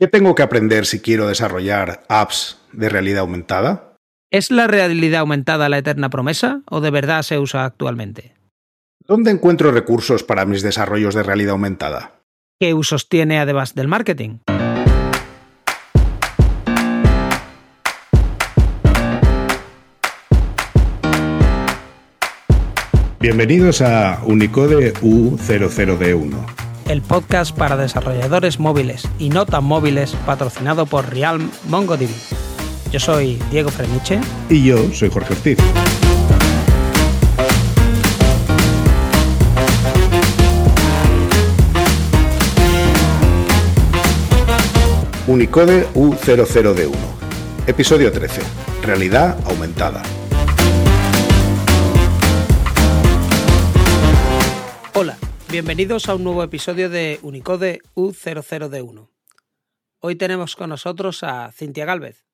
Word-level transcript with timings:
¿Qué 0.00 0.08
tengo 0.08 0.34
que 0.34 0.42
aprender 0.42 0.86
si 0.86 1.00
quiero 1.00 1.28
desarrollar 1.28 2.04
apps 2.08 2.56
de 2.72 2.88
realidad 2.88 3.20
aumentada? 3.20 3.96
¿Es 4.30 4.50
la 4.50 4.66
realidad 4.66 5.20
aumentada 5.20 5.68
la 5.68 5.76
eterna 5.76 6.08
promesa 6.08 6.62
o 6.70 6.80
de 6.80 6.90
verdad 6.90 7.20
se 7.20 7.38
usa 7.38 7.66
actualmente? 7.66 8.34
¿Dónde 9.06 9.30
encuentro 9.30 9.72
recursos 9.72 10.22
para 10.24 10.46
mis 10.46 10.62
desarrollos 10.62 11.14
de 11.14 11.22
realidad 11.22 11.50
aumentada? 11.50 12.22
¿Qué 12.58 12.72
usos 12.72 13.10
tiene 13.10 13.40
además 13.40 13.74
del 13.74 13.88
marketing? 13.88 14.38
Bienvenidos 23.20 23.82
a 23.82 24.22
Unicode 24.24 24.94
U00D1 24.94 26.69
el 26.90 27.02
podcast 27.02 27.56
para 27.56 27.76
desarrolladores 27.76 28.58
móviles 28.58 29.08
y 29.16 29.28
no 29.28 29.46
tan 29.46 29.62
móviles 29.62 30.16
patrocinado 30.26 30.86
por 30.86 31.08
Realm 31.08 31.48
MongoDB. 31.68 32.08
Yo 32.90 32.98
soy 32.98 33.40
Diego 33.52 33.70
Freniche. 33.70 34.20
Y 34.48 34.64
yo 34.64 34.92
soy 34.92 35.08
Jorge 35.08 35.32
Ortiz. 35.32 35.58
Unicode 45.28 45.86
U00D1. 45.94 46.90
Episodio 47.68 48.10
13. 48.10 48.40
Realidad 48.82 49.38
aumentada. 49.46 50.02
Bienvenidos 55.50 56.08
a 56.08 56.14
un 56.14 56.22
nuevo 56.22 56.44
episodio 56.44 56.88
de 56.88 57.18
Unicode 57.22 57.80
U00D1. 57.96 59.10
Hoy 59.98 60.14
tenemos 60.14 60.54
con 60.54 60.70
nosotros 60.70 61.24
a 61.24 61.50
Cintia 61.50 61.84
Galvez. 61.84 62.24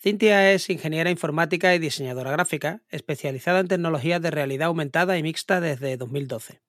Cintia 0.00 0.50
es 0.54 0.70
ingeniera 0.70 1.10
informática 1.10 1.74
y 1.74 1.78
diseñadora 1.78 2.30
gráfica, 2.30 2.80
especializada 2.88 3.60
en 3.60 3.68
tecnologías 3.68 4.22
de 4.22 4.30
realidad 4.30 4.68
aumentada 4.68 5.18
y 5.18 5.22
mixta 5.22 5.60
desde 5.60 5.98
2012. 5.98 6.62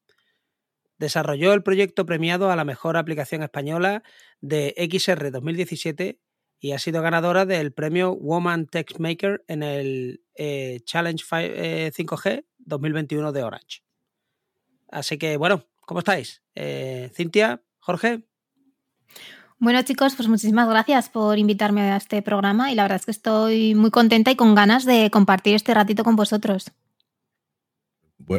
Desarrolló 0.98 1.54
el 1.54 1.64
proyecto 1.64 2.06
premiado 2.06 2.52
a 2.52 2.58
la 2.58 2.66
mejor 2.66 2.98
aplicación 2.98 3.42
española 3.42 4.04
de 4.42 4.76
XR 4.92 5.32
2017 5.32 6.20
y 6.60 6.74
ha 6.74 6.80
sido 6.80 7.02
ganadora 7.02 7.46
del 7.46 7.72
premio 7.72 8.12
Woman 8.16 8.66
Text 8.66 9.00
Maker 9.00 9.46
en 9.48 9.64
el 9.64 10.26
eh, 10.36 10.82
Challenge 10.84 11.24
5G 11.24 12.46
2021 12.58 13.30
eh, 13.30 13.32
de 13.32 13.44
Orange. 13.44 13.89
Así 14.92 15.18
que 15.18 15.38
bueno, 15.38 15.66
¿cómo 15.82 16.00
estáis? 16.00 16.42
Eh, 16.56 17.12
Cintia, 17.14 17.62
Jorge. 17.80 18.24
Bueno 19.58 19.82
chicos, 19.82 20.16
pues 20.16 20.30
muchísimas 20.30 20.70
gracias 20.70 21.10
por 21.10 21.38
invitarme 21.38 21.82
a 21.82 21.98
este 21.98 22.22
programa 22.22 22.72
y 22.72 22.76
la 22.76 22.84
verdad 22.84 22.98
es 22.98 23.06
que 23.06 23.12
estoy 23.12 23.76
muy 23.76 23.92
contenta 23.92 24.32
y 24.32 24.36
con 24.36 24.56
ganas 24.56 24.86
de 24.86 25.10
compartir 25.12 25.56
este 25.56 25.74
ratito 25.74 26.04
con 26.04 26.16
vosotros. 26.16 26.72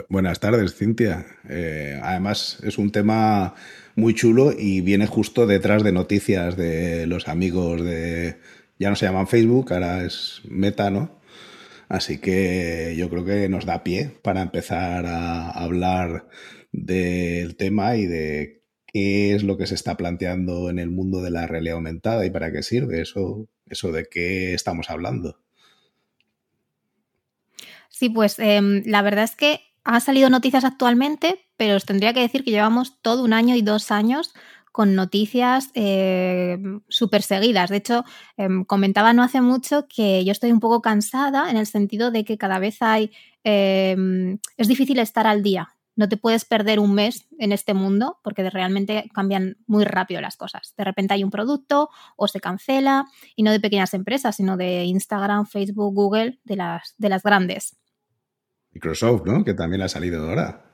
buenas 0.08 0.40
tardes, 0.40 0.74
Cintia. 0.74 1.26
Eh, 1.48 2.00
además 2.02 2.58
es 2.62 2.78
un 2.78 2.90
tema 2.90 3.54
muy 3.96 4.14
chulo 4.14 4.52
y 4.56 4.80
viene 4.80 5.06
justo 5.06 5.46
detrás 5.46 5.82
de 5.82 5.92
noticias 5.92 6.56
de 6.56 7.06
los 7.06 7.28
amigos 7.28 7.82
de, 7.84 8.38
ya 8.78 8.88
no 8.88 8.96
se 8.96 9.04
llaman 9.04 9.28
Facebook, 9.28 9.74
ahora 9.74 10.04
es 10.04 10.40
Meta, 10.48 10.90
¿no? 10.90 11.19
Así 11.90 12.18
que 12.18 12.94
yo 12.96 13.10
creo 13.10 13.24
que 13.24 13.48
nos 13.48 13.66
da 13.66 13.82
pie 13.82 14.16
para 14.22 14.42
empezar 14.42 15.06
a 15.06 15.50
hablar 15.50 16.28
del 16.70 17.56
tema 17.56 17.96
y 17.96 18.06
de 18.06 18.62
qué 18.86 19.34
es 19.34 19.42
lo 19.42 19.58
que 19.58 19.66
se 19.66 19.74
está 19.74 19.96
planteando 19.96 20.70
en 20.70 20.78
el 20.78 20.88
mundo 20.88 21.20
de 21.20 21.32
la 21.32 21.48
realidad 21.48 21.74
aumentada 21.74 22.24
y 22.24 22.30
para 22.30 22.52
qué 22.52 22.62
sirve 22.62 23.00
eso, 23.00 23.48
eso 23.66 23.90
de 23.90 24.06
qué 24.08 24.54
estamos 24.54 24.88
hablando. 24.88 25.40
Sí, 27.88 28.08
pues 28.08 28.38
em, 28.38 28.84
la 28.86 29.02
verdad 29.02 29.24
es 29.24 29.34
que 29.34 29.60
han 29.82 30.00
salido 30.00 30.30
noticias 30.30 30.62
actualmente, 30.62 31.40
pero 31.56 31.74
os 31.74 31.86
tendría 31.86 32.14
que 32.14 32.20
decir 32.20 32.44
que 32.44 32.52
llevamos 32.52 33.02
todo 33.02 33.24
un 33.24 33.32
año 33.32 33.56
y 33.56 33.62
dos 33.62 33.90
años 33.90 34.32
con 34.72 34.94
noticias 34.94 35.70
eh, 35.74 36.58
súper 36.88 37.22
seguidas. 37.22 37.70
De 37.70 37.76
hecho, 37.76 38.04
em, 38.36 38.64
comentaba 38.64 39.12
no 39.12 39.22
hace 39.22 39.40
mucho 39.40 39.86
que 39.88 40.24
yo 40.24 40.32
estoy 40.32 40.52
un 40.52 40.60
poco 40.60 40.80
cansada 40.80 41.50
en 41.50 41.56
el 41.56 41.66
sentido 41.66 42.10
de 42.10 42.24
que 42.24 42.38
cada 42.38 42.58
vez 42.58 42.80
hay... 42.80 43.10
Em, 43.44 44.38
es 44.56 44.68
difícil 44.68 44.98
estar 44.98 45.26
al 45.26 45.42
día. 45.42 45.76
No 45.96 46.08
te 46.08 46.16
puedes 46.16 46.44
perder 46.44 46.78
un 46.78 46.94
mes 46.94 47.26
en 47.38 47.52
este 47.52 47.74
mundo 47.74 48.18
porque 48.22 48.48
realmente 48.48 49.10
cambian 49.12 49.56
muy 49.66 49.84
rápido 49.84 50.20
las 50.20 50.36
cosas. 50.36 50.72
De 50.76 50.84
repente 50.84 51.14
hay 51.14 51.24
un 51.24 51.30
producto 51.30 51.90
o 52.16 52.28
se 52.28 52.40
cancela 52.40 53.06
y 53.36 53.42
no 53.42 53.50
de 53.50 53.60
pequeñas 53.60 53.92
empresas, 53.92 54.36
sino 54.36 54.56
de 54.56 54.84
Instagram, 54.84 55.46
Facebook, 55.46 55.94
Google, 55.94 56.38
de 56.44 56.56
las, 56.56 56.94
de 56.96 57.08
las 57.08 57.22
grandes. 57.22 57.76
Microsoft, 58.72 59.26
¿no? 59.26 59.44
Que 59.44 59.52
también 59.52 59.82
ha 59.82 59.88
salido 59.88 60.28
ahora 60.28 60.69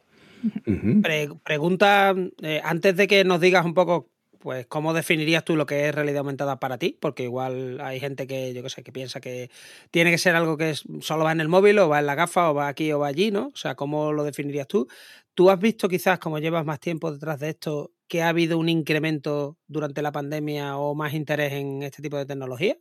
pregunta, 1.43 2.15
eh, 2.43 2.61
antes 2.65 2.97
de 2.97 3.07
que 3.07 3.25
nos 3.25 3.41
digas 3.41 3.65
un 3.65 3.75
poco, 3.75 4.11
pues, 4.47 4.65
¿cómo 4.69 4.95
definirías 4.95 5.45
tú 5.45 5.57
lo 5.57 5.67
que 5.67 5.89
es 5.89 5.93
realidad 5.93 6.19
aumentada 6.19 6.61
para 6.61 6.79
ti? 6.79 6.97
Porque 7.01 7.25
igual 7.25 7.81
hay 7.81 7.99
gente 7.99 8.29
que, 8.29 8.55
yo 8.55 8.63
qué 8.63 8.71
sé, 8.71 8.85
que 8.85 8.93
piensa 8.93 9.21
que 9.21 9.51
tiene 9.91 10.13
que 10.13 10.19
ser 10.19 10.37
algo 10.37 10.57
que 10.57 10.73
solo 11.01 11.25
va 11.25 11.33
en 11.33 11.41
el 11.41 11.49
móvil 11.49 11.81
o 11.81 11.89
va 11.89 11.99
en 11.99 12.07
la 12.07 12.15
gafa 12.15 12.53
o 12.53 12.55
va 12.55 12.69
aquí 12.69 12.93
o 12.93 13.01
va 13.01 13.09
allí, 13.09 13.33
¿no? 13.33 13.49
O 13.49 13.57
sea, 13.57 13.75
¿cómo 13.75 14.13
lo 14.13 14.23
definirías 14.23 14.69
tú? 14.69 14.87
¿Tú 15.35 15.51
has 15.51 15.59
visto 15.59 15.89
quizás, 15.89 16.21
como 16.21 16.39
llevas 16.39 16.65
más 16.65 16.79
tiempo 16.79 17.11
detrás 17.11 17.41
de 17.41 17.49
esto, 17.49 17.91
que 18.07 18.23
ha 18.23 18.29
habido 18.29 18.57
un 18.57 18.69
incremento 18.69 19.59
durante 19.67 20.01
la 20.01 20.13
pandemia 20.13 20.77
o 20.77 20.95
más 20.95 21.13
interés 21.13 21.53
en 21.55 21.83
este 21.83 22.01
tipo 22.01 22.17
de 22.17 22.27
tecnología? 22.27 22.77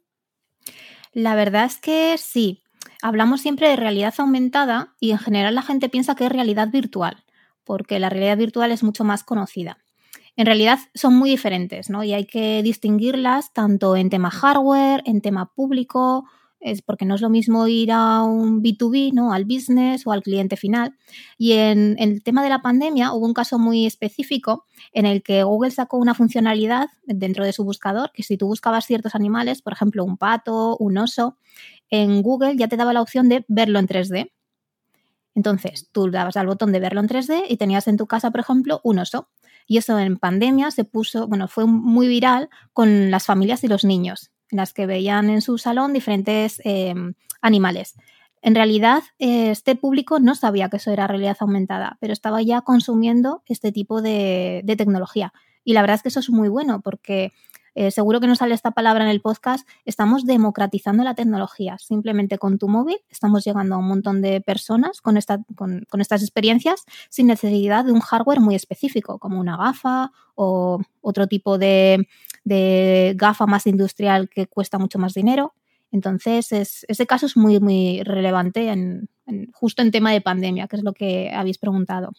La 1.14 1.34
verdad 1.34 1.66
es 1.66 1.80
que 1.80 2.18
sí. 2.20 2.62
Hablamos 3.02 3.42
siempre 3.42 3.70
de 3.70 3.76
realidad 3.76 4.14
aumentada 4.20 4.96
y 5.00 5.12
en 5.12 5.18
general 5.18 5.56
la 5.56 5.64
gente 5.64 5.90
piensa 5.90 6.16
que 6.16 6.28
es 6.28 6.32
realidad 6.32 6.70
virtual 6.72 7.25
porque 7.66 8.00
la 8.00 8.10
realidad 8.10 8.38
virtual 8.38 8.72
es 8.72 8.84
mucho 8.84 9.04
más 9.04 9.24
conocida. 9.24 9.78
En 10.38 10.46
realidad 10.46 10.80
son 10.94 11.16
muy 11.16 11.30
diferentes, 11.30 11.90
¿no? 11.90 12.04
Y 12.04 12.14
hay 12.14 12.26
que 12.26 12.62
distinguirlas 12.62 13.54
tanto 13.54 13.96
en 13.96 14.10
tema 14.10 14.30
hardware, 14.30 15.02
en 15.06 15.22
tema 15.22 15.54
público, 15.54 16.26
es 16.66 16.82
porque 16.82 17.06
no 17.06 17.16
es 17.16 17.22
lo 17.22 17.30
mismo 17.30 17.68
ir 17.68 17.92
a 17.92 18.24
un 18.24 18.64
B2B, 18.64 19.14
¿no? 19.14 19.32
Al 19.32 19.46
business 19.46 20.06
o 20.08 20.12
al 20.12 20.24
cliente 20.24 20.58
final. 20.58 20.96
Y 21.38 21.54
en, 21.54 21.96
en, 22.00 22.12
el 22.12 22.24
tema 22.24 22.44
de 22.44 22.50
la 22.50 22.62
pandemia 22.62 23.14
hubo 23.14 23.26
un 23.26 23.34
caso 23.34 23.60
muy 23.60 23.86
específico 23.86 24.66
en 24.92 25.06
el 25.06 25.22
que 25.22 25.44
Google 25.44 25.72
sacó 25.72 25.98
una 25.98 26.16
funcionalidad 26.16 26.88
dentro 27.06 27.46
de 27.46 27.54
su 27.54 27.64
buscador 27.64 28.12
que 28.14 28.24
si 28.24 28.36
tú 28.36 28.48
buscabas 28.48 28.86
ciertos 28.86 29.14
animales, 29.14 29.62
por 29.62 29.74
ejemplo, 29.74 30.04
un 30.04 30.18
pato, 30.18 30.76
un 30.78 30.98
oso, 30.98 31.38
en 31.90 32.22
Google 32.24 32.56
ya 32.58 32.68
te 32.68 32.78
daba 32.78 32.94
la 32.94 33.02
opción 33.02 33.30
de 33.30 33.46
verlo 33.48 33.80
en 33.80 33.88
3D. 33.88 34.32
Entonces, 35.36 35.90
tú 35.92 36.10
dabas 36.10 36.38
al 36.38 36.48
botón 36.48 36.72
de 36.72 36.80
verlo 36.80 37.02
en 37.02 37.10
3D 37.10 37.44
y 37.50 37.58
tenías 37.58 37.88
en 37.88 37.98
tu 37.98 38.08
casa, 38.08 38.32
por 38.32 38.40
ejemplo, 38.40 38.80
un 38.84 39.00
oso. 39.00 39.30
Y 39.68 39.78
eso 39.78 40.00
en 40.00 40.18
pandemia 40.18 40.72
se 40.72 40.86
puso, 40.86 41.28
bueno, 41.28 41.48
fue 41.48 41.66
muy 41.66 42.08
viral 42.08 42.50
con 42.74 43.12
las 43.12 43.26
familias 43.26 43.64
y 43.64 43.68
los 43.68 43.84
niños, 43.84 44.32
las 44.50 44.74
que 44.74 44.86
veían 44.86 45.30
en 45.30 45.42
su 45.42 45.58
salón 45.58 45.92
diferentes 45.92 46.62
em, 46.64 47.14
animales. 47.42 47.96
En 48.42 48.56
realidad, 48.56 49.04
este 49.18 49.76
público 49.76 50.20
no 50.20 50.36
sabía 50.36 50.70
que 50.70 50.78
eso 50.78 50.92
era 50.92 51.08
realidad 51.08 51.36
aumentada, 51.40 51.98
pero 52.00 52.14
estaba 52.14 52.42
ya 52.42 52.62
consumiendo 52.62 53.44
este 53.48 53.72
tipo 53.72 54.02
de, 54.02 54.62
de 54.64 54.76
tecnología. 54.76 55.34
Y 55.64 55.74
la 55.74 55.82
verdad 55.82 55.96
es 55.96 56.04
que 56.04 56.10
eso 56.10 56.20
es 56.20 56.30
muy 56.30 56.48
bueno 56.48 56.82
porque 56.82 57.34
eh, 57.76 57.92
seguro 57.92 58.22
que 58.22 58.28
no 58.28 58.36
sale 58.36 58.56
esta 58.56 58.72
palabra 58.72 59.04
en 59.04 59.10
el 59.10 59.22
podcast, 59.22 59.68
estamos 59.84 60.26
democratizando 60.26 61.04
la 61.04 61.14
tecnología. 61.14 61.78
Simplemente 61.78 62.38
con 62.38 62.58
tu 62.58 62.70
móvil 62.70 62.98
estamos 63.10 63.44
llegando 63.44 63.76
a 63.76 63.78
un 63.78 63.88
montón 63.88 64.22
de 64.22 64.40
personas 64.40 65.02
con, 65.02 65.18
estas 65.18 66.22
experiencias 66.22 66.86
sin 67.10 67.28
necesidad 67.28 67.84
de 67.84 67.92
un 67.92 68.00
hardware 68.00 68.40
muy 68.40 68.56
específico, 68.56 69.20
como 69.20 69.40
una 69.42 69.58
gafa 69.58 70.12
o 70.36 70.80
otro 71.02 71.28
tipo 71.28 71.58
de, 71.58 72.08
gafa 73.16 73.46
más 73.46 73.68
industrial 73.68 74.30
que 74.30 74.48
cuesta 74.48 74.80
mucho 74.80 74.98
más 74.98 75.14
dinero. 75.14 75.54
Entonces, 75.92 76.86
ese 76.88 77.08
caso 77.08 77.26
es 77.26 77.36
muy, 77.36 77.60
muy 77.60 78.04
relevante 78.04 78.70
en, 78.70 79.10
justo 79.54 79.82
en 79.82 79.92
tema 79.92 80.12
de 80.12 80.22
pandemia, 80.22 80.68
que 80.68 80.78
es 80.78 80.84
lo 80.84 80.94
que 80.94 81.32
habéis 81.34 81.58
preguntado. 81.58 82.12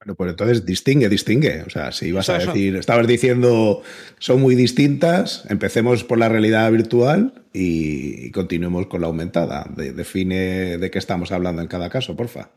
Bueno, 0.00 0.14
pues 0.14 0.30
entonces 0.30 0.64
distingue, 0.64 1.10
distingue. 1.10 1.62
O 1.66 1.68
sea, 1.68 1.92
si 1.92 2.06
ibas 2.06 2.30
a 2.30 2.38
decir, 2.38 2.74
estabas 2.76 3.06
diciendo, 3.06 3.82
son 4.18 4.40
muy 4.40 4.54
distintas, 4.54 5.44
empecemos 5.50 6.04
por 6.04 6.16
la 6.16 6.30
realidad 6.30 6.72
virtual 6.72 7.44
y, 7.52 8.30
continuemos 8.30 8.86
con 8.86 9.02
la 9.02 9.08
aumentada. 9.08 9.66
define 9.76 10.78
de 10.78 10.90
qué 10.90 10.98
estamos 10.98 11.32
hablando 11.32 11.60
en 11.60 11.68
cada 11.68 11.90
caso, 11.90 12.16
porfa. 12.16 12.48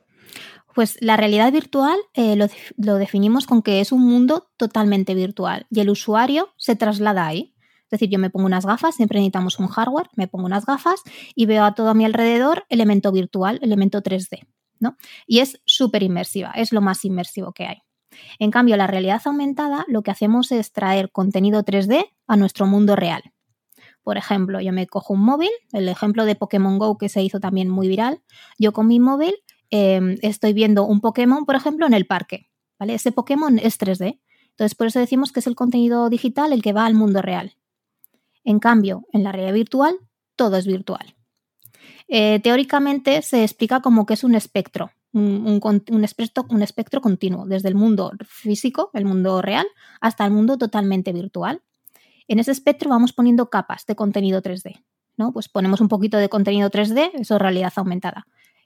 Pues 0.73 0.97
la 1.01 1.17
realidad 1.17 1.51
virtual 1.51 1.97
eh, 2.13 2.37
lo, 2.37 2.47
lo 2.77 2.95
definimos 2.95 3.45
con 3.45 3.61
que 3.61 3.81
es 3.81 3.91
un 3.91 4.07
mundo 4.07 4.47
totalmente 4.55 5.13
virtual 5.13 5.67
y 5.69 5.81
el 5.81 5.89
usuario 5.89 6.53
se 6.55 6.77
traslada 6.77 7.27
ahí. 7.27 7.53
Es 7.83 7.99
decir, 7.99 8.09
yo 8.09 8.19
me 8.19 8.29
pongo 8.29 8.45
unas 8.45 8.65
gafas, 8.65 8.95
siempre 8.95 9.19
necesitamos 9.19 9.59
un 9.59 9.67
hardware, 9.67 10.07
me 10.15 10.29
pongo 10.29 10.45
unas 10.45 10.65
gafas 10.65 11.01
y 11.35 11.45
veo 11.45 11.65
a 11.65 11.75
todo 11.75 11.89
a 11.89 11.93
mi 11.93 12.05
alrededor 12.05 12.65
elemento 12.69 13.11
virtual, 13.11 13.59
elemento 13.61 14.01
3D. 14.01 14.47
Y 15.27 15.39
es 15.39 15.61
súper 15.65 16.03
inmersiva, 16.03 16.51
es 16.55 16.73
lo 16.73 16.81
más 16.81 17.05
inmersivo 17.05 17.53
que 17.53 17.65
hay. 17.65 17.77
En 18.39 18.51
cambio, 18.51 18.77
la 18.77 18.87
realidad 18.87 19.21
aumentada 19.25 19.85
lo 19.87 20.03
que 20.03 20.11
hacemos 20.11 20.51
es 20.51 20.71
traer 20.71 21.11
contenido 21.11 21.63
3D 21.63 22.11
a 22.27 22.35
nuestro 22.35 22.67
mundo 22.67 22.95
real. 22.95 23.23
Por 24.03 24.17
ejemplo, 24.17 24.59
yo 24.59 24.73
me 24.73 24.85
cojo 24.85 25.13
un 25.13 25.21
móvil, 25.21 25.49
el 25.71 25.87
ejemplo 25.87 26.25
de 26.25 26.35
Pokémon 26.35 26.77
Go 26.77 26.97
que 26.97 27.09
se 27.09 27.23
hizo 27.23 27.39
también 27.39 27.69
muy 27.69 27.87
viral. 27.87 28.21
Yo 28.59 28.73
con 28.73 28.87
mi 28.87 28.99
móvil 28.99 29.33
em, 29.69 30.17
estoy 30.21 30.53
viendo 30.53 30.85
un 30.85 30.99
Pokémon, 30.99 31.45
por 31.45 31.55
ejemplo, 31.55 31.85
en 31.85 31.93
el 31.93 32.05
parque. 32.05 32.49
¿vale? 32.77 32.95
Ese 32.95 33.11
Pokémon 33.11 33.57
es 33.59 33.79
3D. 33.79 34.19
Entonces, 34.49 34.75
por 34.75 34.87
eso 34.87 34.99
decimos 34.99 35.31
que 35.31 35.39
es 35.39 35.47
el 35.47 35.55
contenido 35.55 36.09
digital 36.09 36.53
el 36.53 36.61
que 36.61 36.73
va 36.73 36.85
al 36.85 36.93
mundo 36.93 37.21
real. 37.21 37.55
En 38.43 38.59
cambio, 38.59 39.07
en 39.13 39.23
la 39.23 39.31
realidad 39.31 39.53
virtual, 39.53 39.95
todo 40.35 40.57
es 40.57 40.67
virtual. 40.67 41.15
Eh, 42.07 42.39
teóricamente 42.41 43.21
se 43.21 43.43
explica 43.43 43.81
como 43.81 44.05
que 44.05 44.13
es 44.13 44.23
un 44.23 44.35
espectro, 44.35 44.91
un, 45.13 46.03
espectro, 46.03 47.01
continuo, 47.01 47.45
desde 47.45 47.69
el 47.69 47.75
mundo 47.75 48.11
físico, 48.27 48.89
el 48.93 49.05
mundo 49.05 49.41
real, 49.41 49.65
hasta 50.01 50.25
el 50.25 50.31
mundo 50.31 50.57
totalmente 50.57 51.13
virtual. 51.13 51.61
En 52.27 52.39
ese 52.39 52.51
espectro 52.51 52.89
vamos 52.89 53.13
poniendo 53.13 53.49
capas 53.49 53.85
de 53.85 53.95
contenido 53.95 54.41
3D. 54.41 54.83
¿no? 55.17 55.31
Pues 55.31 55.49
ponemos 55.49 55.81
un 55.81 55.87
poquito 55.87 56.17
de 56.17 56.29
contenido 56.29 56.69
3D, 56.69 57.11
eso 57.15 57.35
es 57.35 57.41
realidad 57.41 57.73
aumentada. 57.75 58.25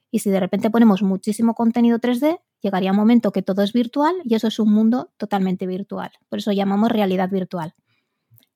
Y 0.09 0.19
si 0.19 0.29
de 0.29 0.39
repente 0.39 0.69
ponemos 0.69 1.01
muchísimo 1.03 1.53
contenido 1.53 1.99
3D, 1.99 2.39
llegaría 2.61 2.91
un 2.91 2.97
momento 2.97 3.31
que 3.31 3.41
todo 3.41 3.61
es 3.61 3.73
virtual 3.73 4.15
y 4.23 4.35
eso 4.35 4.47
es 4.47 4.59
un 4.59 4.71
mundo 4.71 5.11
totalmente 5.17 5.67
virtual. 5.67 6.11
Por 6.29 6.39
eso 6.39 6.51
llamamos 6.53 6.91
realidad 6.91 7.29
virtual. 7.29 7.75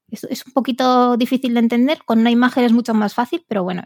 Es 0.07 0.45
un 0.45 0.54
poquito 0.54 1.16
difícil 1.18 1.54
de 1.54 1.62
entender, 1.62 2.00
con 2.06 2.19
una 2.19 2.31
imagen 2.31 2.66
es 2.66 2.74
mucho 2.74 2.94
más 2.94 3.13
fácil, 3.13 3.45
pero 3.48 3.63
bueno, 3.63 3.84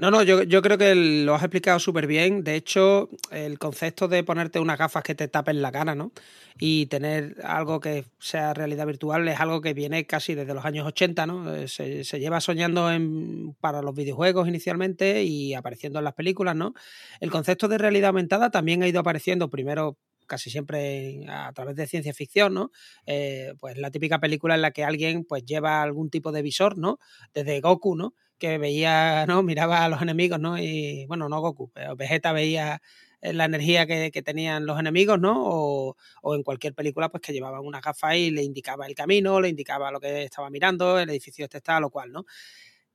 no, 0.00 0.12
no, 0.12 0.22
yo, 0.22 0.44
yo, 0.44 0.62
creo 0.62 0.78
que 0.78 0.94
lo 0.94 1.34
has 1.34 1.42
explicado 1.42 1.80
súper 1.80 2.06
bien. 2.06 2.44
De 2.44 2.54
hecho, 2.54 3.10
el 3.32 3.58
concepto 3.58 4.06
de 4.06 4.22
ponerte 4.22 4.60
unas 4.60 4.78
gafas 4.78 5.02
que 5.02 5.16
te 5.16 5.26
tapen 5.26 5.60
la 5.60 5.72
cara, 5.72 5.96
¿no? 5.96 6.12
Y 6.56 6.86
tener 6.86 7.34
algo 7.42 7.80
que 7.80 8.04
sea 8.20 8.54
realidad 8.54 8.86
virtual 8.86 9.26
es 9.26 9.40
algo 9.40 9.60
que 9.60 9.74
viene 9.74 10.06
casi 10.06 10.36
desde 10.36 10.54
los 10.54 10.64
años 10.64 10.86
80, 10.86 11.26
¿no? 11.26 11.52
Eh, 11.52 11.66
se, 11.66 12.20
lleva 12.20 12.40
soñando 12.40 12.92
en, 12.92 13.54
para 13.60 13.82
los 13.82 13.92
videojuegos 13.92 14.46
inicialmente 14.46 15.24
y 15.24 15.54
apareciendo 15.54 15.98
en 15.98 16.04
las 16.04 16.14
películas, 16.14 16.54
¿no? 16.54 16.74
El 17.20 17.32
concepto 17.32 17.66
de 17.66 17.78
realidad 17.78 18.10
aumentada 18.10 18.52
también 18.52 18.84
ha 18.84 18.88
ido 18.88 19.00
apareciendo 19.00 19.50
primero 19.50 19.98
casi 20.28 20.50
siempre 20.50 21.26
a 21.28 21.52
través 21.52 21.74
de 21.74 21.88
ciencia 21.88 22.14
ficción, 22.14 22.54
¿no? 22.54 22.70
Eh, 23.04 23.54
pues 23.58 23.76
la 23.78 23.90
típica 23.90 24.20
película 24.20 24.54
en 24.54 24.62
la 24.62 24.70
que 24.70 24.84
alguien 24.84 25.24
pues 25.24 25.44
lleva 25.44 25.82
algún 25.82 26.08
tipo 26.08 26.30
de 26.30 26.42
visor, 26.42 26.78
¿no? 26.78 27.00
Desde 27.34 27.60
Goku, 27.60 27.96
¿no? 27.96 28.14
Que 28.38 28.58
veía, 28.58 29.26
¿no? 29.26 29.42
Miraba 29.42 29.84
a 29.84 29.88
los 29.88 30.00
enemigos, 30.02 30.38
¿no? 30.40 30.58
Y 30.58 31.06
bueno, 31.06 31.28
no 31.28 31.40
Goku, 31.40 31.70
pero 31.74 31.96
Vegeta 31.96 32.32
veía 32.32 32.80
eh, 33.20 33.32
la 33.32 33.46
energía 33.46 33.86
que, 33.86 34.10
tenían 34.22 34.66
los 34.66 34.78
enemigos, 34.78 35.18
¿no? 35.20 35.34
O, 35.44 35.96
o, 36.22 36.34
en 36.34 36.42
cualquier 36.42 36.74
película, 36.74 37.08
pues 37.08 37.22
que 37.22 37.32
llevaban 37.32 37.64
una 37.64 37.80
gafa 37.80 38.16
y 38.16 38.30
le 38.30 38.42
indicaba 38.42 38.86
el 38.86 38.94
camino, 38.94 39.40
le 39.40 39.48
indicaba 39.48 39.90
lo 39.90 40.00
que 40.00 40.24
estaba 40.24 40.50
mirando, 40.50 40.98
el 40.98 41.10
edificio 41.10 41.44
este 41.44 41.58
está, 41.58 41.80
lo 41.80 41.90
cual, 41.90 42.12
¿no? 42.12 42.26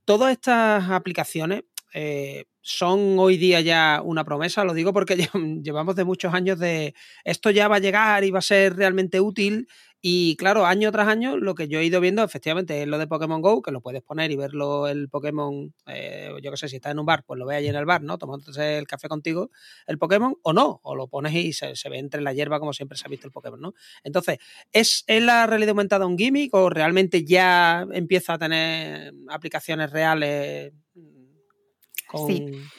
Todas 0.06 0.31
estas 0.34 0.90
aplicaciones 0.90 1.63
eh, 1.94 2.46
son 2.62 3.19
hoy 3.19 3.38
día 3.38 3.62
ya 3.62 4.01
una 4.04 4.24
promesa, 4.24 4.63
lo 4.63 4.74
digo 4.74 4.94
porque 4.94 5.16
llevamos 5.63 5.96
de 5.96 6.04
muchos 6.04 6.34
años 6.34 6.60
de 6.60 6.96
esto 7.24 7.51
ya 7.51 7.68
va 7.68 7.75
a 7.75 7.80
llegar 7.80 8.24
y 8.24 8.31
va 8.31 8.39
a 8.39 8.42
ser 8.42 8.75
realmente 8.75 9.22
útil. 9.22 9.68
Y 10.05 10.35
claro, 10.35 10.65
año 10.65 10.91
tras 10.91 11.07
año, 11.07 11.38
lo 11.38 11.55
que 11.55 11.69
yo 11.69 11.79
he 11.79 11.85
ido 11.85 12.01
viendo 12.01 12.25
efectivamente 12.25 12.81
es 12.81 12.88
lo 12.89 12.97
de 12.97 13.07
Pokémon 13.07 13.41
Go, 13.41 13.61
que 13.61 13.71
lo 13.71 13.79
puedes 13.79 14.01
poner 14.01 14.31
y 14.31 14.35
verlo 14.35 14.89
el 14.89 15.07
Pokémon, 15.07 15.73
eh, 15.88 16.29
yo 16.41 16.51
qué 16.51 16.57
sé, 16.57 16.67
si 16.67 16.75
estás 16.75 16.91
en 16.91 17.00
un 17.00 17.05
bar, 17.05 17.23
pues 17.25 17.39
lo 17.39 17.45
ve 17.45 17.55
allí 17.55 17.69
en 17.69 17.75
el 17.77 17.85
bar, 17.85 18.03
¿no? 18.03 18.17
Tomándose 18.17 18.77
el 18.77 18.85
café 18.85 19.07
contigo, 19.07 19.50
el 19.88 19.97
Pokémon, 19.97 20.35
o 20.41 20.51
no, 20.51 20.81
o 20.83 20.95
lo 20.95 21.07
pones 21.07 21.33
y 21.33 21.53
se, 21.53 21.73
ve 21.89 22.00
entre 22.00 22.19
la 22.19 22.33
hierba 22.33 22.59
como 22.59 22.73
siempre 22.73 22.97
se 22.97 23.05
ha 23.05 23.09
visto 23.09 23.27
el 23.27 23.31
Pokémon, 23.31 23.61
¿no? 23.61 23.75
Entonces, 24.03 24.39
¿es, 24.73 25.05
¿es 25.07 25.23
la 25.23 25.47
realidad 25.47 25.69
aumentada 25.69 26.05
un 26.05 26.17
gimmick 26.17 26.53
o 26.53 26.69
realmente 26.69 27.23
ya 27.23 27.88
empieza 27.94 28.33
a 28.33 28.38
tener 28.38 29.13
aplicaciones 29.29 29.89
reales 29.89 30.73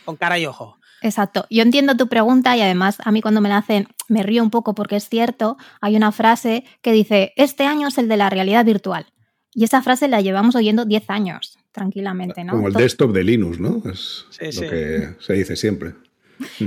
con, 0.04 0.16
cara 0.16 0.38
y 0.38 0.46
ojo. 0.46 0.78
Exacto. 1.04 1.46
Yo 1.50 1.62
entiendo 1.62 1.96
tu 1.98 2.08
pregunta 2.08 2.56
y 2.56 2.62
además 2.62 2.96
a 3.04 3.12
mí 3.12 3.20
cuando 3.20 3.42
me 3.42 3.50
la 3.50 3.58
hacen 3.58 3.88
me 4.08 4.22
río 4.22 4.42
un 4.42 4.48
poco 4.48 4.74
porque 4.74 4.96
es 4.96 5.06
cierto, 5.06 5.58
hay 5.82 5.96
una 5.96 6.12
frase 6.12 6.64
que 6.80 6.92
dice, 6.92 7.34
este 7.36 7.64
año 7.64 7.88
es 7.88 7.98
el 7.98 8.08
de 8.08 8.16
la 8.16 8.30
realidad 8.30 8.64
virtual. 8.64 9.06
Y 9.52 9.64
esa 9.64 9.82
frase 9.82 10.08
la 10.08 10.22
llevamos 10.22 10.56
oyendo 10.56 10.86
10 10.86 11.10
años, 11.10 11.58
tranquilamente, 11.72 12.42
¿no? 12.42 12.54
Como 12.54 12.68
el 12.68 12.74
desktop 12.74 13.12
de 13.12 13.22
Linux, 13.22 13.60
¿no? 13.60 13.82
Es 13.84 14.24
lo 14.40 14.62
que 14.62 15.14
se 15.20 15.34
dice 15.34 15.56
siempre. 15.56 15.92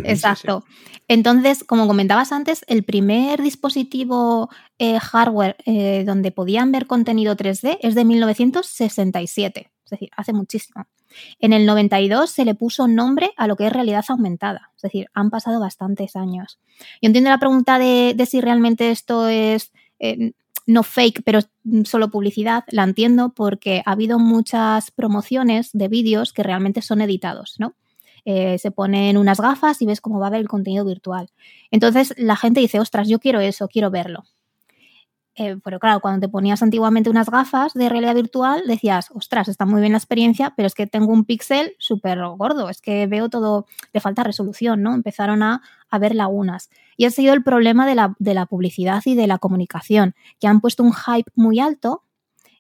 Exacto. 0.04 0.64
Entonces, 1.08 1.64
como 1.64 1.88
comentabas 1.88 2.32
antes, 2.32 2.64
el 2.68 2.84
primer 2.84 3.42
dispositivo 3.42 4.50
eh, 4.78 5.00
hardware 5.00 5.56
eh, 5.66 6.04
donde 6.06 6.32
podían 6.32 6.72
ver 6.72 6.86
contenido 6.86 7.36
3D 7.36 7.80
es 7.82 7.96
de 7.96 8.06
1967, 8.06 9.72
es 9.84 9.90
decir, 9.90 10.10
hace 10.16 10.32
muchísimo. 10.32 10.86
En 11.40 11.54
el 11.54 11.66
92 11.66 12.30
se 12.30 12.46
le 12.46 12.56
puso 12.56 12.88
nombre 12.88 13.32
a 13.38 13.48
lo 13.48 13.56
que 13.56 13.68
es 13.68 13.74
realidad 13.74 14.06
aumentada, 14.10 14.72
es 14.76 14.82
decir, 14.82 15.08
han 15.14 15.30
pasado 15.30 15.60
bastantes 15.60 16.16
años. 16.16 16.60
Yo 17.02 17.08
entiendo 17.08 17.30
la 17.30 17.40
pregunta 17.40 17.80
de, 17.80 18.16
si 18.30 18.42
realmente 18.42 18.92
esto 18.92 19.28
es 19.28 19.72
eh, 20.00 20.34
no 20.68 20.84
fake, 20.84 21.24
pero 21.24 21.40
solo 21.86 22.10
publicidad, 22.10 22.66
la 22.70 22.84
entiendo 22.84 23.30
porque 23.30 23.82
ha 23.86 23.94
habido 23.94 24.20
muchas 24.20 24.92
promociones 24.92 25.70
de 25.74 25.88
vídeos 25.88 26.34
que 26.34 26.44
realmente 26.44 26.82
son 26.82 27.02
editados, 27.02 27.56
¿no? 27.58 27.76
Eh, 28.26 28.58
se 28.58 28.72
ponen 28.72 29.18
unas 29.18 29.40
gafas 29.40 29.82
y 29.82 29.86
ves 29.86 30.02
cómo 30.02 30.20
va 30.20 30.28
a 30.28 30.32
ver 30.32 30.42
el 30.42 30.50
contenido 30.50 30.84
virtual. 30.84 31.30
Entonces 31.72 32.14
la 32.18 32.36
gente 32.36 32.60
dice, 32.60 32.82
ostras, 32.82 33.08
yo 33.08 33.20
quiero 33.20 33.40
eso, 33.40 33.70
quiero 33.70 33.90
verlo. 33.90 34.26
Eh, 35.40 35.58
pero 35.64 35.80
claro, 35.80 36.00
cuando 36.00 36.26
te 36.26 36.32
ponías 36.32 36.64
antiguamente 36.64 37.12
unas 37.12 37.30
gafas 37.30 37.76
de 37.76 37.90
realidad 37.90 38.16
virtual, 38.16 38.64
decías, 38.66 39.12
ostras, 39.14 39.48
está 39.48 39.68
muy 39.68 39.82
bien 39.82 39.92
la 39.92 40.00
experiencia, 40.00 40.54
pero 40.58 40.66
es 40.66 40.74
que 40.74 40.88
tengo 40.88 41.14
un 41.14 41.26
píxel 41.26 41.76
súper 41.78 42.20
gordo, 42.38 42.70
es 42.70 42.82
que 42.82 43.06
veo 43.06 43.30
todo, 43.30 43.68
le 43.94 44.00
falta 44.00 44.24
resolución, 44.24 44.82
¿no? 44.82 44.96
Empezaron 44.96 45.44
a, 45.44 45.62
a 45.92 46.00
ver 46.00 46.16
lagunas. 46.16 46.72
Y 46.98 47.06
ha 47.06 47.12
sido 47.12 47.36
el 47.36 47.44
problema 47.44 47.86
de 47.86 47.94
la, 47.94 48.16
de 48.18 48.34
la 48.34 48.48
publicidad 48.48 49.04
y 49.06 49.14
de 49.14 49.28
la 49.28 49.38
comunicación, 49.38 50.16
que 50.40 50.48
han 50.48 50.60
puesto 50.60 50.82
un 50.82 50.94
hype 50.94 51.32
muy 51.36 51.60
alto 51.60 52.04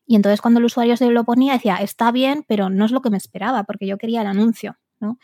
y 0.08 0.16
entonces 0.16 0.40
cuando 0.40 0.60
el 0.60 0.66
usuario 0.66 0.96
se 0.96 1.10
lo 1.10 1.26
ponía 1.26 1.54
decía, 1.54 1.76
está 1.78 2.12
bien, 2.12 2.46
pero 2.48 2.70
no 2.70 2.86
es 2.86 2.92
lo 2.92 3.02
que 3.02 3.10
me 3.10 3.18
esperaba, 3.18 3.66
porque 3.66 3.86
yo 3.86 3.98
quería 3.98 4.22
el 4.22 4.28
anuncio, 4.28 4.78
¿no? 5.02 5.20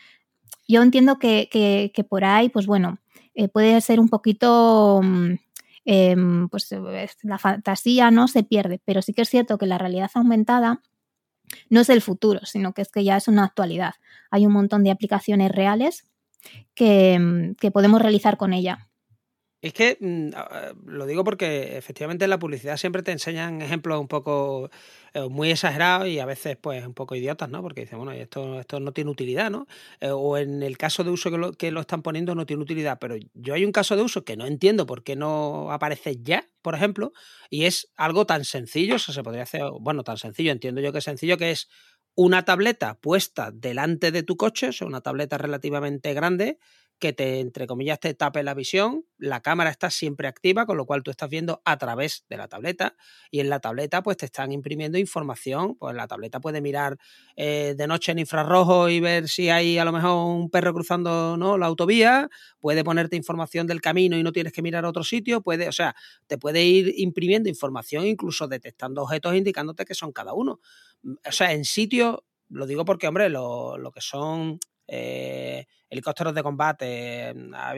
Yo 0.68 0.82
entiendo 0.82 1.18
que, 1.18 1.48
que, 1.50 2.04
por 2.04 2.24
ahí, 2.24 2.48
pues 2.50 2.66
bueno, 2.66 2.98
eh, 3.34 3.48
puede 3.48 3.80
ser 3.80 3.98
un 3.98 4.08
poquito... 4.08 5.00
Mm, 5.02 5.34
Em, 5.84 6.48
pues 6.48 6.70
eh, 6.72 7.08
la 7.22 7.38
fantasía 7.38 8.10
no 8.10 8.26
se 8.28 8.42
pierde, 8.42 8.80
pero 8.84 9.02
sí 9.02 9.12
que 9.12 9.22
es 9.22 9.28
cierto 9.28 9.58
que 9.58 9.66
la 9.66 9.78
realidad 9.78 10.10
aumentada 10.14 10.80
no 11.68 11.80
es 11.80 11.90
el 11.90 12.00
futuro, 12.00 12.40
sino 12.44 12.72
que 12.72 12.82
es 12.82 12.90
que 12.90 13.04
ya 13.04 13.16
es 13.16 13.28
una 13.28 13.44
actualidad. 13.44 13.94
Hay 14.30 14.46
un 14.46 14.52
montón 14.52 14.82
de 14.82 14.90
aplicaciones 14.90 15.52
reales 15.52 16.04
que, 16.74 17.18
mm, 17.18 17.54
que 17.56 17.70
podemos 17.70 18.00
realizar 18.00 18.36
con 18.36 18.52
ella. 18.52 18.88
Es 19.64 19.72
que 19.72 19.96
mm, 19.98 20.28
lo 20.90 21.06
digo 21.06 21.24
porque 21.24 21.78
efectivamente 21.78 22.24
en 22.24 22.30
la 22.30 22.38
publicidad 22.38 22.76
siempre 22.76 23.02
te 23.02 23.12
enseñan 23.12 23.62
ejemplos 23.62 23.98
un 23.98 24.08
poco 24.08 24.70
muy 25.30 25.50
exagerados 25.50 26.08
y 26.08 26.18
a 26.18 26.26
veces 26.26 26.56
pues 26.60 26.84
un 26.86 26.94
poco 26.94 27.14
idiotas, 27.14 27.48
¿no? 27.48 27.62
Porque 27.62 27.82
dicen, 27.82 27.98
bueno, 27.98 28.12
esto, 28.12 28.60
esto 28.60 28.80
no 28.80 28.92
tiene 28.92 29.10
utilidad, 29.10 29.50
¿no? 29.50 29.66
Eh, 30.00 30.10
o 30.10 30.36
en 30.36 30.62
el 30.62 30.76
caso 30.76 31.04
de 31.04 31.10
uso 31.10 31.30
que 31.30 31.38
lo, 31.38 31.52
que 31.52 31.70
lo 31.70 31.80
están 31.80 32.02
poniendo 32.02 32.34
no 32.34 32.46
tiene 32.46 32.62
utilidad, 32.62 32.98
pero 33.00 33.16
yo 33.34 33.54
hay 33.54 33.64
un 33.64 33.72
caso 33.72 33.96
de 33.96 34.02
uso 34.02 34.24
que 34.24 34.36
no 34.36 34.46
entiendo 34.46 34.86
por 34.86 35.04
qué 35.04 35.16
no 35.16 35.70
aparece 35.72 36.16
ya, 36.22 36.48
por 36.62 36.74
ejemplo, 36.74 37.12
y 37.50 37.64
es 37.64 37.92
algo 37.96 38.26
tan 38.26 38.44
sencillo, 38.44 38.96
o 38.96 38.98
sea, 38.98 39.14
se 39.14 39.22
podría 39.22 39.44
hacer, 39.44 39.62
bueno, 39.80 40.02
tan 40.04 40.16
sencillo, 40.18 40.52
entiendo 40.52 40.80
yo 40.80 40.92
que 40.92 40.98
es 40.98 41.04
sencillo, 41.04 41.38
que 41.38 41.50
es 41.50 41.68
una 42.16 42.44
tableta 42.44 42.98
puesta 43.00 43.50
delante 43.52 44.12
de 44.12 44.22
tu 44.22 44.36
coche, 44.36 44.68
o 44.68 44.72
sea, 44.72 44.86
una 44.86 45.00
tableta 45.00 45.38
relativamente 45.38 46.14
grande, 46.14 46.58
que 46.98 47.12
te, 47.12 47.40
entre 47.40 47.66
comillas, 47.66 48.00
te 48.00 48.14
tape 48.14 48.42
la 48.42 48.54
visión. 48.54 49.04
La 49.18 49.40
cámara 49.40 49.70
está 49.70 49.90
siempre 49.90 50.28
activa, 50.28 50.66
con 50.66 50.76
lo 50.76 50.86
cual 50.86 51.02
tú 51.02 51.10
estás 51.10 51.28
viendo 51.28 51.60
a 51.64 51.76
través 51.76 52.24
de 52.28 52.36
la 52.36 52.48
tableta. 52.48 52.96
Y 53.30 53.40
en 53.40 53.48
la 53.48 53.60
tableta, 53.60 54.02
pues 54.02 54.16
te 54.16 54.26
están 54.26 54.52
imprimiendo 54.52 54.98
información. 54.98 55.76
Pues 55.76 55.94
la 55.94 56.06
tableta 56.06 56.40
puede 56.40 56.60
mirar 56.60 56.98
eh, 57.36 57.74
de 57.76 57.86
noche 57.86 58.12
en 58.12 58.20
infrarrojo 58.20 58.88
y 58.88 59.00
ver 59.00 59.28
si 59.28 59.50
hay 59.50 59.78
a 59.78 59.84
lo 59.84 59.92
mejor 59.92 60.26
un 60.26 60.50
perro 60.50 60.72
cruzando 60.72 61.36
¿no? 61.36 61.58
la 61.58 61.66
autovía. 61.66 62.28
Puede 62.60 62.84
ponerte 62.84 63.16
información 63.16 63.66
del 63.66 63.80
camino 63.80 64.16
y 64.16 64.22
no 64.22 64.32
tienes 64.32 64.52
que 64.52 64.62
mirar 64.62 64.84
a 64.84 64.88
otro 64.88 65.04
sitio. 65.04 65.42
Puede, 65.42 65.68
o 65.68 65.72
sea, 65.72 65.94
te 66.26 66.38
puede 66.38 66.64
ir 66.64 66.94
imprimiendo 66.96 67.48
información, 67.48 68.06
incluso 68.06 68.48
detectando 68.48 69.02
objetos, 69.02 69.34
indicándote 69.34 69.84
que 69.84 69.94
son 69.94 70.12
cada 70.12 70.32
uno. 70.34 70.60
O 71.26 71.32
sea, 71.32 71.52
en 71.52 71.64
sitio, 71.64 72.24
lo 72.48 72.66
digo 72.66 72.84
porque, 72.84 73.08
hombre, 73.08 73.28
lo, 73.28 73.76
lo 73.78 73.90
que 73.90 74.00
son 74.00 74.58
eh, 74.86 75.66
helicópteros 75.88 76.34
de 76.34 76.42
combate, 76.42 77.34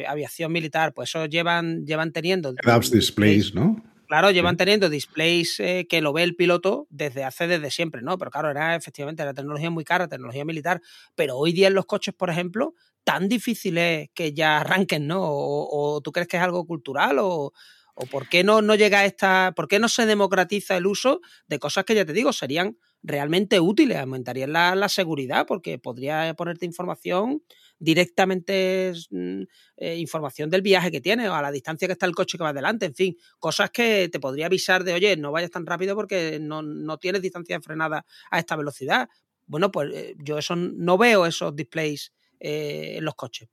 aviación 0.06 0.52
militar, 0.52 0.92
pues 0.94 1.10
eso 1.10 1.26
llevan, 1.26 1.84
llevan 1.84 2.12
teniendo. 2.12 2.54
displays, 2.90 3.54
¿no? 3.54 3.82
Claro, 4.06 4.30
llevan 4.30 4.56
teniendo 4.56 4.88
displays 4.88 5.58
eh, 5.58 5.86
que 5.88 6.00
lo 6.00 6.12
ve 6.12 6.22
el 6.22 6.36
piloto 6.36 6.86
desde 6.90 7.24
hace 7.24 7.48
desde 7.48 7.70
siempre, 7.70 8.02
¿no? 8.02 8.16
Pero 8.18 8.30
claro, 8.30 8.50
era 8.50 8.76
efectivamente 8.76 9.24
la 9.24 9.34
tecnología 9.34 9.68
muy 9.68 9.84
cara, 9.84 10.06
tecnología 10.06 10.44
militar. 10.44 10.80
Pero 11.16 11.36
hoy 11.36 11.52
día 11.52 11.66
en 11.68 11.74
los 11.74 11.86
coches, 11.86 12.14
por 12.14 12.30
ejemplo, 12.30 12.74
tan 13.02 13.28
difícil 13.28 13.78
es 13.78 14.08
que 14.14 14.32
ya 14.32 14.58
arranquen, 14.58 15.08
¿no? 15.08 15.22
O, 15.22 16.00
tú 16.02 16.12
crees 16.12 16.28
que 16.28 16.36
es 16.36 16.42
algo 16.42 16.66
cultural 16.66 17.18
o, 17.18 17.52
¿O 17.98 18.04
por 18.04 18.28
qué 18.28 18.44
no, 18.44 18.60
no 18.60 18.74
llega 18.74 19.00
a 19.00 19.04
esta, 19.06 19.54
por 19.56 19.68
qué 19.68 19.78
no 19.78 19.88
se 19.88 20.04
democratiza 20.04 20.76
el 20.76 20.86
uso 20.86 21.22
de 21.48 21.58
cosas 21.58 21.84
que 21.86 21.94
ya 21.94 22.04
te 22.04 22.12
digo 22.12 22.30
serían 22.32 22.76
realmente 23.02 23.58
útiles, 23.58 23.96
aumentarían 23.96 24.52
la, 24.52 24.88
seguridad 24.88 25.46
porque 25.46 25.78
podría 25.78 26.34
ponerte 26.34 26.66
información 26.66 27.42
directamente 27.78 28.92
mm, 29.10 29.42
eh, 29.76 29.96
información 29.96 30.50
del 30.50 30.60
viaje 30.60 30.90
que 30.90 31.00
tienes 31.00 31.28
o 31.28 31.34
a 31.34 31.40
la 31.40 31.50
distancia 31.50 31.88
que 31.88 31.92
está 31.92 32.04
el 32.04 32.14
coche 32.14 32.36
que 32.36 32.44
va 32.44 32.50
adelante, 32.50 32.84
en 32.84 32.94
fin, 32.94 33.16
cosas 33.38 33.70
que 33.70 34.10
te 34.10 34.20
podría 34.20 34.46
avisar 34.46 34.84
de, 34.84 34.92
oye, 34.92 35.16
no 35.16 35.32
vayas 35.32 35.50
tan 35.50 35.64
rápido 35.64 35.94
porque 35.94 36.38
no, 36.40 36.62
no 36.62 36.98
tienes 36.98 37.22
distancia 37.22 37.60
frenada 37.60 38.04
a 38.30 38.38
esta 38.38 38.56
velocidad. 38.56 39.08
Bueno, 39.46 39.70
pues 39.70 39.94
eh, 39.94 40.14
yo 40.18 40.36
eso 40.36 40.54
no 40.54 40.98
veo 40.98 41.24
esos 41.24 41.56
displays 41.56 42.12
eh, 42.40 42.96
en 42.98 43.04
los 43.04 43.14
coches. 43.14 43.48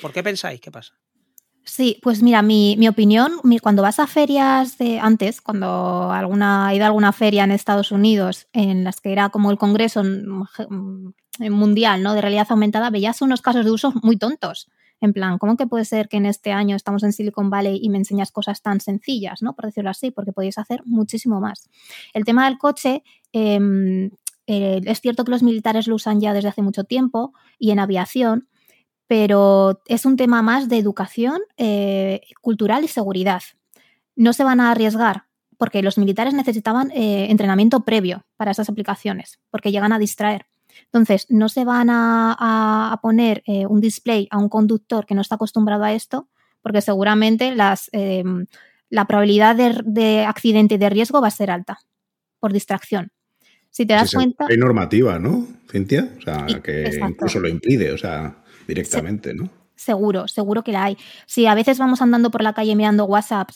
¿Por, 0.00 0.12
qué 0.12 0.22
pensáis? 0.22 0.60
¿Qué 0.60 0.70
pasa? 0.70 0.98
Sí, 1.64 1.98
pues 2.02 2.22
mira, 2.22 2.42
mi, 2.42 2.76
mi 2.76 2.88
opinión, 2.88 3.32
cuando 3.62 3.82
vas 3.82 4.00
a 4.00 4.06
ferias 4.08 4.78
de 4.78 4.98
antes, 4.98 5.40
cuando 5.40 6.10
alguna, 6.10 6.72
he 6.72 6.76
ido 6.76 6.84
a 6.84 6.88
alguna 6.88 7.12
feria 7.12 7.44
en 7.44 7.52
Estados 7.52 7.92
Unidos 7.92 8.48
en 8.52 8.82
las 8.82 9.00
que 9.00 9.12
era 9.12 9.28
como 9.28 9.50
el 9.50 9.58
Congreso 9.58 10.02
Mundial 11.38 12.02
¿no? 12.02 12.14
de 12.14 12.20
Realidad 12.20 12.48
Aumentada, 12.50 12.90
veías 12.90 13.22
unos 13.22 13.42
casos 13.42 13.64
de 13.64 13.70
uso 13.70 13.92
muy 14.02 14.16
tontos. 14.16 14.68
En 15.00 15.12
plan, 15.12 15.38
¿cómo 15.38 15.56
que 15.56 15.66
puede 15.66 15.84
ser 15.84 16.08
que 16.08 16.16
en 16.16 16.26
este 16.26 16.52
año 16.52 16.76
estamos 16.76 17.02
en 17.02 17.12
Silicon 17.12 17.50
Valley 17.50 17.80
y 17.82 17.90
me 17.90 17.98
enseñas 17.98 18.30
cosas 18.30 18.62
tan 18.62 18.80
sencillas, 18.80 19.42
¿no? 19.42 19.54
Por 19.54 19.66
decirlo 19.66 19.90
así, 19.90 20.12
porque 20.12 20.32
podéis 20.32 20.58
hacer 20.58 20.82
muchísimo 20.84 21.40
más. 21.40 21.68
El 22.14 22.24
tema 22.24 22.44
del 22.44 22.56
coche, 22.56 23.02
em, 23.32 24.10
eh, 24.46 24.80
es 24.84 25.00
cierto 25.00 25.24
que 25.24 25.32
los 25.32 25.42
militares 25.42 25.88
lo 25.88 25.96
usan 25.96 26.20
ya 26.20 26.32
desde 26.32 26.48
hace 26.48 26.62
mucho 26.62 26.84
tiempo 26.84 27.32
y 27.58 27.72
en 27.72 27.80
aviación, 27.80 28.48
pero 29.12 29.82
es 29.88 30.06
un 30.06 30.16
tema 30.16 30.40
más 30.40 30.70
de 30.70 30.78
educación 30.78 31.42
eh, 31.58 32.22
cultural 32.40 32.82
y 32.82 32.88
seguridad. 32.88 33.42
No 34.16 34.32
se 34.32 34.42
van 34.42 34.58
a 34.58 34.70
arriesgar 34.70 35.24
porque 35.58 35.82
los 35.82 35.98
militares 35.98 36.32
necesitaban 36.32 36.90
eh, 36.92 37.26
entrenamiento 37.28 37.84
previo 37.84 38.24
para 38.38 38.52
esas 38.52 38.70
aplicaciones, 38.70 39.38
porque 39.50 39.70
llegan 39.70 39.92
a 39.92 39.98
distraer. 39.98 40.46
Entonces, 40.86 41.26
no 41.28 41.50
se 41.50 41.66
van 41.66 41.88
a, 41.90 42.98
poner 43.02 43.42
eh, 43.44 43.66
un 43.66 43.82
display 43.82 44.28
a 44.30 44.38
un 44.38 44.48
conductor 44.48 45.04
que 45.04 45.14
no 45.14 45.20
está 45.20 45.34
acostumbrado 45.34 45.84
a 45.84 45.92
esto, 45.92 46.30
porque 46.62 46.80
seguramente 46.80 47.54
em, 47.92 48.46
la 48.88 49.04
probabilidad 49.04 49.54
de, 49.84 50.24
accidente 50.24 50.76
y 50.76 50.78
de 50.78 50.88
riesgo 50.88 51.20
va 51.20 51.28
a 51.28 51.32
ser 51.32 51.50
alta 51.50 51.80
por 52.40 52.54
distracción. 52.54 53.12
Si 53.68 53.84
te 53.84 53.92
das 53.92 54.14
cuenta. 54.14 54.46
Hay 54.48 54.56
normativa, 54.56 55.18
¿no, 55.18 55.46
Cintia? 55.70 56.08
O 56.16 56.22
sea, 56.22 56.46
que 56.62 56.98
incluso 56.98 57.40
lo 57.40 57.48
impide, 57.48 57.92
o 57.92 57.98
sea, 57.98 58.41
directamente, 58.66 59.34
¿no? 59.34 59.50
Seguro, 59.74 60.28
seguro 60.28 60.62
que 60.62 60.72
la 60.72 60.84
hay. 60.84 60.96
Si 61.26 61.46
a 61.46 61.54
veces 61.54 61.78
vamos 61.78 62.02
andando 62.02 62.30
por 62.30 62.42
la 62.42 62.52
calle 62.52 62.76
mirando 62.76 63.04
WhatsApp 63.04 63.50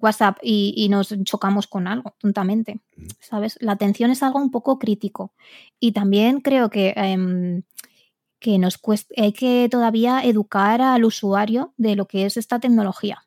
WhatsApp 0.00 0.38
y, 0.42 0.88
nos 0.88 1.14
chocamos 1.24 1.66
con 1.66 1.86
algo, 1.86 2.14
tontamente. 2.18 2.80
¿Sabes? 3.20 3.58
La 3.60 3.72
atención 3.72 4.10
es 4.10 4.22
algo 4.22 4.38
un 4.38 4.50
poco 4.50 4.78
crítico. 4.78 5.32
Y 5.80 5.92
también 5.92 6.40
creo 6.40 6.70
que, 6.70 6.92
em, 6.96 7.62
que 8.38 8.58
nos 8.58 8.78
cuesta, 8.78 9.12
hay 9.16 9.32
que 9.32 9.68
todavía 9.70 10.20
educar 10.22 10.80
al 10.80 11.04
usuario 11.04 11.74
de 11.76 11.96
lo 11.96 12.06
que 12.06 12.26
es 12.26 12.36
esta 12.36 12.60
tecnología. 12.60 13.24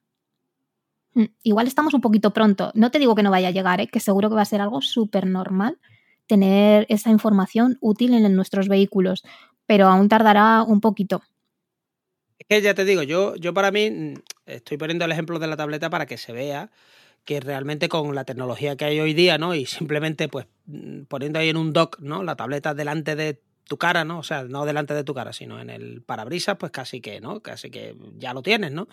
Mm, 1.14 1.26
igual 1.44 1.68
estamos 1.68 1.94
un 1.94 2.02
poquito 2.02 2.32
pronto. 2.32 2.72
No 2.74 2.92
te 2.92 3.00
digo 3.00 3.16
que 3.16 3.24
no 3.24 3.32
vaya 3.32 3.50
a 3.50 3.52
llegar, 3.52 3.82
¿eh? 3.82 3.88
que 3.88 4.00
seguro 4.00 4.30
que 4.30 4.36
va 4.36 4.44
a 4.44 4.46
ser 4.46 4.62
algo 4.62 4.82
súper 4.82 5.28
normal 5.28 5.78
tener 6.28 6.86
esa 6.88 7.10
información 7.10 7.78
útil 7.82 8.14
en 8.14 8.34
nuestros 8.38 8.70
vehículos, 8.70 9.24
pero 9.66 9.88
aún 9.88 10.10
tardará 10.10 10.64
un 10.64 10.82
poquito. 10.82 11.22
Es 12.40 12.48
que 12.48 12.62
ya 12.62 12.74
te 12.74 12.86
digo, 12.86 13.04
yo, 13.04 13.36
yo 13.36 13.54
para 13.54 13.72
mí 13.72 13.90
mm, 13.90 14.14
estoy 14.46 14.78
poniendo 14.78 15.06
el 15.06 15.12
ejemplo 15.12 15.40
de 15.40 15.48
la 15.48 15.58
tableta 15.58 15.90
para 15.90 16.06
que 16.06 16.18
se 16.18 16.34
vea 16.34 16.72
que 17.26 17.40
realmente 17.40 17.88
con 17.88 18.16
la 18.16 18.26
tecnología 18.26 18.76
que 18.76 18.86
hay 18.86 19.00
hoy 19.00 19.14
día, 19.14 19.38
¿no? 19.38 19.54
Y 19.54 19.66
simplemente 19.66 20.28
pues 20.28 20.48
mm, 20.66 21.04
poniendo 21.04 21.40
ahí 21.40 21.50
en 21.50 21.58
un 21.58 21.74
dock, 21.74 22.00
¿no? 22.00 22.24
La 22.24 22.36
tableta 22.36 22.74
delante 22.74 23.16
de 23.16 23.42
tu 23.68 23.78
cara, 23.78 24.04
¿no? 24.04 24.20
O 24.20 24.24
sea, 24.24 24.44
no 24.44 24.66
delante 24.66 24.94
de 24.94 25.04
tu 25.04 25.14
cara, 25.14 25.34
sino 25.34 25.60
en 25.60 25.70
el 25.70 26.02
parabrisas, 26.02 26.58
pues 26.58 26.72
casi 26.72 27.00
que, 27.00 27.22
¿no? 27.22 27.42
Casi 27.42 27.70
que 27.70 27.96
ya 28.18 28.34
lo 28.34 28.42
tienes, 28.42 28.72
¿no? 28.72 28.88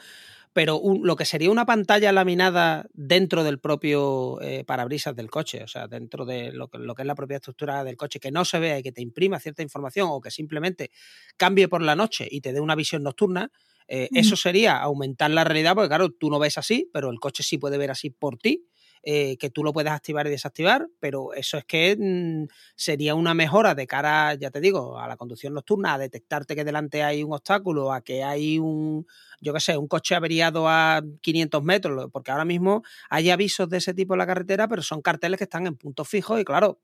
Pero 0.58 0.82
lo 1.04 1.14
que 1.14 1.24
sería 1.24 1.52
una 1.52 1.66
pantalla 1.66 2.10
laminada 2.10 2.88
dentro 2.92 3.44
del 3.44 3.60
propio 3.60 4.40
eh, 4.40 4.64
parabrisas 4.64 5.14
del 5.14 5.30
coche, 5.30 5.62
o 5.62 5.68
sea, 5.68 5.86
dentro 5.86 6.24
de 6.24 6.50
lo 6.50 6.68
que, 6.68 6.78
es 6.78 7.06
la 7.06 7.14
propia 7.14 7.36
estructura 7.36 7.84
del 7.84 7.96
coche, 7.96 8.18
que 8.18 8.32
no 8.32 8.44
se 8.44 8.58
vea 8.58 8.76
y 8.76 8.82
que 8.82 8.90
te 8.90 9.00
imprima 9.00 9.38
cierta 9.38 9.62
información 9.62 10.08
o 10.10 10.20
que 10.20 10.32
simplemente 10.32 10.90
cambie 11.36 11.68
por 11.68 11.80
la 11.80 11.94
noche 11.94 12.26
y 12.28 12.40
te 12.40 12.52
dé 12.52 12.58
una 12.58 12.74
visión 12.74 13.04
nocturna, 13.04 13.52
eh, 13.86 14.08
eso 14.12 14.34
sería 14.34 14.78
aumentar 14.78 15.30
la 15.30 15.44
realidad, 15.44 15.76
porque 15.76 15.90
claro, 15.90 16.10
tú 16.10 16.28
no 16.28 16.40
ves 16.40 16.58
así, 16.58 16.90
pero 16.92 17.12
el 17.12 17.20
coche 17.20 17.44
sí 17.44 17.56
puede 17.58 17.78
ver 17.78 17.92
así 17.92 18.10
por 18.10 18.36
ti. 18.36 18.66
Eh, 19.02 19.36
que 19.38 19.50
tú 19.50 19.62
lo 19.62 19.72
puedes 19.72 19.92
activar 19.92 20.26
y 20.26 20.30
desactivar, 20.30 20.88
pero 21.00 21.32
eso 21.32 21.56
es 21.56 21.64
que 21.64 21.96
mm, 21.98 22.46
sería 22.74 23.14
una 23.14 23.34
mejora 23.34 23.74
de 23.74 23.86
cara, 23.86 24.34
ya 24.34 24.50
te 24.50 24.60
digo, 24.60 24.98
a 24.98 25.06
la 25.08 25.16
conducción 25.16 25.54
nocturna, 25.54 25.94
a 25.94 25.98
detectarte 25.98 26.56
que 26.56 26.64
delante 26.64 27.02
hay 27.02 27.22
un 27.22 27.32
obstáculo, 27.32 27.92
a 27.92 28.02
que 28.02 28.24
hay 28.24 28.58
un, 28.58 29.06
yo 29.40 29.52
qué 29.54 29.60
sé, 29.60 29.76
un 29.76 29.88
coche 29.88 30.14
averiado 30.14 30.68
a 30.68 31.02
500 31.22 31.62
metros, 31.62 32.08
porque 32.12 32.30
ahora 32.30 32.44
mismo 32.44 32.82
hay 33.08 33.30
avisos 33.30 33.68
de 33.68 33.78
ese 33.78 33.94
tipo 33.94 34.14
en 34.14 34.18
la 34.18 34.26
carretera, 34.26 34.68
pero 34.68 34.82
son 34.82 35.00
carteles 35.02 35.38
que 35.38 35.44
están 35.44 35.66
en 35.66 35.76
puntos 35.76 36.08
fijos 36.08 36.40
y 36.40 36.44
claro, 36.44 36.80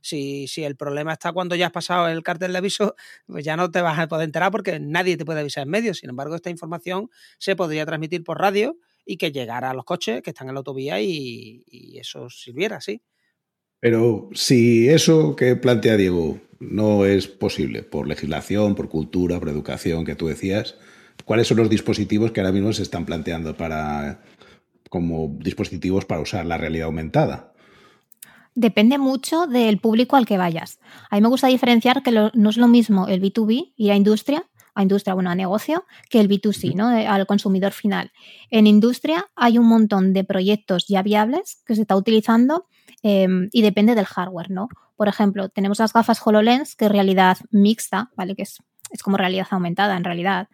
si, 0.00 0.46
si 0.48 0.64
el 0.64 0.76
problema 0.76 1.12
está 1.12 1.32
cuando 1.32 1.54
ya 1.54 1.66
has 1.66 1.72
pasado 1.72 2.08
el 2.08 2.22
cartel 2.22 2.52
de 2.52 2.58
aviso, 2.58 2.94
pues 3.26 3.44
ya 3.44 3.56
no 3.56 3.70
te 3.70 3.82
vas 3.82 3.98
a 3.98 4.08
poder 4.08 4.24
enterar 4.24 4.50
porque 4.50 4.80
nadie 4.80 5.16
te 5.16 5.24
puede 5.24 5.40
avisar 5.40 5.64
en 5.64 5.70
medio. 5.70 5.94
Sin 5.94 6.10
embargo, 6.10 6.34
esta 6.34 6.50
información 6.50 7.10
se 7.38 7.56
podría 7.56 7.84
transmitir 7.86 8.24
por 8.24 8.38
radio 8.38 8.76
y 9.08 9.16
que 9.16 9.32
llegara 9.32 9.70
a 9.70 9.74
los 9.74 9.84
coches 9.84 10.22
que 10.22 10.30
están 10.30 10.48
en 10.48 10.54
la 10.54 10.58
autovía 10.58 11.00
y, 11.00 11.64
y 11.66 11.98
eso 11.98 12.28
sirviera, 12.30 12.80
sí. 12.80 13.02
Pero 13.80 14.28
si 14.34 14.88
eso 14.88 15.34
que 15.34 15.56
plantea 15.56 15.96
Diego 15.96 16.40
no 16.60 17.06
es 17.06 17.26
posible 17.26 17.82
por 17.82 18.06
legislación, 18.06 18.74
por 18.74 18.88
cultura, 18.88 19.38
por 19.38 19.48
educación 19.48 20.04
que 20.04 20.16
tú 20.16 20.26
decías, 20.26 20.76
¿Cuáles 21.24 21.46
son 21.46 21.58
los 21.58 21.70
dispositivos 21.70 22.32
que 22.32 22.40
ahora 22.40 22.52
mismo 22.52 22.72
se 22.72 22.82
están 22.82 23.04
planteando 23.04 23.56
para 23.56 24.22
como 24.88 25.36
dispositivos 25.38 26.04
para 26.06 26.20
usar 26.20 26.46
la 26.46 26.56
realidad 26.56 26.86
aumentada? 26.86 27.52
Depende 28.54 28.98
mucho 28.98 29.46
del 29.46 29.78
público 29.78 30.16
al 30.16 30.26
que 30.26 30.38
vayas. 30.38 30.80
A 31.10 31.16
mí 31.16 31.22
me 31.22 31.28
gusta 31.28 31.46
diferenciar 31.46 32.02
que 32.02 32.10
no 32.10 32.50
es 32.50 32.56
lo 32.56 32.66
mismo 32.66 33.06
el 33.06 33.22
B2B 33.22 33.74
y 33.76 33.88
la 33.88 33.96
industria, 33.96 34.47
a 34.78 34.82
industria, 34.82 35.14
bueno, 35.14 35.30
a 35.30 35.34
negocio, 35.34 35.84
que 36.08 36.20
el 36.20 36.28
B2C, 36.28 36.74
¿no? 36.74 36.96
Eh, 36.96 37.04
al 37.04 37.26
consumidor 37.26 37.72
final. 37.72 38.12
En 38.48 38.68
industria 38.68 39.26
hay 39.34 39.58
un 39.58 39.66
montón 39.66 40.12
de 40.12 40.22
proyectos 40.22 40.86
ya 40.86 41.02
viables 41.02 41.62
que 41.66 41.74
se 41.74 41.80
está 41.80 41.96
utilizando 41.96 42.66
em, 43.02 43.48
y 43.50 43.62
depende 43.62 43.96
del 43.96 44.06
hardware, 44.06 44.52
¿no? 44.52 44.68
Por 44.94 45.08
ejemplo, 45.08 45.48
tenemos 45.48 45.80
las 45.80 45.92
gafas 45.92 46.24
HoloLens, 46.24 46.76
que 46.76 46.84
es 46.84 46.92
realidad 46.92 47.38
mixta, 47.50 48.10
¿vale? 48.16 48.36
Que 48.36 48.42
es, 48.42 48.58
es 48.92 49.02
como 49.02 49.16
realidad 49.16 49.48
aumentada 49.50 49.96
en 49.96 50.04
realidad. 50.04 50.46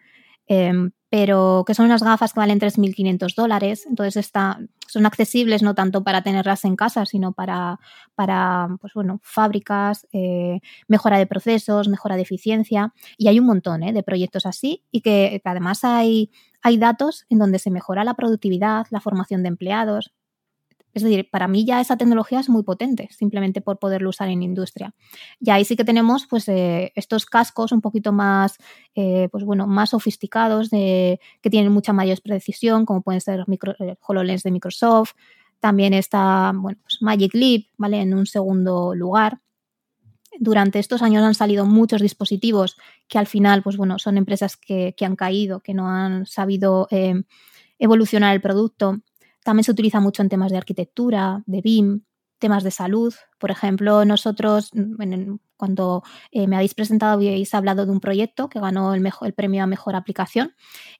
Em, 0.47 0.91
pero 1.09 1.63
que 1.65 1.73
son 1.73 1.85
unas 1.85 2.03
gafas 2.03 2.33
que 2.33 2.39
valen 2.39 2.59
3.500 2.59 3.35
dólares, 3.35 3.85
entonces 3.87 4.17
está, 4.17 4.59
son 4.87 5.05
accesibles 5.05 5.63
no 5.63 5.73
tanto 5.73 6.03
para 6.03 6.21
tenerlas 6.23 6.65
en 6.65 6.75
casa, 6.75 7.05
sino 7.05 7.31
para, 7.31 7.79
para 8.15 8.67
pues 8.81 8.93
bueno, 8.93 9.19
fábricas, 9.23 10.07
eh, 10.11 10.59
mejora 10.87 11.17
de 11.17 11.25
procesos, 11.25 11.87
mejora 11.87 12.15
de 12.15 12.23
eficiencia, 12.23 12.93
y 13.17 13.27
hay 13.29 13.39
un 13.39 13.45
montón 13.45 13.83
¿eh? 13.83 13.93
de 13.93 14.03
proyectos 14.03 14.45
así 14.45 14.83
y 14.91 15.01
que, 15.01 15.39
que 15.43 15.49
además 15.49 15.83
hay, 15.83 16.31
hay 16.61 16.77
datos 16.77 17.25
en 17.29 17.39
donde 17.39 17.59
se 17.59 17.71
mejora 17.71 18.03
la 18.03 18.15
productividad, 18.15 18.87
la 18.89 18.99
formación 18.99 19.41
de 19.41 19.49
empleados, 19.49 20.11
es 20.95 21.03
decir, 21.03 21.29
para 21.29 21.49
mí 21.49 21.65
ya 21.65 21.81
esa 21.81 21.97
tecnología 21.97 22.39
es 22.39 22.47
muy 22.47 22.63
potente, 22.63 23.09
simplemente 23.11 23.59
por 23.59 23.79
poderlo 23.79 24.09
usar 24.09 24.29
en 24.29 24.41
industria. 24.41 24.95
Y 25.41 25.49
ahí 25.49 25.65
sí 25.65 25.75
que 25.75 25.83
tenemos 25.83 26.25
pues, 26.25 26.47
eh, 26.47 26.93
estos 26.95 27.25
cascos 27.25 27.73
un 27.73 27.81
poquito 27.81 28.13
más, 28.13 28.57
eh, 28.95 29.27
pues, 29.29 29.43
bueno, 29.43 29.67
más 29.67 29.89
sofisticados, 29.89 30.69
que 30.69 31.19
tienen 31.51 31.73
mucha 31.73 31.91
mayor 31.91 32.21
precisión, 32.21 32.85
como 32.85 33.01
pueden 33.01 33.19
ser 33.19 33.43
micro, 33.47 33.75
eh, 33.79 33.97
HoloLens 34.07 34.43
de 34.43 34.51
Microsoft. 34.51 35.11
También 35.59 35.93
está 35.93 36.53
bueno, 36.55 36.79
pues 36.81 37.01
Magic 37.01 37.33
Leap, 37.33 37.63
¿vale? 37.75 37.99
En 37.99 38.13
un 38.13 38.25
segundo 38.25 38.95
lugar. 38.95 39.41
Durante 40.39 40.79
estos 40.79 41.01
años 41.01 41.23
han 41.23 41.35
salido 41.35 41.65
muchos 41.65 42.01
dispositivos 42.01 42.77
que 43.09 43.17
al 43.17 43.27
final, 43.27 43.63
pues 43.63 43.75
bueno, 43.75 43.99
son 43.99 44.17
empresas 44.17 44.55
que, 44.55 44.95
han 45.01 45.17
caído, 45.17 45.59
que 45.59 45.73
no 45.73 45.89
han 45.89 46.25
sabido 46.25 46.87
evolucionar 47.79 48.33
el 48.33 48.41
producto 48.41 49.01
también 49.45 49.63
se 49.63 49.71
utiliza 49.71 49.99
mucho 49.99 50.23
en 50.23 50.29
temas 50.29 50.51
de 50.51 50.57
arquitectura, 50.57 51.43
de 51.45 51.61
BIM, 51.61 52.01
temas 52.39 52.63
de 52.63 52.71
salud. 52.71 53.13
Por 53.37 53.51
ejemplo, 53.51 54.03
nosotros, 54.03 54.71
mm, 54.73 55.35
cuando 55.55 56.01
eh, 56.31 56.47
me 56.47 56.55
habéis 56.55 56.73
presentado, 56.73 57.13
habéis 57.13 57.53
hablado 57.53 57.85
de 57.85 57.91
un 57.91 57.99
proyecto 57.99 58.49
que 58.49 58.59
ganó 58.59 58.95
el, 58.95 59.33
premio 59.35 59.63
a 59.63 59.67
mejor 59.67 59.95
aplicación. 59.95 60.55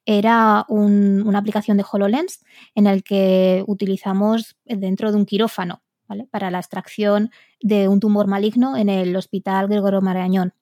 Era 0.05 0.63
una 0.69 1.39
aplicación 1.39 1.77
de 1.77 1.85
HoloLens 1.91 2.45
en 2.75 2.85
el 2.85 3.03
que 3.03 3.63
utilizamos 3.65 4.55
dentro 4.63 5.11
de 5.11 5.17
un 5.17 5.25
quirófano 5.25 5.81
para 6.29 6.51
la 6.51 6.59
extracción 6.59 7.31
de 7.61 7.87
un 7.87 7.99
tumor 7.99 8.27
maligno 8.27 8.77
en 8.77 8.89
el 8.89 9.15
Hospital 9.15 9.67
Gregorio 9.67 10.01
Marañón. 10.01 10.53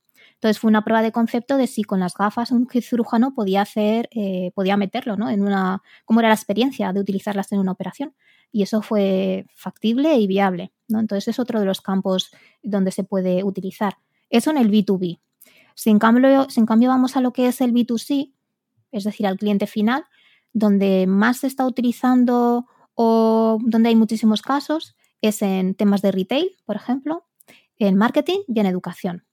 Entonces 0.43 0.59
fue 0.59 0.67
una 0.67 0.83
prueba 0.83 1.01
de 1.01 1.13
concepto 1.13 1.55
de 1.55 1.67
si 1.67 1.83
con 1.83 2.01
las 2.01 2.15
gafas 2.15 2.51
un 2.51 2.67
cirujano 2.69 3.33
podía 3.33 3.62
hacer, 3.62 4.09
eh, 4.12 4.51
podía 4.53 4.75
meterlo, 4.75 5.15
¿no? 5.15 5.29
En 5.29 5.41
una, 5.41 5.81
cómo 6.03 6.19
era 6.19 6.27
la 6.27 6.35
experiencia 6.35 6.91
de 6.91 7.00
utilizarlas 7.00 7.50
en 7.53 7.59
una 7.59 7.71
operación. 7.71 8.13
Y 8.51 8.62
eso 8.62 8.81
fue 8.81 9.45
factible 9.55 10.17
y 10.17 10.27
viable, 10.27 10.73
¿no? 10.89 11.00
Entonces 11.00 11.29
es 11.29 11.39
otro 11.39 11.62
de 11.62 11.65
los 11.65 11.79
campos 11.79 12.29
donde 12.62 12.91
se 12.91 13.05
puede 13.05 13.45
utilizar. 13.45 14.00
Eso 14.29 14.51
en 14.51 14.57
el 14.57 14.69
B2B. 14.69 15.21
Si 15.75 15.89
en 15.89 15.97
cambio, 15.97 16.50
si 16.50 16.59
en 16.59 16.65
cambio 16.65 16.89
vamos 16.89 17.15
a 17.15 17.21
lo 17.21 17.31
que 17.31 17.47
es 17.47 17.62
el 17.62 17.71
B2C, 17.71 18.33
es 18.91 19.05
decir, 19.05 19.25
al 19.25 19.38
cliente 19.38 19.65
final, 19.65 20.03
donde 20.51 21.07
más 21.07 21.38
se 21.38 21.47
está 21.47 21.65
utilizando 21.65 22.65
o 22.95 23.59
donde 23.62 23.88
hay 23.88 23.95
muchísimos 23.95 24.41
casos 24.41 24.97
es 25.21 25.41
en 25.41 25.73
temas 25.73 26.01
de 26.01 26.12
retail, 26.12 26.57
por 26.65 26.75
ejemplo, 26.75 27.23
en 27.77 27.95
marketing 27.95 28.39
y 28.45 28.59
en 28.59 28.65
educación. 28.65 29.23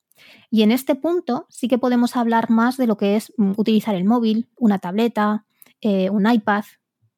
Y 0.50 0.62
en 0.62 0.72
este 0.72 0.94
punto 0.94 1.46
sí 1.48 1.68
que 1.68 1.78
podemos 1.78 2.16
hablar 2.16 2.50
más 2.50 2.76
de 2.76 2.86
lo 2.86 2.96
que 2.96 3.16
es 3.16 3.32
mm, 3.36 3.52
utilizar 3.56 3.94
el 3.94 4.04
móvil, 4.04 4.48
una 4.56 4.78
tableta, 4.78 5.46
eh, 5.80 6.10
un 6.10 6.30
iPad, 6.30 6.64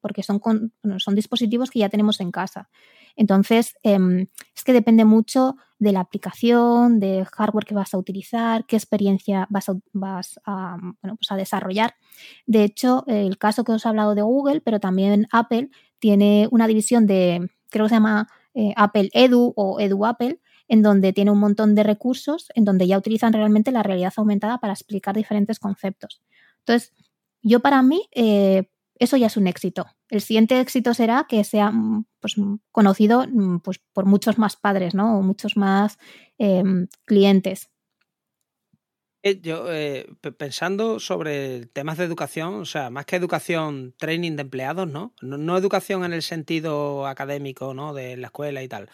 porque 0.01 0.21
son, 0.21 0.41
dispositivos 1.15 1.71
que 1.71 1.79
ya 1.79 1.89
tenemos 1.89 2.19
en 2.19 2.31
casa. 2.31 2.69
Entonces, 3.15 3.75
em, 3.83 4.27
es 4.55 4.63
que 4.63 4.73
depende 4.73 5.05
mucho 5.05 5.55
de 5.79 5.91
la 5.91 6.01
aplicación, 6.01 6.99
del 6.99 7.25
hardware 7.25 7.65
que 7.65 7.75
vas 7.75 7.93
a 7.93 7.97
utilizar, 7.97 8.65
qué 8.65 8.75
experiencia 8.75 9.47
vas 9.49 9.69
a, 9.69 10.77
pues 11.01 11.31
a 11.31 11.35
desarrollar. 11.37 11.95
De 12.45 12.63
hecho, 12.63 13.05
el 13.07 13.37
caso 13.37 13.63
que 13.63 13.71
os 13.71 13.85
he 13.85 13.89
hablado 13.89 14.13
de 14.13 14.23
Google, 14.23 14.61
pero 14.61 14.79
también 14.79 15.27
Apple, 15.31 15.69
tiene 15.99 16.49
una 16.51 16.67
división 16.67 17.07
de, 17.07 17.49
creo 17.69 17.85
que 17.85 17.89
se 17.89 17.95
llama 17.95 18.27
eh, 18.53 18.73
Apple 18.75 19.09
Edu 19.13 19.53
o 19.55 19.79
Edu 19.79 20.05
Apple, 20.05 20.39
en 20.67 20.81
donde 20.81 21.13
tiene 21.13 21.31
un 21.31 21.39
montón 21.39 21.75
de 21.75 21.83
recursos, 21.83 22.47
en 22.55 22.65
donde 22.65 22.87
ya 22.87 22.97
utilizan 22.97 23.33
realmente 23.33 23.71
la 23.71 23.83
realidad 23.83 24.13
aumentada 24.17 24.59
para 24.59 24.73
explicar 24.73 25.15
diferentes 25.15 25.59
conceptos. 25.59 26.21
Entonces, 26.59 26.93
yo 27.41 27.59
para 27.59 27.81
mí, 27.81 28.07
eh, 28.11 28.69
eso 28.99 29.17
ya 29.17 29.27
es 29.27 29.37
un 29.37 29.47
éxito. 29.47 29.85
El 30.09 30.21
siguiente 30.21 30.59
éxito 30.59 30.93
será 30.93 31.25
que 31.27 31.43
sea 31.43 31.71
mm, 31.71 32.05
pues, 32.19 32.37
mm, 32.37 32.55
conocido 32.71 33.25
mm, 33.27 33.59
pues, 33.59 33.79
por 33.91 34.05
muchos 34.05 34.37
más 34.37 34.55
padres, 34.55 34.93
¿no? 34.93 35.19
O 35.19 35.21
muchos 35.21 35.57
más 35.57 35.97
em, 36.37 36.87
clientes. 37.05 37.69
Eh, 39.25 39.39
yo, 39.41 39.71
eh, 39.71 40.05
pensando 40.37 40.99
sobre 40.99 41.65
temas 41.67 41.97
de 41.97 42.03
educación, 42.03 42.55
o 42.55 42.65
sea, 42.65 42.89
más 42.89 43.05
que 43.05 43.15
educación, 43.15 43.93
training 43.97 44.35
de 44.35 44.41
empleados, 44.41 44.87
¿no? 44.87 45.13
¿no? 45.21 45.37
No, 45.37 45.57
educación 45.57 46.03
en 46.03 46.11
el 46.11 46.21
sentido 46.23 47.07
académico, 47.07 47.73
¿no? 47.73 47.93
De 47.93 48.17
la 48.17 48.27
escuela 48.27 48.61
y 48.63 48.67
tal, 48.67 48.89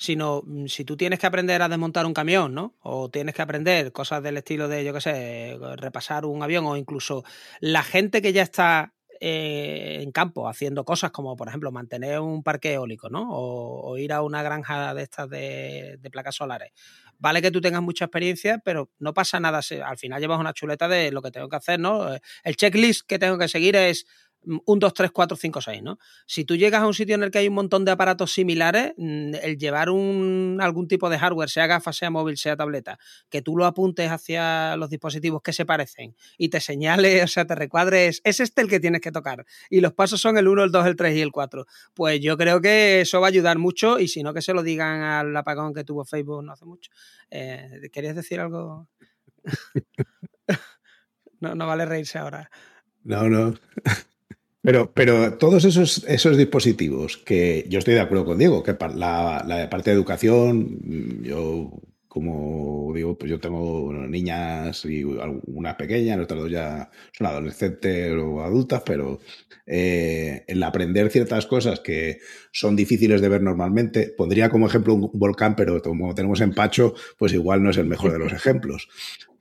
sino 0.00 0.42
si 0.66 0.86
tú 0.86 0.96
tienes 0.96 1.18
que 1.18 1.26
aprender 1.26 1.60
a 1.60 1.68
desmontar 1.68 2.06
un 2.06 2.14
camión, 2.14 2.54
¿no? 2.54 2.74
O 2.80 3.10
tienes 3.10 3.34
que 3.34 3.42
aprender 3.42 3.92
cosas 3.92 4.22
del 4.22 4.38
estilo 4.38 4.66
de, 4.66 4.82
yo 4.82 4.94
qué 4.94 5.00
sé, 5.02 5.58
repasar 5.76 6.24
un 6.24 6.42
avión 6.42 6.64
o 6.64 6.78
incluso 6.78 7.22
la 7.60 7.82
gente 7.82 8.22
que 8.22 8.32
ya 8.32 8.42
está 8.42 8.94
eh, 9.20 9.98
en 10.00 10.10
campo 10.10 10.48
haciendo 10.48 10.86
cosas 10.86 11.10
como, 11.10 11.36
por 11.36 11.48
ejemplo, 11.48 11.70
mantener 11.70 12.18
un 12.20 12.42
parque 12.42 12.72
eólico, 12.72 13.10
¿no? 13.10 13.26
O, 13.28 13.98
ir 13.98 14.14
a 14.14 14.22
una 14.22 14.42
granja 14.42 14.94
de 14.94 15.02
estas 15.02 15.28
de, 15.28 15.98
de, 16.00 16.10
placas 16.10 16.36
solares. 16.36 16.72
Vale 17.18 17.42
que 17.42 17.50
tú 17.50 17.60
tengas 17.60 17.82
mucha 17.82 18.06
experiencia, 18.06 18.62
pero 18.64 18.90
no 18.98 19.12
pasa 19.12 19.38
nada. 19.38 19.60
Al 19.84 19.98
final 19.98 20.18
llevas 20.18 20.40
una 20.40 20.54
chuleta 20.54 20.88
de 20.88 21.12
lo 21.12 21.20
que 21.20 21.30
tengo 21.30 21.50
que 21.50 21.56
hacer, 21.56 21.78
¿no? 21.78 22.08
El 22.42 22.56
checklist 22.56 23.06
que 23.06 23.18
tengo 23.18 23.36
que 23.36 23.48
seguir 23.48 23.76
es 23.76 24.06
1, 24.44 24.62
2, 24.66 24.94
3, 24.94 25.10
4, 25.10 25.36
5, 25.36 25.60
6, 25.60 25.82
¿no? 25.82 25.98
Si 26.26 26.44
tú 26.44 26.56
llegas 26.56 26.82
a 26.82 26.86
un 26.86 26.94
sitio 26.94 27.14
en 27.14 27.22
el 27.22 27.30
que 27.30 27.38
hay 27.38 27.48
un 27.48 27.54
montón 27.54 27.84
de 27.84 27.90
aparatos 27.90 28.32
similares, 28.32 28.92
mm, 28.96 29.34
el 29.42 29.58
llevar 29.58 29.90
un, 29.90 30.58
algún 30.60 30.88
tipo 30.88 31.10
de 31.10 31.18
hardware, 31.18 31.50
sea 31.50 31.66
gafa, 31.66 31.92
sea 31.92 32.10
móvil, 32.10 32.36
sea 32.36 32.56
tableta, 32.56 32.98
que 33.28 33.42
tú 33.42 33.56
lo 33.56 33.66
apuntes 33.66 34.10
hacia 34.10 34.76
los 34.76 34.90
dispositivos 34.90 35.42
que 35.42 35.52
se 35.52 35.66
parecen 35.66 36.14
y 36.38 36.48
te 36.48 36.60
señale, 36.60 37.22
o 37.24 37.28
sea, 37.28 37.46
te 37.46 37.54
recuadres, 37.54 38.20
es 38.24 38.40
este 38.40 38.62
el 38.62 38.68
que 38.68 38.80
tienes 38.80 39.00
que 39.00 39.12
tocar. 39.12 39.44
Y 39.68 39.80
los 39.80 39.92
pasos 39.92 40.20
son 40.20 40.38
el 40.38 40.48
1, 40.48 40.64
el 40.64 40.70
2, 40.70 40.86
el 40.86 40.96
3 40.96 41.16
y 41.16 41.20
el 41.20 41.32
4. 41.32 41.66
Pues 41.94 42.20
yo 42.20 42.36
creo 42.36 42.60
que 42.60 43.02
eso 43.02 43.20
va 43.20 43.26
a 43.26 43.30
ayudar 43.30 43.58
mucho 43.58 43.98
y 43.98 44.08
si 44.08 44.22
no, 44.22 44.32
que 44.32 44.42
se 44.42 44.54
lo 44.54 44.62
digan 44.62 45.02
al 45.02 45.36
apagón 45.36 45.74
que 45.74 45.84
tuvo 45.84 46.04
Facebook 46.04 46.42
no 46.42 46.52
hace 46.52 46.64
mucho. 46.64 46.90
Eh, 47.30 47.90
¿Querías 47.92 48.16
decir 48.16 48.40
algo? 48.40 48.88
no, 51.40 51.54
no 51.54 51.66
vale 51.66 51.84
reírse 51.86 52.18
ahora. 52.18 52.50
No, 53.02 53.28
no. 53.28 53.54
Pero, 54.62 54.92
pero 54.92 55.38
todos 55.38 55.64
esos, 55.64 56.04
esos 56.06 56.36
dispositivos 56.36 57.16
que 57.16 57.64
yo 57.68 57.78
estoy 57.78 57.94
de 57.94 58.00
acuerdo 58.00 58.26
con 58.26 58.38
Diego, 58.38 58.62
que 58.62 58.76
la, 58.94 59.44
la 59.46 59.70
parte 59.70 59.90
de 59.90 59.96
educación, 59.96 60.78
mm, 60.82 61.22
yo 61.22 61.70
como 62.10 62.92
digo, 62.92 63.16
pues 63.16 63.30
yo 63.30 63.38
tengo 63.38 63.92
niñas 63.92 64.84
y 64.84 65.04
una 65.04 65.76
pequeña, 65.76 66.20
otras 66.20 66.40
dos 66.40 66.50
ya 66.50 66.90
son 67.12 67.28
adolescentes 67.28 68.12
o 68.14 68.42
adultas, 68.42 68.82
pero 68.84 69.20
eh, 69.64 70.42
el 70.48 70.60
aprender 70.64 71.08
ciertas 71.10 71.46
cosas 71.46 71.78
que 71.78 72.18
son 72.50 72.74
difíciles 72.74 73.20
de 73.20 73.28
ver 73.28 73.42
normalmente, 73.42 74.12
pondría 74.18 74.50
como 74.50 74.66
ejemplo 74.66 74.94
un 74.94 75.08
volcán, 75.14 75.54
pero 75.54 75.80
como 75.80 76.12
tenemos 76.12 76.40
empacho, 76.40 76.94
pues 77.16 77.32
igual 77.32 77.62
no 77.62 77.70
es 77.70 77.76
el 77.76 77.86
mejor 77.86 78.10
de 78.10 78.18
los 78.18 78.32
ejemplos. 78.32 78.88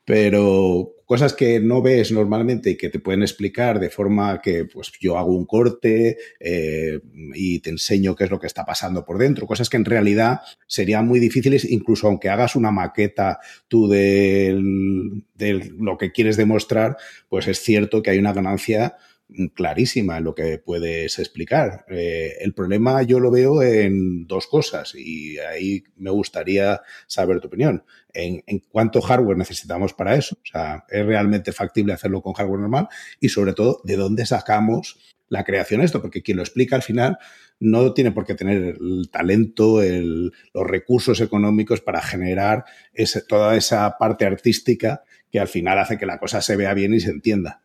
Pero 0.06 0.94
cosas 1.10 1.34
que 1.34 1.60
no 1.60 1.82
ves 1.82 2.12
normalmente 2.12 2.70
y 2.70 2.78
que 2.78 2.90
te 2.90 3.00
pueden 3.00 3.24
explicar 3.24 3.80
de 3.80 3.90
forma 3.90 4.40
que 4.44 4.66
pues 4.66 4.92
yo 5.02 5.18
hago 5.18 5.34
un 5.34 5.48
corte 5.48 6.20
eh, 6.40 7.00
y 7.34 7.62
te 7.62 7.72
enseño 7.72 8.16
qué 8.16 8.26
es 8.26 8.30
lo 8.30 8.40
que 8.40 8.46
está 8.46 8.64
pasando 8.64 9.04
por 9.04 9.18
dentro, 9.18 9.48
cosas 9.48 9.72
que 9.72 9.78
en 9.78 9.86
realidad 9.86 10.42
serían 10.68 11.08
muy 11.08 11.20
difíciles, 11.20 11.66
incluso 11.66 12.06
aunque 12.06 12.30
hagas 12.30 12.56
una 12.56 12.70
maqueta 12.70 13.40
tú 13.68 13.88
de 13.88 14.56
lo 15.80 15.98
que 15.98 16.12
quieres 16.12 16.38
demostrar, 16.38 16.96
pues 17.28 17.48
es 17.48 17.58
cierto 17.60 18.04
que 18.04 18.12
hay 18.12 18.20
una 18.20 18.34
ganancia 18.34 18.96
clarísima 19.54 20.18
en 20.18 20.24
lo 20.24 20.34
que 20.34 20.58
puedes 20.58 21.20
explicar. 21.20 21.86
Eh, 21.90 22.38
el 22.42 22.54
problema 22.54 23.04
yo 23.04 23.20
lo 23.20 23.32
veo 23.32 23.62
en 23.62 24.26
dos 24.28 24.48
cosas 24.48 24.96
y 24.96 25.38
ahí 25.40 25.84
me 25.98 26.10
gustaría 26.10 26.82
saber 27.08 27.40
tu 27.40 27.48
opinión. 27.48 27.84
En, 28.14 28.42
cuánto 28.70 29.02
hardware 29.02 29.38
necesitamos 29.38 29.94
para 29.94 30.16
eso. 30.16 30.36
O 30.42 30.46
sea, 30.46 30.86
¿es 30.90 31.06
realmente 31.06 31.52
factible 31.52 31.94
hacerlo 31.94 32.22
con 32.22 32.34
hardware 32.34 32.62
normal? 32.62 32.88
Y 33.20 33.30
sobre 33.30 33.54
todo, 33.54 33.82
¿de 33.84 33.98
dónde 33.98 34.26
sacamos 34.26 34.98
la 35.28 35.44
creación 35.44 35.82
de 35.82 35.86
esto? 35.86 36.02
Porque 36.02 36.24
quien 36.24 36.38
lo 36.38 36.44
explica 36.44 36.76
al 36.76 36.84
final 36.84 37.18
no 37.60 37.94
tiene 37.94 38.12
por 38.12 38.26
qué 38.26 38.36
tener 38.36 38.78
el 38.80 39.10
talento, 39.12 39.82
los 39.82 40.68
recursos 40.68 41.22
económicos 41.22 41.82
para 41.82 42.02
generar 42.02 42.66
toda 43.28 43.56
esa 43.56 43.98
parte 43.98 44.26
artística 44.26 45.04
que 45.32 45.40
al 45.40 45.48
final 45.48 45.78
hace 45.78 45.98
que 45.98 46.06
la 46.06 46.20
cosa 46.20 46.42
se 46.42 46.56
vea 46.56 46.74
bien 46.74 46.94
y 46.94 47.00
se 47.00 47.12
entienda. 47.12 47.62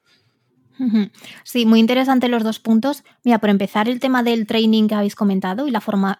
Sí, 1.44 1.66
muy 1.66 1.80
interesante 1.80 2.28
los 2.28 2.42
dos 2.42 2.58
puntos. 2.58 3.04
Mira, 3.22 3.38
por 3.38 3.50
empezar, 3.50 3.88
el 3.88 4.00
tema 4.00 4.22
del 4.22 4.46
training 4.46 4.88
que 4.88 4.94
habéis 4.94 5.14
comentado 5.14 5.66
y 5.66 5.70
la 5.70 5.80
forma 5.80 6.18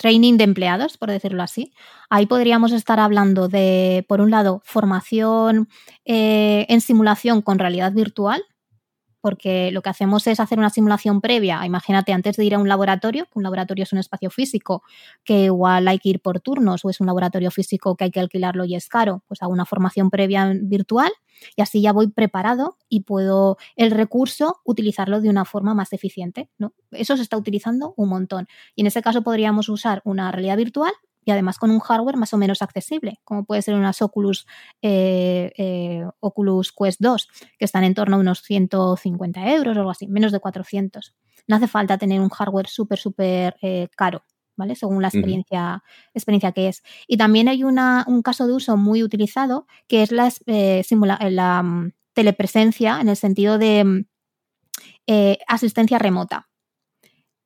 training 0.00 0.38
de 0.38 0.44
empleados, 0.44 0.96
por 0.96 1.10
decirlo 1.10 1.42
así. 1.42 1.74
Ahí 2.08 2.24
podríamos 2.24 2.72
estar 2.72 2.98
hablando 2.98 3.48
de, 3.48 4.06
por 4.08 4.22
un 4.22 4.30
lado, 4.30 4.62
formación 4.64 5.68
eh, 6.06 6.64
en 6.70 6.80
simulación 6.80 7.42
con 7.42 7.58
realidad 7.58 7.92
virtual, 7.92 8.42
porque 9.20 9.70
lo 9.70 9.82
que 9.82 9.90
hacemos 9.90 10.26
es 10.26 10.40
hacer 10.40 10.58
una 10.58 10.70
simulación 10.70 11.20
previa. 11.20 11.64
Imagínate, 11.64 12.12
antes 12.12 12.36
de 12.36 12.44
ir 12.44 12.54
a 12.54 12.58
un 12.58 12.68
laboratorio, 12.68 13.24
que 13.24 13.38
un 13.38 13.42
laboratorio 13.42 13.84
es 13.84 13.92
un 13.92 13.98
espacio 13.98 14.30
físico, 14.30 14.82
que 15.24 15.44
igual 15.44 15.88
hay 15.88 15.98
que 15.98 16.10
ir 16.10 16.20
por 16.20 16.40
turnos, 16.40 16.84
o 16.84 16.90
es 16.90 17.00
un 17.00 17.06
laboratorio 17.06 17.50
físico 17.50 17.96
que 17.96 18.04
hay 18.04 18.10
que 18.10 18.20
alquilarlo 18.20 18.64
y 18.64 18.74
es 18.74 18.88
caro, 18.88 19.22
pues 19.28 19.42
hago 19.42 19.52
una 19.52 19.66
formación 19.66 20.10
previa 20.10 20.52
virtual 20.54 21.12
y 21.56 21.62
así 21.62 21.80
ya 21.80 21.92
voy 21.92 22.08
preparado 22.08 22.76
y 22.88 23.00
puedo 23.02 23.56
el 23.76 23.90
recurso 23.90 24.60
utilizarlo 24.64 25.20
de 25.20 25.30
una 25.30 25.44
forma 25.44 25.74
más 25.74 25.92
eficiente. 25.92 26.50
¿no? 26.58 26.74
Eso 26.90 27.16
se 27.16 27.22
está 27.22 27.36
utilizando 27.36 27.94
un 27.96 28.08
montón. 28.08 28.46
Y 28.74 28.82
en 28.82 28.88
ese 28.88 29.02
caso 29.02 29.22
podríamos 29.22 29.68
usar 29.68 30.02
una 30.04 30.30
realidad 30.32 30.56
virtual 30.56 30.92
y 31.24 31.30
además 31.30 31.58
con 31.58 31.70
un 31.70 31.80
hardware 31.80 32.16
más 32.16 32.32
o 32.32 32.38
menos 32.38 32.62
accesible, 32.62 33.20
como 33.24 33.44
puede 33.44 33.62
ser 33.62 33.74
unas 33.74 34.00
Oculus, 34.02 34.46
eh, 34.82 35.52
eh, 35.56 36.04
Oculus 36.20 36.72
Quest 36.72 37.00
2, 37.00 37.28
que 37.58 37.64
están 37.64 37.84
en 37.84 37.94
torno 37.94 38.16
a 38.16 38.20
unos 38.20 38.42
150 38.42 39.52
euros 39.52 39.76
o 39.76 39.80
algo 39.80 39.90
así, 39.90 40.06
menos 40.06 40.32
de 40.32 40.40
400. 40.40 41.14
No 41.46 41.56
hace 41.56 41.68
falta 41.68 41.98
tener 41.98 42.20
un 42.20 42.30
hardware 42.30 42.68
súper, 42.68 42.98
súper 42.98 43.56
eh, 43.62 43.88
caro. 43.96 44.22
¿Vale? 44.56 44.76
Según 44.76 45.00
la 45.00 45.08
experiencia, 45.08 45.82
experiencia 46.12 46.52
que 46.52 46.68
es. 46.68 46.82
Y 47.06 47.16
también 47.16 47.48
hay 47.48 47.64
una, 47.64 48.04
un 48.06 48.20
caso 48.20 48.46
de 48.46 48.52
uso 48.52 48.76
muy 48.76 49.02
utilizado 49.02 49.66
que 49.88 50.02
es 50.02 50.12
la, 50.12 50.30
la 51.30 51.62
mm, 51.62 51.92
telepresencia 52.12 53.00
en 53.00 53.08
el 53.08 53.16
sentido 53.16 53.56
de 53.56 53.84
mm, 53.84 54.04
asistencia 55.48 55.98
remota 55.98 56.49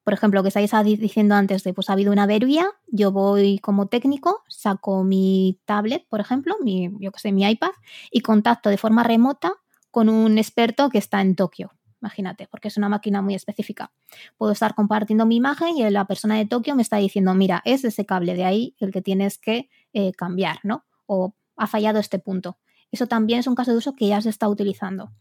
por 0.04 0.12
ejemplo, 0.12 0.42
que 0.42 0.48
estáis 0.48 0.70
diciendo 0.98 1.34
antes 1.34 1.64
de, 1.64 1.72
pues 1.72 1.88
ha 1.88 1.94
habido 1.94 2.12
una 2.12 2.24
avería, 2.24 2.66
yo 2.86 3.10
voy 3.10 3.58
como 3.58 3.86
técnico, 3.86 4.42
saco 4.48 5.02
mi 5.02 5.58
tablet, 5.64 6.06
por 6.08 6.20
ejemplo, 6.20 6.56
mi, 6.62 6.90
yo 7.00 7.10
que 7.10 7.20
sé, 7.20 7.32
mi 7.32 7.48
iPad, 7.48 7.70
y 8.10 8.20
contacto 8.20 8.68
de 8.68 8.76
forma 8.76 9.02
remota 9.02 9.54
con 9.90 10.10
un 10.10 10.36
experto 10.36 10.90
que 10.90 10.98
está 10.98 11.22
en 11.22 11.34
Tokio. 11.34 11.72
Imagínate, 12.02 12.46
porque 12.48 12.68
es 12.68 12.76
una 12.76 12.90
máquina 12.90 13.22
muy 13.22 13.34
específica. 13.34 13.90
Puedo 14.36 14.52
estar 14.52 14.74
compartiendo 14.74 15.24
mi 15.24 15.36
imagen 15.36 15.78
y 15.78 15.88
la 15.88 16.06
persona 16.06 16.36
de 16.36 16.44
Tokio 16.44 16.74
me 16.74 16.82
está 16.82 16.98
diciendo, 16.98 17.32
mira, 17.32 17.62
es 17.64 17.82
ese 17.82 18.04
cable 18.04 18.34
de 18.34 18.44
ahí 18.44 18.76
el 18.78 18.92
que 18.92 19.00
tienes 19.00 19.38
que 19.38 19.70
eh, 19.94 20.12
cambiar, 20.12 20.58
¿no? 20.64 20.84
O 21.06 21.34
ha 21.56 21.66
fallado 21.66 21.98
este 21.98 22.18
punto. 22.18 22.58
eso 22.90 23.06
también 23.06 23.40
es 23.40 23.46
un 23.46 23.54
caso 23.54 23.70
de 23.70 23.78
uso 23.78 23.94
que 23.94 24.08
ya 24.08 24.20
se 24.20 24.28
está 24.28 24.48
utilizando. 24.48 25.12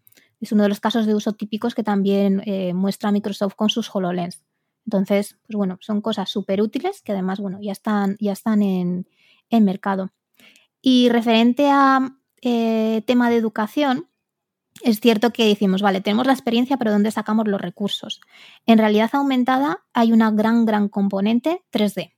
Es 0.41 0.51
uno 0.51 0.63
de 0.63 0.69
los 0.69 0.81
casos 0.81 1.05
de 1.05 1.15
uso 1.15 1.31
típicos 1.31 1.73
que 1.73 1.83
también 1.83 2.41
eh, 2.45 2.73
muestra 2.73 3.13
Microsoft 3.13 3.55
con 3.55 3.69
sus 3.69 3.89
HoloLens. 3.95 4.43
Entonces, 4.85 5.37
pues 5.47 5.55
bueno, 5.55 5.77
son 5.81 6.01
cosas 6.01 6.29
súper 6.29 6.61
útiles 6.61 7.01
que 7.01 7.13
además, 7.13 7.39
bueno, 7.39 7.59
ya 7.61 7.71
están, 7.71 8.17
ya 8.19 8.33
están 8.33 8.61
en, 8.61 9.07
mercado. 9.51 10.11
Y 10.81 11.09
referente 11.09 11.69
a 11.69 12.17
eh, 12.41 13.03
tema 13.05 13.29
de 13.29 13.35
educación, 13.35 14.07
es 14.81 14.99
cierto 14.99 15.31
que 15.31 15.47
decimos, 15.47 15.83
vale, 15.83 16.01
tenemos 16.01 16.25
la 16.25 16.33
experiencia, 16.33 16.77
pero 16.77 16.91
¿dónde 16.91 17.11
sacamos 17.11 17.47
los 17.47 17.61
recursos? 17.61 18.19
En 18.65 18.79
realidad 18.79 19.11
aumentada 19.13 19.83
hay 19.93 20.11
una 20.11 20.31
gran, 20.31 20.65
gran 20.65 20.89
componente 20.89 21.61
3D. 21.71 22.13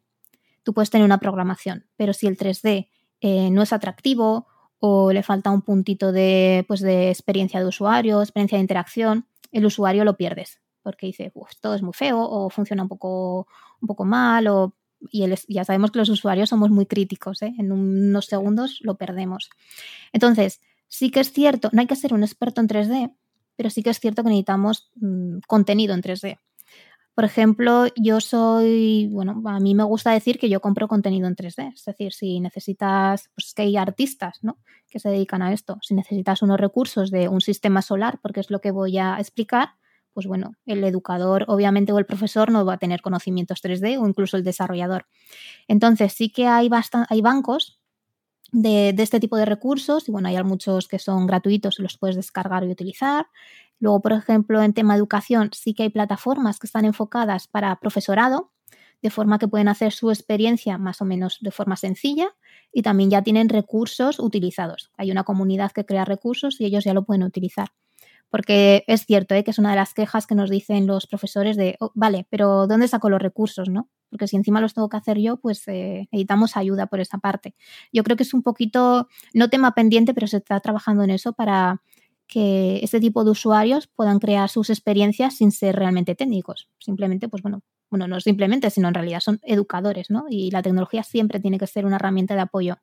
Tú 0.63 0.73
puedes 0.73 0.89
tener 0.89 1.03
una 1.03 1.19
programación, 1.19 1.85
pero 1.97 2.13
si 2.13 2.27
el 2.27 2.37
3D 2.37 2.87
eh, 3.19 3.49
no 3.51 3.61
es 3.61 3.73
atractivo 3.73 4.47
o 4.79 5.11
le 5.11 5.21
falta 5.21 5.51
un 5.51 5.61
puntito 5.61 6.13
de, 6.13 6.63
pues, 6.67 6.79
de 6.79 7.09
experiencia 7.09 7.59
de 7.59 7.67
usuario, 7.67 8.21
experiencia 8.21 8.57
de 8.57 8.61
interacción, 8.61 9.27
el 9.51 9.65
usuario 9.65 10.05
lo 10.05 10.15
pierdes 10.15 10.61
porque 10.85 11.07
dice, 11.07 11.33
todo 11.59 11.75
es 11.75 11.81
muy 11.81 11.93
feo 11.93 12.21
o 12.21 12.49
funciona 12.49 12.83
un 12.83 12.89
poco, 12.89 13.47
un 13.81 13.87
poco 13.87 14.05
mal 14.05 14.47
o 14.47 14.73
y 15.11 15.25
ya 15.49 15.65
sabemos 15.65 15.91
que 15.91 15.99
los 15.99 16.09
usuarios 16.09 16.49
somos 16.49 16.69
muy 16.69 16.85
críticos, 16.85 17.41
¿eh? 17.41 17.53
en 17.57 17.71
unos 17.71 18.25
segundos 18.25 18.79
lo 18.81 18.95
perdemos. 18.95 19.49
Entonces, 20.13 20.61
sí 20.87 21.11
que 21.11 21.19
es 21.19 21.31
cierto, 21.31 21.69
no 21.73 21.81
hay 21.81 21.87
que 21.87 21.95
ser 21.95 22.13
un 22.13 22.23
experto 22.23 22.61
en 22.61 22.67
3D, 22.67 23.13
pero 23.55 23.69
sí 23.69 23.83
que 23.83 23.89
es 23.89 23.99
cierto 23.99 24.23
que 24.23 24.29
necesitamos 24.29 24.91
mm, 24.95 25.39
contenido 25.47 25.93
en 25.93 26.01
3D. 26.01 26.39
Por 27.13 27.23
ejemplo, 27.23 27.85
yo 27.95 28.19
soy, 28.19 29.07
bueno, 29.07 29.41
a 29.45 29.59
mí 29.61 29.73
me 29.73 29.85
gusta 29.85 30.11
decir 30.11 30.37
que 30.37 30.49
yo 30.49 30.59
compro 30.59 30.89
contenido 30.89 31.27
en 31.27 31.35
3D. 31.37 31.73
Es 31.73 31.85
decir, 31.85 32.11
si 32.11 32.41
necesitas, 32.41 33.29
pues 33.33 33.47
es 33.47 33.53
que 33.53 33.61
hay 33.61 33.77
artistas, 33.77 34.39
¿no? 34.41 34.57
Que 34.89 34.99
se 34.99 35.07
dedican 35.07 35.41
a 35.41 35.53
esto. 35.53 35.77
Si 35.81 35.93
necesitas 35.93 36.41
unos 36.41 36.59
recursos 36.59 37.11
de 37.11 37.29
un 37.29 37.39
sistema 37.39 37.81
solar, 37.81 38.19
porque 38.21 38.41
es 38.41 38.51
lo 38.51 38.59
que 38.59 38.71
voy 38.71 38.97
a 38.97 39.17
explicar, 39.17 39.75
pues 40.15 40.27
bueno, 40.27 40.53
el 40.65 40.81
educador 40.85 41.43
obviamente 41.49 41.91
o 41.91 41.99
el 41.99 42.05
profesor 42.05 42.49
no 42.49 42.65
va 42.65 42.75
a 42.75 42.77
tener 42.77 43.01
conocimientos 43.01 43.61
3D 43.61 44.01
o 44.01 44.07
incluso 44.07 44.37
el 44.37 44.45
desarrollador. 44.45 45.05
Entonces 45.67 46.13
sí 46.13 46.29
que 46.29 46.47
hay, 46.47 46.69
hay 47.09 47.21
bancos 47.21 47.81
de, 48.53 48.95
este 48.97 49.19
tipo 49.19 49.35
de 49.35 49.43
recursos 49.43 50.07
y 50.07 50.13
bueno, 50.13 50.29
hay 50.29 50.41
muchos 50.43 50.87
que 50.87 50.99
son 50.99 51.27
gratuitos 51.27 51.79
y 51.79 51.83
los 51.83 51.97
puedes 51.97 52.15
descargar 52.15 52.63
y 52.63 52.71
utilizar. 52.71 53.27
Luego, 53.79 54.01
por 54.01 54.13
ejemplo, 54.13 54.63
en 54.63 54.73
tema 54.73 54.93
de 54.93 54.99
educación 54.99 55.49
sí 55.53 55.73
que 55.73 55.83
hay 55.83 55.89
plataformas 55.89 56.59
que 56.59 56.67
están 56.67 56.85
enfocadas 56.85 57.49
para 57.49 57.75
profesorado, 57.81 58.53
de 59.01 59.09
forma 59.09 59.37
que 59.37 59.49
pueden 59.49 59.67
hacer 59.67 59.91
su 59.91 60.11
experiencia 60.11 60.77
más 60.77 61.01
o 61.01 61.05
menos 61.05 61.39
de 61.41 61.51
forma 61.51 61.75
sencilla 61.75 62.29
y 62.71 62.83
también 62.83 63.09
ya 63.09 63.21
tienen 63.21 63.49
recursos 63.49 64.17
utilizados. 64.19 64.91
Hay 64.97 65.11
una 65.11 65.25
comunidad 65.25 65.73
que 65.73 65.85
crea 65.85 66.05
recursos 66.05 66.61
y 66.61 66.65
ellos 66.65 66.85
ya 66.85 66.93
lo 66.93 67.03
pueden 67.03 67.23
utilizar. 67.23 67.73
Porque 68.35 68.83
es 68.87 69.05
cierto 69.05 69.33
¿eh? 69.33 69.45
que 69.45 69.51
es 69.51 69.59
una 69.59 69.69
de 69.69 69.77
las 69.77 69.93
quejas 69.93 70.27
que 70.27 70.35
nos 70.35 70.49
dicen 70.49 70.87
los 70.87 71.07
profesores 71.07 71.55
de, 71.55 71.77
oh, 71.79 71.93
vale, 71.95 72.27
pero 72.29 72.67
¿dónde 72.67 72.89
saco 72.89 73.09
los 73.09 73.21
recursos? 73.21 73.69
¿no? 73.69 73.87
Porque 74.09 74.27
si 74.27 74.35
encima 74.35 74.59
los 74.59 74.73
tengo 74.73 74.89
que 74.89 74.97
hacer 74.97 75.19
yo, 75.19 75.37
pues 75.37 75.65
eh, 75.69 76.09
necesitamos 76.11 76.57
ayuda 76.57 76.87
por 76.87 76.99
esa 76.99 77.17
parte. 77.17 77.55
Yo 77.93 78.03
creo 78.03 78.17
que 78.17 78.23
es 78.23 78.33
un 78.33 78.43
poquito, 78.43 79.07
no 79.33 79.49
tema 79.49 79.71
pendiente, 79.71 80.13
pero 80.13 80.27
se 80.27 80.35
está 80.35 80.59
trabajando 80.59 81.03
en 81.03 81.11
eso 81.11 81.31
para 81.31 81.81
que 82.27 82.81
este 82.83 82.99
tipo 82.99 83.23
de 83.23 83.31
usuarios 83.31 83.87
puedan 83.87 84.19
crear 84.19 84.49
sus 84.49 84.69
experiencias 84.69 85.37
sin 85.37 85.53
ser 85.53 85.77
realmente 85.77 86.13
técnicos. 86.13 86.67
Simplemente, 86.77 87.29
pues 87.29 87.41
bueno, 87.41 87.61
bueno, 87.89 88.05
no 88.05 88.19
simplemente, 88.19 88.69
sino 88.69 88.89
en 88.89 88.95
realidad 88.95 89.21
son 89.21 89.39
educadores, 89.43 90.09
¿no? 90.09 90.25
Y 90.29 90.51
la 90.51 90.61
tecnología 90.61 91.03
siempre 91.03 91.39
tiene 91.39 91.57
que 91.57 91.67
ser 91.67 91.85
una 91.85 91.95
herramienta 91.95 92.35
de 92.35 92.41
apoyo. 92.41 92.75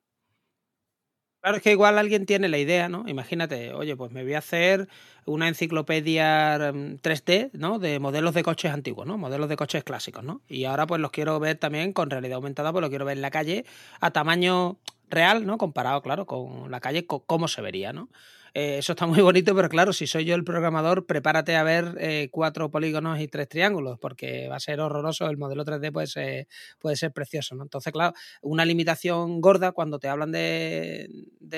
Claro, 1.43 1.57
es 1.57 1.63
que 1.63 1.71
igual 1.73 1.97
alguien 1.97 2.25
tiene 2.25 2.47
la 2.47 2.57
idea, 2.57 2.87
¿no? 2.87 3.03
Imagínate, 3.05 3.73
oye, 3.73 3.97
pues 3.97 4.13
me 4.13 4.23
voy 4.23 4.33
a 4.33 4.37
hacer 4.37 4.87
una 5.25 5.49
enciclopedia 5.49 6.57
3D, 7.01 7.49
mm, 7.53 7.57
¿no? 7.59 7.79
De 7.79 7.99
modelos 7.99 8.33
de 8.33 8.43
coches 8.43 8.71
antiguos, 8.71 9.05
¿no? 9.05 9.17
Modelos 9.17 9.49
de 9.49 9.57
coches 9.57 9.83
clásicos, 9.83 10.23
¿no? 10.23 10.41
Y 10.47 10.63
ahora 10.63 10.87
pues 10.87 11.01
los 11.01 11.11
quiero 11.11 11.37
ver 11.41 11.57
también 11.57 11.91
con 11.91 12.09
realidad 12.09 12.35
aumentada, 12.35 12.71
pues 12.71 12.79
los 12.79 12.89
quiero 12.89 13.03
ver 13.03 13.17
en 13.17 13.21
la 13.21 13.29
calle 13.29 13.65
a 13.99 14.11
tamaño 14.11 14.77
real, 15.09 15.45
¿no? 15.45 15.57
Comparado, 15.57 16.01
claro, 16.01 16.25
con 16.25 16.71
la 16.71 16.79
calle, 16.79 17.05
cómo 17.05 17.47
se 17.47 17.61
vería, 17.61 17.93
¿no? 17.93 18.09
Eh, 18.55 18.77
eso 18.77 18.93
está 18.93 19.07
muy 19.07 19.21
bonito, 19.21 19.55
pero 19.55 19.67
claro, 19.67 19.93
si 19.93 20.05
soy 20.05 20.25
yo 20.25 20.35
el 20.35 20.43
programador, 20.43 21.05
prepárate 21.07 21.55
a 21.55 21.63
ver 21.63 21.95
eh, 21.99 22.29
cuatro 22.31 22.69
polígonos 22.69 23.19
y 23.19 23.27
tres 23.27 23.49
triángulos, 23.49 23.97
porque 23.99 24.47
va 24.47 24.57
a 24.57 24.59
ser 24.59 24.79
horroroso. 24.79 25.27
El 25.27 25.37
modelo 25.37 25.65
3D 25.65 25.91
puede 25.91 26.07
ser, 26.07 26.47
puede 26.79 26.95
ser 26.95 27.11
precioso, 27.11 27.55
¿no? 27.55 27.63
Entonces, 27.63 27.91
claro, 27.91 28.13
una 28.41 28.65
limitación 28.65 29.41
gorda 29.41 29.71
cuando 29.71 29.97
te 29.99 30.07
hablan 30.07 30.31
de, 30.31 31.09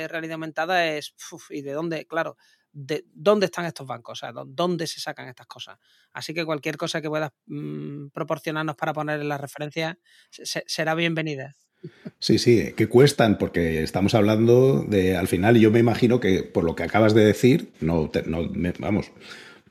realidad 0.10 0.34
aumentada 0.34 0.86
es, 0.88 1.14
¿y 1.50 1.62
de 1.62 1.74
dónde? 1.74 2.06
Claro, 2.08 2.38
de 2.72 3.06
dónde 3.14 3.48
están 3.48 3.66
estos 3.66 3.88
bancos, 3.88 4.20
o 4.20 4.26
sea, 4.26 4.34
dónde 4.46 4.88
se 4.88 5.00
sacan 5.02 5.28
estas 5.28 5.48
cosas. 5.48 5.78
Así 6.14 6.34
que 6.34 6.46
cualquier 6.46 6.78
cosa 6.78 7.02
que 7.02 7.10
puedas 7.10 7.32
mm, 7.48 8.08
proporcionarnos 8.10 8.76
para 8.78 8.94
poner 8.94 9.20
en 9.20 9.30
la 9.30 9.38
referencia 9.38 10.00
será 10.30 10.96
bienvenida. 10.96 11.56
Sí, 12.20 12.40
sí, 12.40 12.74
que 12.76 12.88
cuestan, 12.88 13.38
porque 13.38 13.84
estamos 13.84 14.16
hablando 14.16 14.84
de, 14.84 15.16
al 15.16 15.28
final, 15.28 15.58
yo 15.58 15.72
me 15.72 15.80
imagino 15.80 16.20
que 16.20 16.44
por 16.44 16.64
lo 16.64 16.76
que 16.76 16.84
acabas 16.84 17.14
de 17.14 17.26
decir, 17.26 17.70
no, 17.82 18.10
no 18.26 18.50
vamos, 18.80 19.12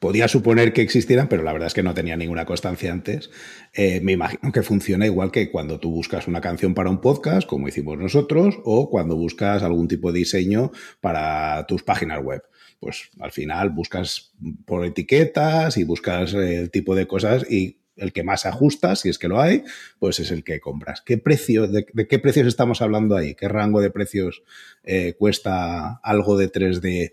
podía 0.05 0.29
suponer 0.29 0.75
que 0.75 0.83
existieran, 0.83 1.29
pero 1.29 1.43
la 1.43 1.55
verdad 1.55 1.69
es 1.69 1.73
que 1.73 1.83
no 1.83 1.95
tenía 1.95 2.15
ninguna 2.15 2.45
constancia 2.45 2.93
antes. 2.93 3.31
Eh, 3.73 4.01
me 4.03 4.13
imagino 4.13 4.53
que 4.53 4.63
funciona 4.63 5.07
igual 5.07 5.31
que 5.31 5.51
cuando 5.51 5.81
tú 5.81 5.91
buscas 5.91 6.29
una 6.29 6.43
canción 6.43 6.75
para 6.75 6.91
un 6.91 7.01
podcast, 7.01 7.49
como 7.49 7.69
hicimos 7.69 7.97
nosotros, 7.97 8.59
o 8.65 8.91
cuando 8.91 9.17
buscas 9.17 9.63
algún 9.63 9.89
tipo 9.89 10.13
de 10.13 10.19
diseño 10.19 10.73
para 11.01 11.65
tus 11.67 11.83
páginas 11.83 12.23
web. 12.23 12.43
Pues 12.81 13.09
al 13.19 13.33
final 13.33 13.71
buscas 13.71 14.35
por 14.67 14.85
etiquetas 14.85 15.79
y 15.79 15.85
buscas 15.85 16.35
el 16.35 16.71
tipo 16.71 16.95
de 16.95 17.07
cosas 17.07 17.51
y 17.51 17.79
el 17.97 18.13
que 18.13 18.23
más 18.23 18.47
ajusta, 18.47 18.97
si 18.97 19.09
es 19.09 19.19
que 19.19 19.29
lo 19.29 19.41
hay, 19.41 19.65
pues 19.99 20.21
es 20.21 20.31
el 20.31 20.45
que 20.45 20.61
compras. 20.61 21.03
¿Qué 21.05 21.19
precio, 21.19 21.69
de, 21.69 21.85
qué 21.85 22.19
precios 22.19 22.47
estamos 22.47 22.83
hablando 22.83 23.17
ahí? 23.17 23.35
¿Qué 23.35 23.49
rango 23.49 23.81
de 23.81 23.91
precios 23.91 24.43
eh, 24.83 25.15
cuesta 25.19 26.01
algo 26.03 26.37
de 26.37 26.51
3D 26.51 27.13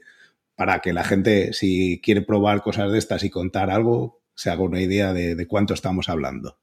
para 0.56 0.80
que 0.80 0.94
la 0.94 1.04
gente, 1.04 1.54
si 1.54 2.02
quiere 2.04 2.22
probar 2.22 2.62
cosas 2.62 2.92
de 2.92 2.98
estas 2.98 3.24
y 3.24 3.30
contar 3.30 3.70
algo, 3.70 4.22
se 4.36 4.50
haga 4.50 4.64
una 4.64 4.82
idea 4.82 5.14
de 5.14 5.48
cuánto 5.48 5.74
estamos 5.74 6.10
hablando? 6.10 6.58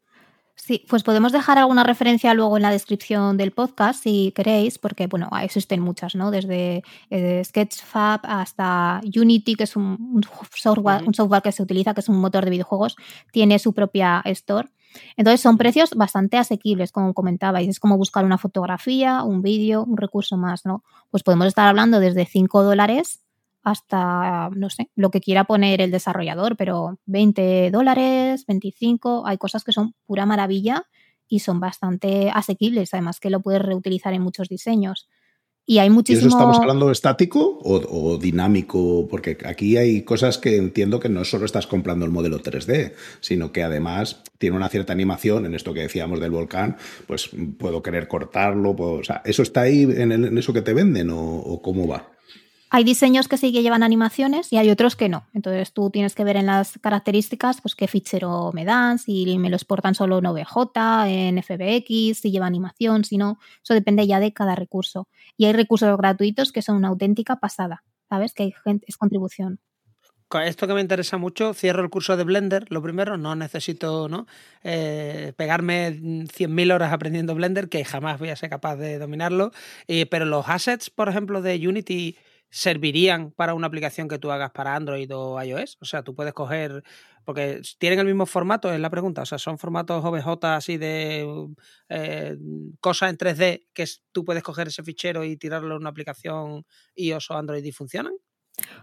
Sí, 0.61 0.85
pues 0.89 1.03
podemos 1.03 1.33
dejar 1.33 1.57
alguna 1.57 1.85
referencia 1.85 2.35
luego 2.35 2.57
en 2.57 2.63
la 2.63 2.71
descripción 2.71 3.37
del 3.37 3.53
podcast 3.53 4.03
si 4.03 4.33
queréis, 4.35 4.79
porque 4.79 5.07
bueno, 5.07 5.31
existen 5.41 5.81
muchas, 5.81 6.15
¿no? 6.15 6.31
Desde 6.31 6.83
eh, 7.11 7.43
Sketchfab 7.45 8.21
hasta 8.25 9.01
Unity, 9.05 9.55
que 9.55 9.65
es 9.65 9.77
un, 9.77 10.21
software, 10.55 11.05
un 11.07 11.15
software 11.15 11.43
que 11.43 11.53
se 11.53 11.63
utiliza, 11.63 11.95
que 11.95 12.01
es 12.01 12.09
un 12.09 12.21
motor 12.21 12.45
de 12.45 12.51
videojuegos, 12.51 12.97
tiene 13.33 13.59
su 13.59 13.73
propia 13.73 14.21
store. 14.25 14.69
Entonces 15.17 15.41
son 15.41 15.59
precios 15.59 15.91
bastante 15.95 16.37
asequibles, 16.37 16.93
como 16.93 17.15
comentabais. 17.15 17.69
Es 17.69 17.81
como 17.81 17.97
buscar 17.97 18.25
una 18.25 18.37
fotografía, 18.37 19.23
un 19.23 19.43
vídeo, 19.43 19.85
un 19.85 19.97
recurso 19.97 20.37
más, 20.37 20.67
¿no? 20.67 20.83
Pues 21.11 21.23
podemos 21.23 21.47
estar 21.47 21.69
hablando 21.69 22.01
desde 22.01 22.27
5 22.27 22.65
dólares 22.65 23.21
hasta, 23.63 24.51
no 24.55 24.71
sé, 24.71 24.91
lo 24.95 25.11
que 25.11 25.21
quiera 25.21 25.45
poner 25.45 25.81
el 25.81 25.91
desarrollador, 25.91 26.57
pero 26.57 26.99
20 27.07 27.71
dólares, 27.71 28.45
25, 28.47 29.27
hay 29.27 29.39
cosas 29.39 29.65
que 29.65 29.73
son 29.73 29.95
pura 30.07 30.27
maravilla 30.27 30.85
y 31.29 31.41
son 31.41 31.61
bastante 31.61 32.31
asequibles, 32.31 32.95
además 32.95 33.21
que 33.21 33.31
lo 33.31 33.41
puedes 33.41 33.63
reutilizar 33.63 34.15
en 34.15 34.23
muchos 34.23 34.49
diseños. 34.49 35.09
Y 35.67 35.81
hay 35.81 35.91
muchísimo... 35.91 36.25
¿Y 36.25 36.29
eso 36.29 36.37
estamos 36.39 36.59
hablando 36.59 36.91
estático 36.91 37.59
o, 37.63 38.17
dinámico? 38.17 39.07
Porque 39.07 39.37
aquí 39.45 39.77
hay 39.77 40.01
cosas 40.01 40.39
que 40.39 40.57
entiendo 40.57 40.99
que 40.99 41.11
no 41.11 41.27
solo 41.27 41.45
estás 41.45 41.67
comprando 41.67 42.07
el 42.07 42.11
modelo 42.11 42.43
3D, 42.43 42.95
sino 43.21 43.53
que 43.53 43.63
además 43.63 44.23
tiene 44.39 44.57
una 44.57 44.71
cierta 44.71 44.95
animación 44.95 45.45
en 45.45 45.55
esto 45.55 45.75
que 45.75 45.83
decíamos 45.83 46.21
del 46.21 46.31
volcán, 46.31 46.79
pues 47.07 47.29
puedo 47.59 47.83
querer 47.83 48.09
cortarlo, 48.09 48.71
o 48.71 49.05
sea, 49.05 49.21
¿eso 49.27 49.43
está 49.43 49.61
ahí 49.61 49.83
en, 49.83 50.39
eso 50.39 50.55
que 50.55 50.63
te 50.63 50.73
venden 50.73 51.11
o 51.11 51.61
cómo 51.63 51.87
va? 51.87 52.18
Hay 52.71 52.85
diseños 52.85 53.29
que 53.29 53.39
sí 53.39 53.53
que 53.53 53.63
llevan 53.63 53.83
animaciones 53.83 54.53
y 54.53 54.59
hay 54.59 54.71
otros 54.71 54.95
que 54.95 55.09
no. 55.09 55.27
Entonces 55.33 55.73
tú 55.73 55.91
tienes 55.91 56.15
que 56.15 56.25
ver 56.25 56.37
en 56.37 56.47
las 56.47 56.79
características 56.79 57.61
pues 57.61 57.75
qué 57.75 57.89
fichero 57.89 58.51
me 58.53 58.65
dan, 58.65 58.99
si 58.99 59.39
me 59.39 59.49
lo 59.49 59.57
exportan 59.57 59.95
solo 59.95 60.19
en 60.19 60.27
OBJ, 60.27 61.07
en 61.07 61.43
FBX, 61.43 62.19
si 62.19 62.31
lleva 62.31 62.47
animación, 62.47 63.05
si 63.05 63.17
no. 63.17 63.39
Eso 63.63 63.75
depende 63.75 64.07
ya 64.07 64.21
de 64.21 64.33
cada 64.33 64.55
recurso. 64.55 65.09
Y 65.37 65.47
hay 65.47 65.53
recursos 65.53 65.97
gratuitos 65.97 66.53
que 66.53 66.63
son 66.63 66.77
una 66.77 66.89
auténtica 66.89 67.37
pasada. 67.37 67.85
¿Sabes? 68.09 68.33
Que 68.33 68.45
hay 68.45 68.55
gente, 68.65 68.87
es 68.89 68.97
contribución. 68.97 69.61
Esto 70.45 70.67
que 70.67 70.75
me 70.75 70.83
interesa 70.83 71.17
mucho, 71.17 71.55
cierro 71.55 71.83
el 71.83 71.89
curso 71.89 72.17
de 72.19 72.25
Blender. 72.25 72.67
Lo 72.69 72.83
primero, 72.83 73.17
no 73.17 73.35
necesito 73.35 74.11
¿no? 74.11 74.27
Eh, 74.63 75.33
pegarme 75.37 75.93
100.000 75.93 76.75
horas 76.75 76.93
aprendiendo 76.93 77.35
Blender, 77.35 77.71
que 77.71 77.83
jamás 77.85 78.19
voy 78.19 78.29
a 78.29 78.37
ser 78.37 78.51
capaz 78.51 78.77
de 78.77 78.99
dominarlo. 78.99 79.53
Eh, 79.87 80.05
pero 80.05 80.27
los 80.27 80.47
assets, 80.47 80.91
por 80.91 81.09
ejemplo, 81.09 81.41
de 81.41 81.67
Unity 81.67 82.17
servirían 82.51 83.33
para 83.33 83.55
una 83.55 83.67
aplicación 83.67 84.09
que 84.09 84.19
tú 84.19 84.31
hagas 84.31 84.51
para 84.51 84.75
Android 84.75 85.11
o 85.15 85.43
iOS. 85.43 85.77
O 85.81 85.85
sea, 85.85 86.03
tú 86.03 86.15
puedes 86.15 86.33
coger, 86.33 86.83
porque 87.25 87.61
tienen 87.79 87.99
el 88.01 88.07
mismo 88.07 88.27
formato, 88.27 88.73
es 88.73 88.81
la 88.81 88.91
pregunta. 88.91 89.23
O 89.23 89.27
sea, 89.27 89.39
son 89.39 89.59
formatos 89.59 90.05
OBJ 90.05 90.45
así 90.45 90.77
de 90.79 91.27
eh, 91.89 92.37
cosas 92.81 93.11
en 93.11 93.19
3D 93.19 93.67
que 93.73 93.85
tú 94.13 94.25
puedes 94.25 94.43
coger 94.43 94.69
ese 94.69 94.83
fichero 94.83 95.25
y 95.25 95.37
tirarlo 95.37 95.75
en 95.75 95.81
una 95.83 95.91
aplicación 95.91 96.65
iOS 96.95 97.31
o 97.31 97.35
Android 97.35 97.65
y 97.65 97.73
funcionan. 97.73 98.15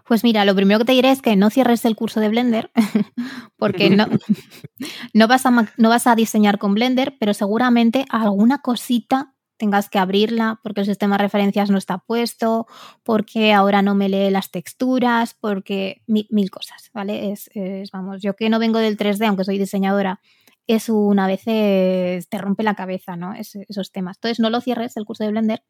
Pues 0.05 0.23
mira, 0.23 0.45
lo 0.45 0.55
primero 0.55 0.79
que 0.79 0.85
te 0.85 0.91
diré 0.93 1.11
es 1.11 1.21
que 1.21 1.35
no 1.35 1.49
cierres 1.49 1.83
el 1.85 1.95
curso 1.95 2.19
de 2.19 2.29
Blender, 2.29 2.71
porque 3.57 3.89
no, 3.89 4.07
no, 5.13 5.27
vas 5.27 5.45
a, 5.45 5.51
no 5.77 5.89
vas 5.89 6.07
a 6.07 6.15
diseñar 6.15 6.59
con 6.59 6.73
Blender, 6.73 7.17
pero 7.19 7.33
seguramente 7.33 8.05
alguna 8.09 8.59
cosita 8.59 9.34
tengas 9.57 9.89
que 9.89 9.99
abrirla 9.99 10.59
porque 10.63 10.81
el 10.81 10.87
sistema 10.87 11.17
de 11.17 11.23
referencias 11.23 11.69
no 11.69 11.77
está 11.77 11.99
puesto, 11.99 12.67
porque 13.03 13.53
ahora 13.53 13.81
no 13.81 13.95
me 13.95 14.09
lee 14.09 14.29
las 14.29 14.51
texturas, 14.51 15.33
porque 15.33 16.01
mil, 16.07 16.49
cosas, 16.49 16.89
¿vale? 16.93 17.31
Es, 17.31 17.49
vamos, 17.91 18.21
yo 18.21 18.35
que 18.35 18.49
no 18.49 18.59
vengo 18.59 18.79
del 18.79 18.97
3D, 18.97 19.27
aunque 19.27 19.45
soy 19.45 19.57
diseñadora, 19.57 20.19
es 20.67 20.89
una 20.89 21.27
vez 21.27 21.43
te 21.43 22.37
rompe 22.37 22.63
la 22.63 22.75
cabeza, 22.75 23.15
¿no? 23.15 23.33
esos 23.33 23.91
temas. 23.91 24.17
Entonces, 24.17 24.39
no 24.39 24.49
lo 24.49 24.61
cierres 24.61 24.97
el 24.97 25.05
curso 25.05 25.23
de 25.23 25.31
Blender, 25.31 25.63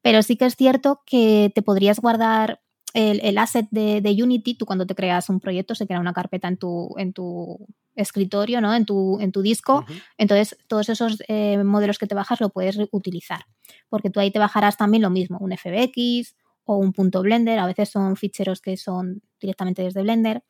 pero 0.00 0.22
sí 0.22 0.36
que 0.36 0.46
es 0.46 0.56
cierto 0.56 1.02
que 1.06 1.52
te 1.54 1.62
podrías 1.62 2.00
guardar 2.00 2.60
el, 2.94 3.38
asset 3.38 3.66
de, 3.70 4.16
Unity, 4.22 4.54
tú 4.54 4.66
cuando 4.66 4.86
te 4.86 4.94
creas 4.94 5.28
un 5.28 5.40
proyecto 5.40 5.74
se 5.74 5.86
crea 5.86 6.00
una 6.00 6.12
carpeta 6.12 6.48
en 6.48 6.56
tu, 6.56 6.94
en 6.98 7.12
tu 7.12 7.66
escritorio, 7.94 8.60
¿no? 8.60 8.74
en, 8.74 8.84
tu, 8.84 9.18
en 9.20 9.32
tu 9.32 9.42
disco. 9.42 9.84
Entonces, 10.18 10.56
todos 10.66 10.88
esos 10.88 11.22
eh, 11.28 11.62
modelos 11.62 11.98
que 11.98 12.06
te 12.06 12.14
bajas 12.14 12.40
lo 12.40 12.50
puedes 12.50 12.78
utilizar. 12.90 13.44
Porque 13.88 14.10
tú 14.10 14.20
ahí 14.20 14.30
te 14.30 14.38
bajarás 14.38 14.76
también 14.76 15.02
lo 15.02 15.10
mismo, 15.10 15.38
un 15.38 15.56
FBX 15.56 16.34
o 16.64 16.76
un 16.76 16.92
punto 16.92 17.22
Blender. 17.22 17.58
A 17.58 17.66
veces 17.66 17.90
son 17.90 18.16
ficheros 18.16 18.60
que 18.60 18.76
son 18.76 19.22
directamente 19.40 19.82
desde 19.82 20.02
Blender. 20.02 20.42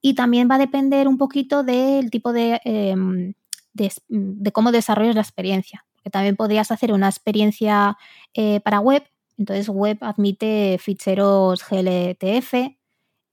Y 0.00 0.14
también 0.14 0.48
va 0.50 0.56
a 0.56 0.58
depender 0.58 1.08
un 1.08 1.18
poquito 1.18 1.62
del 1.62 2.10
tipo 2.10 2.32
de, 2.32 2.60
em, 2.64 3.34
de, 3.72 4.52
cómo 4.52 4.72
desarrolles 4.72 5.14
la 5.14 5.22
experiencia. 5.22 5.84
Porque 5.94 6.10
también 6.10 6.36
podrías 6.36 6.70
hacer 6.70 6.92
una 6.92 7.08
experiencia 7.08 7.96
eh, 8.34 8.60
para 8.60 8.80
web 8.80 9.04
entonces 9.38 9.68
web 9.68 9.98
admite 10.02 10.78
ficheros 10.78 11.64
GLTF 11.68 12.54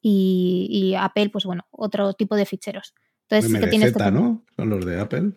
y, 0.01 0.95
Apple, 0.97 1.29
pues 1.29 1.45
bueno, 1.45 1.65
otro 1.71 2.13
tipo 2.13 2.35
de 2.35 2.45
ficheros. 2.45 2.93
Entonces, 3.29 3.51
MDZ, 3.51 3.69
tienes 3.69 3.95
¿no? 4.11 4.43
Son 4.55 4.69
los 4.69 4.85
de 4.85 4.99
Apple 4.99 5.31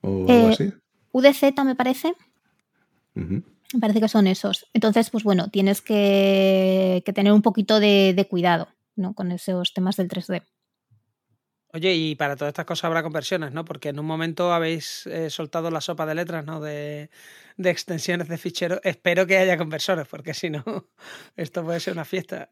o 0.00 0.28
algo 0.28 0.48
eh, 0.48 0.52
así. 0.52 0.72
UDZ 1.12 1.64
me 1.64 1.76
parece. 1.76 2.14
Me 3.14 3.80
parece 3.80 4.00
que 4.00 4.08
son 4.08 4.26
esos. 4.26 4.66
Entonces, 4.72 5.10
pues 5.10 5.22
bueno, 5.22 5.48
tienes 5.48 5.80
que, 5.80 7.02
tener 7.14 7.32
un 7.32 7.42
poquito 7.42 7.78
de, 7.78 8.26
cuidado 8.28 8.68
¿no? 8.96 9.14
con 9.14 9.30
esos 9.30 9.72
temas 9.74 9.96
del 9.96 10.08
3D. 10.08 10.42
Oye, 11.72 11.94
y 11.94 12.14
para 12.16 12.36
todas 12.36 12.50
estas 12.50 12.64
cosas 12.64 12.84
habrá 12.84 13.02
conversiones, 13.02 13.52
¿no? 13.52 13.64
Porque 13.64 13.90
en 13.90 14.00
un 14.00 14.06
momento 14.06 14.52
habéis 14.52 15.06
eh, 15.06 15.30
soltado 15.30 15.70
la 15.70 15.80
sopa 15.80 16.04
de 16.04 16.16
letras, 16.16 16.44
¿no? 16.44 16.60
De, 16.60 17.10
de 17.56 17.70
extensiones 17.70 18.28
de 18.28 18.38
ficheros. 18.38 18.80
Espero 18.82 19.26
que 19.26 19.38
haya 19.38 19.56
conversores, 19.56 20.08
porque 20.08 20.34
si 20.34 20.50
no, 20.50 20.64
esto 21.36 21.64
puede 21.64 21.78
ser 21.80 21.92
una 21.92 22.04
fiesta. 22.04 22.48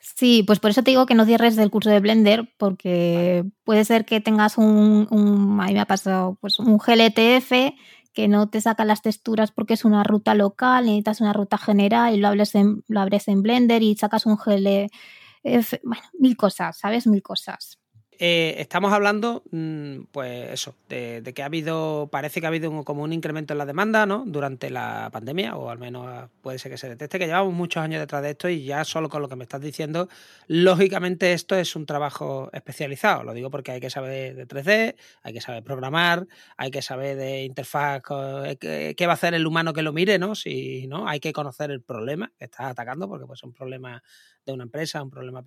Sí, 0.00 0.42
pues 0.46 0.60
por 0.60 0.70
eso 0.70 0.82
te 0.82 0.90
digo 0.90 1.06
que 1.06 1.14
no 1.14 1.24
cierres 1.24 1.56
del 1.56 1.70
curso 1.70 1.90
de 1.90 2.00
Blender, 2.00 2.52
porque 2.58 3.44
puede 3.64 3.84
ser 3.84 4.04
que 4.04 4.20
tengas 4.20 4.58
un, 4.58 5.08
un 5.10 5.60
a 5.60 5.66
mí 5.66 5.72
me 5.74 5.80
ha 5.80 5.86
pasado, 5.86 6.36
pues 6.40 6.58
un 6.58 6.78
GLTF 6.78 7.74
que 8.14 8.28
no 8.28 8.48
te 8.48 8.60
saca 8.60 8.84
las 8.84 9.02
texturas 9.02 9.50
porque 9.50 9.74
es 9.74 9.84
una 9.84 10.04
ruta 10.04 10.34
local, 10.34 10.84
necesitas 10.84 11.20
una 11.20 11.32
ruta 11.32 11.58
general 11.58 12.14
y 12.14 12.18
lo, 12.18 12.28
hables 12.28 12.54
en, 12.54 12.84
lo 12.86 13.00
abres 13.00 13.28
en 13.28 13.42
Blender 13.42 13.82
y 13.82 13.96
sacas 13.96 14.24
un 14.24 14.36
GLF, 14.36 15.80
bueno, 15.82 16.02
mil 16.18 16.36
cosas, 16.36 16.78
¿sabes? 16.78 17.06
Mil 17.06 17.22
cosas. 17.22 17.80
Eh, 18.18 18.54
estamos 18.58 18.92
hablando, 18.92 19.42
mm, 19.50 20.04
pues 20.12 20.50
eso, 20.52 20.76
de, 20.88 21.22
que 21.34 21.42
ha 21.42 21.46
habido, 21.46 22.08
parece 22.12 22.40
que 22.40 22.46
ha 22.46 22.48
habido 22.48 22.84
como 22.84 23.02
un 23.02 23.12
incremento 23.12 23.54
en 23.54 23.58
la 23.58 23.66
demanda, 23.66 24.06
¿no? 24.06 24.24
Durante 24.26 24.70
la 24.70 25.10
pandemia, 25.12 25.56
o 25.56 25.70
al 25.70 25.78
menos 25.78 26.30
puede 26.40 26.58
ser 26.58 26.70
que 26.70 26.78
se 26.78 26.88
detecte, 26.88 27.18
que 27.18 27.26
llevamos 27.26 27.52
muchos 27.54 27.82
años 27.82 28.00
detrás 28.00 28.22
de 28.22 28.30
esto 28.30 28.48
y 28.48 28.64
ya 28.64 28.84
solo 28.84 29.08
con 29.08 29.20
lo 29.20 29.28
que 29.28 29.36
me 29.36 29.44
estás 29.44 29.60
diciendo, 29.60 30.08
lógicamente 30.46 31.32
esto 31.32 31.56
es 31.56 31.74
un 31.74 31.86
trabajo 31.86 32.50
especializado. 32.52 33.24
Lo 33.24 33.34
digo 33.34 33.50
porque 33.50 33.72
hay 33.72 33.80
que 33.80 33.90
saber 33.90 34.36
de 34.36 34.46
3D, 34.46 34.94
hay 35.22 35.32
que 35.32 35.40
saber 35.40 35.64
programar, 35.64 36.26
hay 36.56 36.70
que 36.70 36.82
saber 36.82 37.16
de 37.16 37.44
interfaz, 37.44 38.02
eh, 38.10 38.94
qué 38.96 39.06
va 39.06 39.12
a 39.12 39.14
hacer 39.14 39.34
el 39.34 39.46
humano 39.46 39.72
que 39.72 39.82
lo 39.82 39.92
mire, 39.92 40.18
¿no? 40.18 40.34
Si 40.34 40.86
no, 40.86 41.08
hay 41.08 41.18
que 41.20 41.32
conocer 41.32 41.70
el 41.70 41.82
problema 41.82 42.32
que 42.38 42.44
estás 42.44 42.66
atacando, 42.66 43.08
porque 43.08 43.26
pues 43.26 43.40
es 43.40 43.44
un 43.44 43.52
problema 43.52 44.02
de 44.44 44.52
una 44.52 44.64
empresa, 44.64 45.02
un 45.02 45.10
problema, 45.10 45.42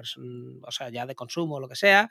o 0.63 0.71
sea, 0.71 0.89
ya 0.89 1.05
de 1.05 1.15
consumo, 1.15 1.59
lo 1.59 1.67
que 1.67 1.75
sea. 1.75 2.09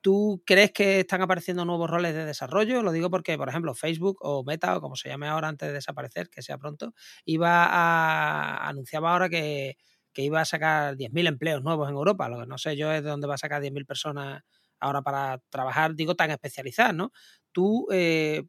¿Tú 0.00 0.42
crees 0.44 0.72
que 0.72 1.00
están 1.00 1.22
apareciendo 1.22 1.64
nuevos 1.64 1.88
roles 1.88 2.12
de 2.14 2.24
desarrollo? 2.24 2.82
Lo 2.82 2.90
digo 2.90 3.08
porque, 3.08 3.38
por 3.38 3.48
ejemplo, 3.48 3.72
Facebook 3.74 4.18
o 4.20 4.42
Meta, 4.44 4.76
o 4.76 4.80
como 4.80 4.96
se 4.96 5.08
llame 5.08 5.28
ahora 5.28 5.46
antes 5.48 5.68
de 5.68 5.74
desaparecer, 5.74 6.28
que 6.28 6.42
sea 6.42 6.58
pronto, 6.58 6.92
iba 7.24 7.66
a 7.66 8.68
anunciaba 8.68 9.12
ahora 9.12 9.28
que, 9.28 9.76
iba 10.16 10.40
a 10.40 10.44
sacar 10.44 10.96
10.000 10.96 11.26
empleos 11.28 11.62
nuevos 11.62 11.88
en 11.88 11.94
Europa. 11.94 12.28
Lo 12.28 12.40
que 12.40 12.46
no 12.46 12.58
sé 12.58 12.76
yo 12.76 12.90
es 12.92 13.02
de 13.04 13.10
dónde 13.10 13.28
va 13.28 13.34
a 13.36 13.38
sacar 13.38 13.62
10.000 13.62 13.86
personas 13.86 14.42
ahora 14.80 15.02
para 15.02 15.38
trabajar, 15.50 15.94
digo, 15.94 16.16
tan 16.16 16.30
especializadas, 16.32 16.94
¿no? 16.94 17.12
Tú, 17.52 17.86
eh, 17.92 18.42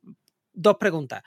dos 0.53 0.77
preguntas. 0.77 1.21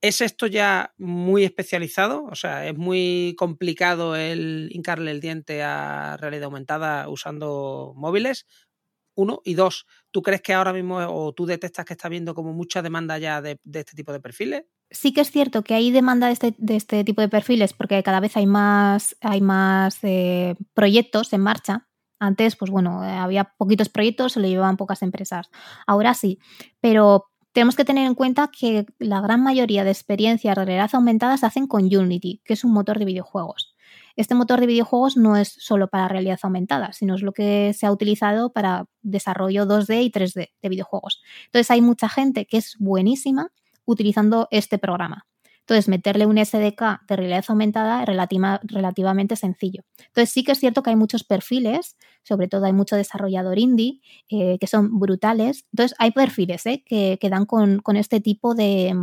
¿Es 0.00 0.20
esto 0.20 0.46
ya 0.46 0.92
muy 0.98 1.44
especializado? 1.44 2.24
O 2.26 2.34
sea, 2.34 2.68
¿es 2.68 2.76
muy 2.76 3.34
complicado 3.38 4.16
el 4.16 4.68
hincarle 4.70 5.10
el 5.10 5.20
diente 5.20 5.62
a 5.62 6.18
realidad 6.18 6.44
aumentada 6.44 7.08
usando 7.08 7.94
móviles? 7.96 8.46
Uno. 9.14 9.40
Y 9.44 9.54
dos, 9.54 9.86
¿tú 10.10 10.22
crees 10.22 10.42
que 10.42 10.54
ahora 10.54 10.72
mismo 10.72 10.96
o 10.96 11.32
tú 11.32 11.46
detectas 11.46 11.84
que 11.84 11.92
está 11.94 12.08
habiendo 12.08 12.34
como 12.34 12.52
mucha 12.52 12.82
demanda 12.82 13.18
ya 13.18 13.40
de, 13.40 13.58
este 13.72 13.94
tipo 13.94 14.12
de 14.12 14.20
perfiles? 14.20 14.64
Sí 14.90 15.12
que 15.12 15.20
es 15.22 15.30
cierto 15.30 15.62
que 15.62 15.74
hay 15.74 15.90
demanda 15.90 16.26
de 16.26 16.32
este, 16.32 16.54
este 16.68 17.04
tipo 17.04 17.20
de 17.20 17.28
perfiles 17.28 17.72
porque 17.72 18.02
cada 18.02 18.20
vez 18.20 18.36
hay 18.36 18.46
más, 18.46 19.16
hay 19.20 19.40
más 19.40 19.98
eh, 20.02 20.56
proyectos 20.74 21.32
en 21.32 21.40
marcha. 21.40 21.88
Antes, 22.20 22.56
pues 22.56 22.70
bueno, 22.70 23.02
había 23.02 23.44
poquitos 23.58 23.88
proyectos, 23.88 24.32
se 24.32 24.40
lo 24.40 24.46
llevaban 24.48 24.76
pocas 24.76 25.02
empresas. 25.02 25.50
Ahora 25.86 26.14
sí, 26.14 26.38
pero 26.80 27.26
tenemos 27.54 27.76
que 27.76 27.84
tener 27.84 28.06
en 28.06 28.14
cuenta 28.14 28.48
que 28.48 28.84
la 28.98 29.20
gran 29.20 29.42
mayoría 29.42 29.84
de 29.84 29.90
experiencias 29.90 30.56
de 30.56 30.64
realidad 30.64 30.90
aumentada 30.92 31.36
se 31.36 31.46
hacen 31.46 31.66
con 31.66 31.84
Unity, 31.84 32.42
que 32.44 32.54
es 32.54 32.64
un 32.64 32.72
motor 32.72 32.98
de 32.98 33.04
videojuegos. 33.04 33.73
Este 34.16 34.34
motor 34.34 34.60
de 34.60 34.66
videojuegos 34.66 35.16
no 35.16 35.36
es 35.36 35.48
solo 35.58 35.88
para 35.88 36.08
realidad 36.08 36.38
aumentada, 36.42 36.92
sino 36.92 37.14
es 37.14 37.22
lo 37.22 37.32
que 37.32 37.72
se 37.74 37.86
ha 37.86 37.92
utilizado 37.92 38.52
para 38.52 38.86
desarrollo 39.02 39.66
2D 39.66 40.04
y 40.04 40.10
3D 40.10 40.50
de 40.62 40.68
videojuegos. 40.68 41.22
Entonces 41.46 41.70
hay 41.70 41.80
mucha 41.80 42.08
gente 42.08 42.46
que 42.46 42.58
es 42.58 42.76
buenísima 42.78 43.50
utilizando 43.84 44.48
este 44.50 44.78
programa. 44.78 45.26
Entonces, 45.64 45.88
meterle 45.88 46.26
un 46.26 46.36
SDK 46.36 47.06
de 47.08 47.16
realidad 47.16 47.44
aumentada 47.48 48.02
es 48.02 48.06
relativamente 48.64 49.34
sencillo. 49.34 49.82
Entonces, 49.96 50.30
sí 50.30 50.44
que 50.44 50.52
es 50.52 50.60
cierto 50.60 50.82
que 50.82 50.90
hay 50.90 50.96
muchos 50.96 51.24
perfiles, 51.24 51.96
sobre 52.22 52.48
todo 52.48 52.66
hay 52.66 52.74
mucho 52.74 52.96
desarrollador 52.96 53.58
indie, 53.58 54.02
eh, 54.28 54.58
que 54.58 54.66
son 54.66 55.00
brutales. 55.00 55.64
Entonces, 55.72 55.96
hay 55.98 56.10
perfiles 56.10 56.66
eh, 56.66 56.84
que, 56.84 57.30
dan 57.30 57.46
con, 57.46 57.80
este 57.96 58.20
tipo 58.20 58.54
de, 58.54 58.94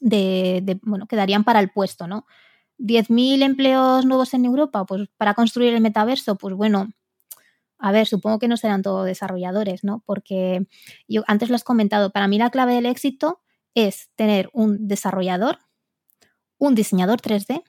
de, 0.00 0.78
bueno, 0.82 1.06
que 1.06 1.16
darían 1.16 1.44
para 1.44 1.60
el 1.60 1.70
puesto, 1.70 2.06
¿no? 2.06 2.26
10.000 2.84 3.42
empleos 3.42 4.04
nuevos 4.04 4.34
en 4.34 4.44
Europa, 4.44 4.84
pues 4.84 5.08
para 5.16 5.34
construir 5.34 5.72
el 5.72 5.80
metaverso, 5.80 6.36
pues 6.36 6.54
bueno, 6.54 6.90
a 7.78 7.92
ver, 7.92 8.06
supongo 8.06 8.38
que 8.38 8.48
no 8.48 8.56
serán 8.56 8.82
todos 8.82 9.06
desarrolladores, 9.06 9.84
¿no? 9.84 10.02
Porque 10.06 10.66
yo 11.08 11.22
antes 11.26 11.48
lo 11.48 11.54
has 11.54 11.64
comentado, 11.64 12.10
para 12.10 12.28
mí 12.28 12.38
la 12.38 12.50
clave 12.50 12.74
del 12.74 12.86
éxito 12.86 13.40
es 13.74 14.10
tener 14.16 14.50
un 14.52 14.86
desarrollador, 14.86 15.58
un 16.58 16.74
diseñador 16.74 17.20
3D, 17.20 17.62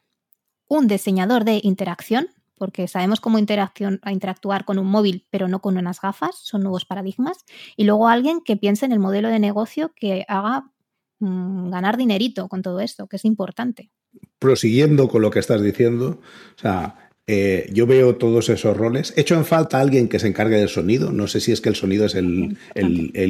un 0.67 0.87
diseñador 0.87 1.45
de 1.45 1.59
interacción, 1.63 2.27
porque 2.57 2.87
sabemos 2.87 3.19
cómo 3.19 3.39
interactuar 3.39 4.65
con 4.65 4.79
un 4.79 4.87
móvil, 4.87 5.27
pero 5.29 5.47
no 5.47 5.61
con 5.61 5.77
unas 5.77 6.01
gafas, 6.01 6.37
son 6.37 6.61
nuevos 6.61 6.85
paradigmas, 6.85 7.45
y 7.75 7.85
luego 7.85 8.07
alguien 8.07 8.41
que 8.41 8.57
piense 8.57 8.85
en 8.85 8.91
el 8.91 8.99
modelo 8.99 9.29
de 9.29 9.39
negocio 9.39 9.93
que 9.95 10.25
haga 10.27 10.71
mm, 11.19 11.69
ganar 11.69 11.97
dinerito 11.97 12.47
con 12.47 12.61
todo 12.61 12.79
esto, 12.79 13.07
que 13.07 13.17
es 13.17 13.25
importante. 13.25 13.91
Prosiguiendo 14.39 15.07
con 15.07 15.21
lo 15.21 15.31
que 15.31 15.39
estás 15.39 15.61
diciendo, 15.61 16.19
o 16.55 16.59
sea, 16.59 17.05
eh, 17.27 17.69
yo 17.73 17.87
veo 17.87 18.17
todos 18.17 18.49
esos 18.49 18.77
roles. 18.77 19.13
He 19.17 19.21
hecho 19.21 19.35
en 19.35 19.45
falta 19.45 19.79
alguien 19.79 20.07
que 20.07 20.19
se 20.19 20.27
encargue 20.27 20.57
del 20.57 20.69
sonido. 20.69 21.11
No 21.11 21.27
sé 21.27 21.39
si 21.39 21.51
es 21.51 21.61
que 21.61 21.69
el 21.69 21.75
sonido 21.75 22.05
es 22.05 22.13
el, 22.15 22.57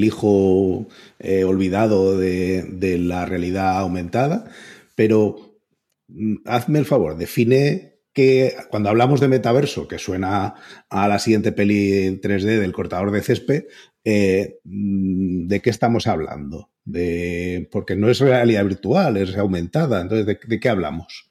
hijo 0.04 0.88
eh, 1.20 1.44
olvidado 1.46 2.18
de, 2.18 2.98
la 3.00 3.26
realidad 3.26 3.78
aumentada, 3.78 4.52
pero 4.96 5.58
mm, 6.08 6.36
hazme 6.46 6.80
el 6.80 6.86
favor, 6.86 7.18
define 7.18 7.94
que 8.14 8.56
cuando 8.70 8.90
hablamos 8.90 9.20
de 9.20 9.28
metaverso, 9.28 9.88
que 9.88 10.00
suena 10.00 10.56
a 10.90 11.08
la 11.08 11.20
siguiente 11.20 11.52
peli 11.52 12.20
3D 12.22 12.60
del 12.60 12.72
cortador 12.72 13.12
de 13.12 13.22
césped, 13.22 13.66
eh, 14.06 14.60
mm, 14.64 15.48
¿de 15.48 15.62
qué 15.62 15.70
estamos 15.70 16.08
hablando? 16.08 16.70
Porque 16.86 17.96
no 17.96 18.10
es 18.10 18.20
realidad 18.20 18.66
virtual, 18.66 19.18
es 19.18 19.38
aumentada. 19.38 20.02
Entonces, 20.02 20.26
de 20.26 20.60
qué 20.60 20.70
hablamos? 20.70 21.30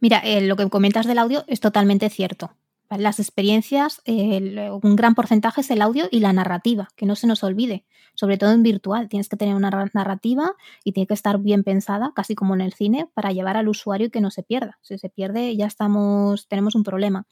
Mira, 0.00 0.18
eh, 0.18 0.40
lo 0.42 0.56
que 0.56 0.68
comentas 0.68 1.06
del 1.06 1.18
audio 1.18 1.44
es 1.46 1.60
totalmente 1.60 2.10
cierto. 2.10 2.52
Las 2.90 3.18
experiencias, 3.18 4.00
un 4.06 4.94
gran 4.94 5.16
porcentaje 5.16 5.60
es 5.60 5.70
el 5.72 5.82
audio 5.82 6.06
y 6.08 6.20
la 6.20 6.32
narrativa, 6.32 6.88
que 6.94 7.04
no 7.04 7.16
se 7.16 7.26
nos 7.26 7.42
olvide, 7.42 7.84
sobre 8.14 8.38
todo 8.38 8.52
en 8.52 8.62
virtual. 8.62 9.08
Tienes 9.08 9.28
que 9.28 9.36
tener 9.36 9.56
una 9.56 9.70
narrativa 9.92 10.52
y 10.84 10.92
tiene 10.92 11.08
que 11.08 11.14
estar 11.14 11.38
bien 11.40 11.64
pensada, 11.64 12.12
casi 12.14 12.36
como 12.36 12.54
en 12.54 12.60
el 12.60 12.74
cine, 12.74 13.08
para 13.12 13.32
llevar 13.32 13.56
al 13.56 13.66
usuario 13.66 14.06
y 14.06 14.10
que 14.10 14.20
no 14.20 14.30
se 14.30 14.44
pierda. 14.44 14.78
Si 14.82 14.98
se 14.98 15.08
pierde, 15.08 15.56
ya 15.56 15.66
estamos, 15.66 16.46
tenemos 16.46 16.76
un 16.76 16.84
problema. 16.84 17.26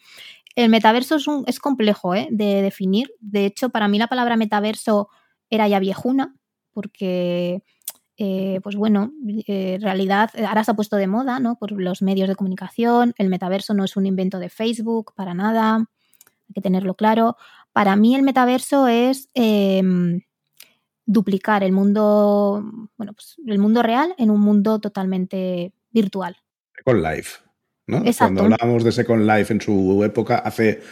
El 0.56 0.70
metaverso 0.70 1.18
es 1.46 1.60
complejo 1.60 2.16
¿eh? 2.16 2.26
de 2.32 2.60
definir. 2.60 3.12
De 3.20 3.46
hecho, 3.46 3.68
para 3.68 3.86
mí 3.86 3.98
la 3.98 4.08
palabra 4.08 4.36
metaverso 4.36 5.08
era 5.50 5.68
ya 5.68 5.78
viejuna, 5.78 6.34
porque 6.74 7.62
eh, 8.16 8.60
pues 8.62 8.76
bueno, 8.76 9.12
en 9.24 9.80
realidad 9.80 10.30
ahora 10.46 10.62
se 10.62 10.70
ha 10.70 10.74
puesto 10.74 10.96
de 10.96 11.08
moda, 11.08 11.40
¿no? 11.40 11.56
Por 11.56 11.72
los 11.72 12.00
medios 12.00 12.28
de 12.28 12.36
comunicación, 12.36 13.12
el 13.18 13.28
metaverso 13.28 13.74
no 13.74 13.84
es 13.84 13.96
un 13.96 14.06
invento 14.06 14.38
de 14.38 14.50
Facebook 14.50 15.14
para 15.16 15.34
nada, 15.34 15.76
hay 15.76 16.54
que 16.54 16.60
tenerlo 16.60 16.94
claro. 16.94 17.36
Para 17.72 17.96
mí 17.96 18.14
el 18.14 18.22
metaverso 18.22 18.86
es 18.86 19.30
em, 19.34 20.20
duplicar 21.06 21.64
el 21.64 21.72
mundo, 21.72 22.62
bueno, 22.96 23.14
pues 23.14 23.36
el 23.44 23.58
mundo 23.58 23.82
real 23.82 24.14
en 24.16 24.30
un 24.30 24.40
mundo 24.40 24.78
totalmente 24.78 25.72
virtual. 25.90 26.36
Second 26.76 27.02
Life, 27.02 27.38
¿no? 27.88 28.04
Cuando 28.16 28.42
hablábamos 28.42 28.84
de 28.84 28.92
Second 28.92 29.28
Life 29.28 29.52
en 29.52 29.60
su 29.60 30.04
época, 30.04 30.38
hace 30.38 30.82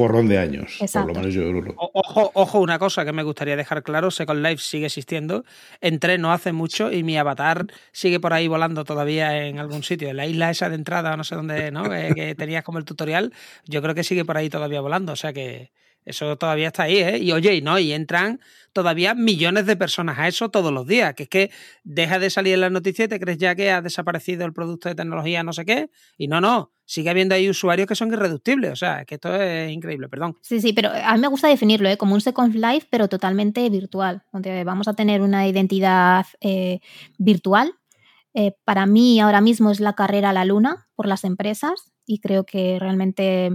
porrón 0.00 0.28
de 0.28 0.38
años. 0.38 0.78
Por 0.90 1.06
lo 1.06 1.12
menos 1.12 1.34
yo 1.34 1.42
Ojo, 1.76 2.30
ojo, 2.32 2.60
una 2.60 2.78
cosa 2.78 3.04
que 3.04 3.12
me 3.12 3.22
gustaría 3.22 3.54
dejar 3.54 3.82
claro, 3.82 4.10
Second 4.10 4.42
Life 4.42 4.62
sigue 4.62 4.86
existiendo. 4.86 5.44
Entré 5.82 6.16
no 6.16 6.32
hace 6.32 6.52
mucho 6.52 6.90
y 6.90 7.02
mi 7.02 7.18
avatar 7.18 7.66
sigue 7.92 8.18
por 8.18 8.32
ahí 8.32 8.48
volando 8.48 8.84
todavía 8.84 9.46
en 9.46 9.58
algún 9.58 9.82
sitio. 9.82 10.08
En 10.08 10.16
la 10.16 10.24
isla 10.24 10.48
esa 10.48 10.70
de 10.70 10.76
entrada, 10.76 11.18
no 11.18 11.24
sé 11.24 11.34
dónde, 11.34 11.70
¿no? 11.70 11.82
que 12.14 12.34
tenías 12.34 12.64
como 12.64 12.78
el 12.78 12.86
tutorial, 12.86 13.34
yo 13.66 13.82
creo 13.82 13.94
que 13.94 14.02
sigue 14.02 14.24
por 14.24 14.38
ahí 14.38 14.48
todavía 14.48 14.80
volando. 14.80 15.12
O 15.12 15.16
sea 15.16 15.34
que 15.34 15.70
eso 16.04 16.36
todavía 16.36 16.68
está 16.68 16.84
ahí, 16.84 16.98
¿eh? 16.98 17.18
Y 17.18 17.32
oye, 17.32 17.54
y 17.54 17.62
no, 17.62 17.78
y 17.78 17.92
entran 17.92 18.40
todavía 18.72 19.14
millones 19.14 19.66
de 19.66 19.76
personas 19.76 20.18
a 20.18 20.28
eso 20.28 20.50
todos 20.50 20.72
los 20.72 20.86
días, 20.86 21.14
que 21.14 21.24
es 21.24 21.28
que 21.28 21.50
deja 21.84 22.18
de 22.18 22.30
salir 22.30 22.54
en 22.54 22.60
las 22.60 22.72
noticias 22.72 23.06
y 23.06 23.08
te 23.08 23.20
crees 23.20 23.38
ya 23.38 23.54
que 23.54 23.70
ha 23.70 23.82
desaparecido 23.82 24.44
el 24.44 24.52
producto 24.52 24.88
de 24.88 24.94
tecnología 24.94 25.42
no 25.42 25.52
sé 25.52 25.64
qué, 25.64 25.90
y 26.16 26.28
no, 26.28 26.40
no, 26.40 26.72
sigue 26.84 27.10
habiendo 27.10 27.34
ahí 27.34 27.48
usuarios 27.48 27.86
que 27.86 27.94
son 27.94 28.12
irreductibles, 28.12 28.72
o 28.72 28.76
sea, 28.76 29.04
que 29.04 29.16
esto 29.16 29.34
es 29.34 29.70
increíble, 29.70 30.08
perdón. 30.08 30.36
Sí, 30.40 30.60
sí, 30.60 30.72
pero 30.72 30.90
a 30.90 31.14
mí 31.14 31.20
me 31.20 31.28
gusta 31.28 31.48
definirlo 31.48 31.88
¿eh? 31.88 31.96
como 31.96 32.14
un 32.14 32.20
Second 32.20 32.54
Life, 32.54 32.86
pero 32.90 33.08
totalmente 33.08 33.68
virtual, 33.70 34.22
donde 34.32 34.64
vamos 34.64 34.88
a 34.88 34.94
tener 34.94 35.20
una 35.20 35.46
identidad 35.46 36.26
eh, 36.40 36.80
virtual. 37.18 37.74
Eh, 38.34 38.56
para 38.64 38.86
mí 38.86 39.20
ahora 39.20 39.40
mismo 39.40 39.70
es 39.70 39.80
la 39.80 39.94
carrera 39.94 40.30
a 40.30 40.32
la 40.32 40.44
luna 40.44 40.88
por 40.94 41.06
las 41.06 41.24
empresas 41.24 41.92
y 42.06 42.18
creo 42.18 42.44
que 42.44 42.78
realmente 42.80 43.52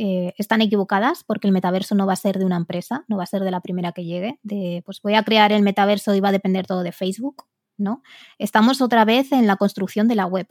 eh, 0.00 0.32
están 0.38 0.62
equivocadas 0.62 1.24
porque 1.24 1.48
el 1.48 1.52
metaverso 1.52 1.96
no 1.96 2.06
va 2.06 2.12
a 2.12 2.16
ser 2.16 2.38
de 2.38 2.44
una 2.44 2.56
empresa, 2.56 3.04
no 3.08 3.16
va 3.16 3.24
a 3.24 3.26
ser 3.26 3.42
de 3.42 3.50
la 3.50 3.60
primera 3.60 3.90
que 3.90 4.04
llegue, 4.04 4.38
de 4.44 4.80
pues 4.86 5.02
voy 5.02 5.14
a 5.14 5.24
crear 5.24 5.50
el 5.50 5.62
metaverso 5.62 6.14
y 6.14 6.20
va 6.20 6.28
a 6.28 6.32
depender 6.32 6.68
todo 6.68 6.84
de 6.84 6.92
Facebook, 6.92 7.46
¿no? 7.76 8.04
Estamos 8.38 8.80
otra 8.80 9.04
vez 9.04 9.32
en 9.32 9.48
la 9.48 9.56
construcción 9.56 10.06
de 10.06 10.14
la 10.14 10.26
web. 10.26 10.46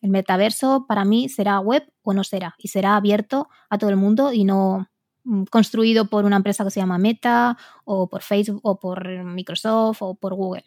El 0.00 0.10
metaverso 0.10 0.86
para 0.86 1.04
mí 1.04 1.28
será 1.28 1.58
web 1.58 1.82
o 2.02 2.14
no 2.14 2.22
será 2.22 2.54
y 2.58 2.68
será 2.68 2.94
abierto 2.94 3.48
a 3.70 3.76
todo 3.76 3.90
el 3.90 3.96
mundo 3.96 4.32
y 4.32 4.44
no 4.44 4.88
mm, 5.24 5.46
construido 5.50 6.08
por 6.08 6.24
una 6.24 6.36
empresa 6.36 6.62
que 6.62 6.70
se 6.70 6.78
llama 6.78 6.96
Meta 6.96 7.58
o 7.84 8.08
por 8.08 8.22
Facebook 8.22 8.60
o 8.62 8.78
por 8.78 9.24
Microsoft 9.24 10.00
o 10.02 10.14
por 10.14 10.36
Google. 10.36 10.64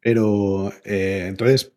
Pero 0.00 0.72
eh, 0.84 1.26
entonces, 1.28 1.72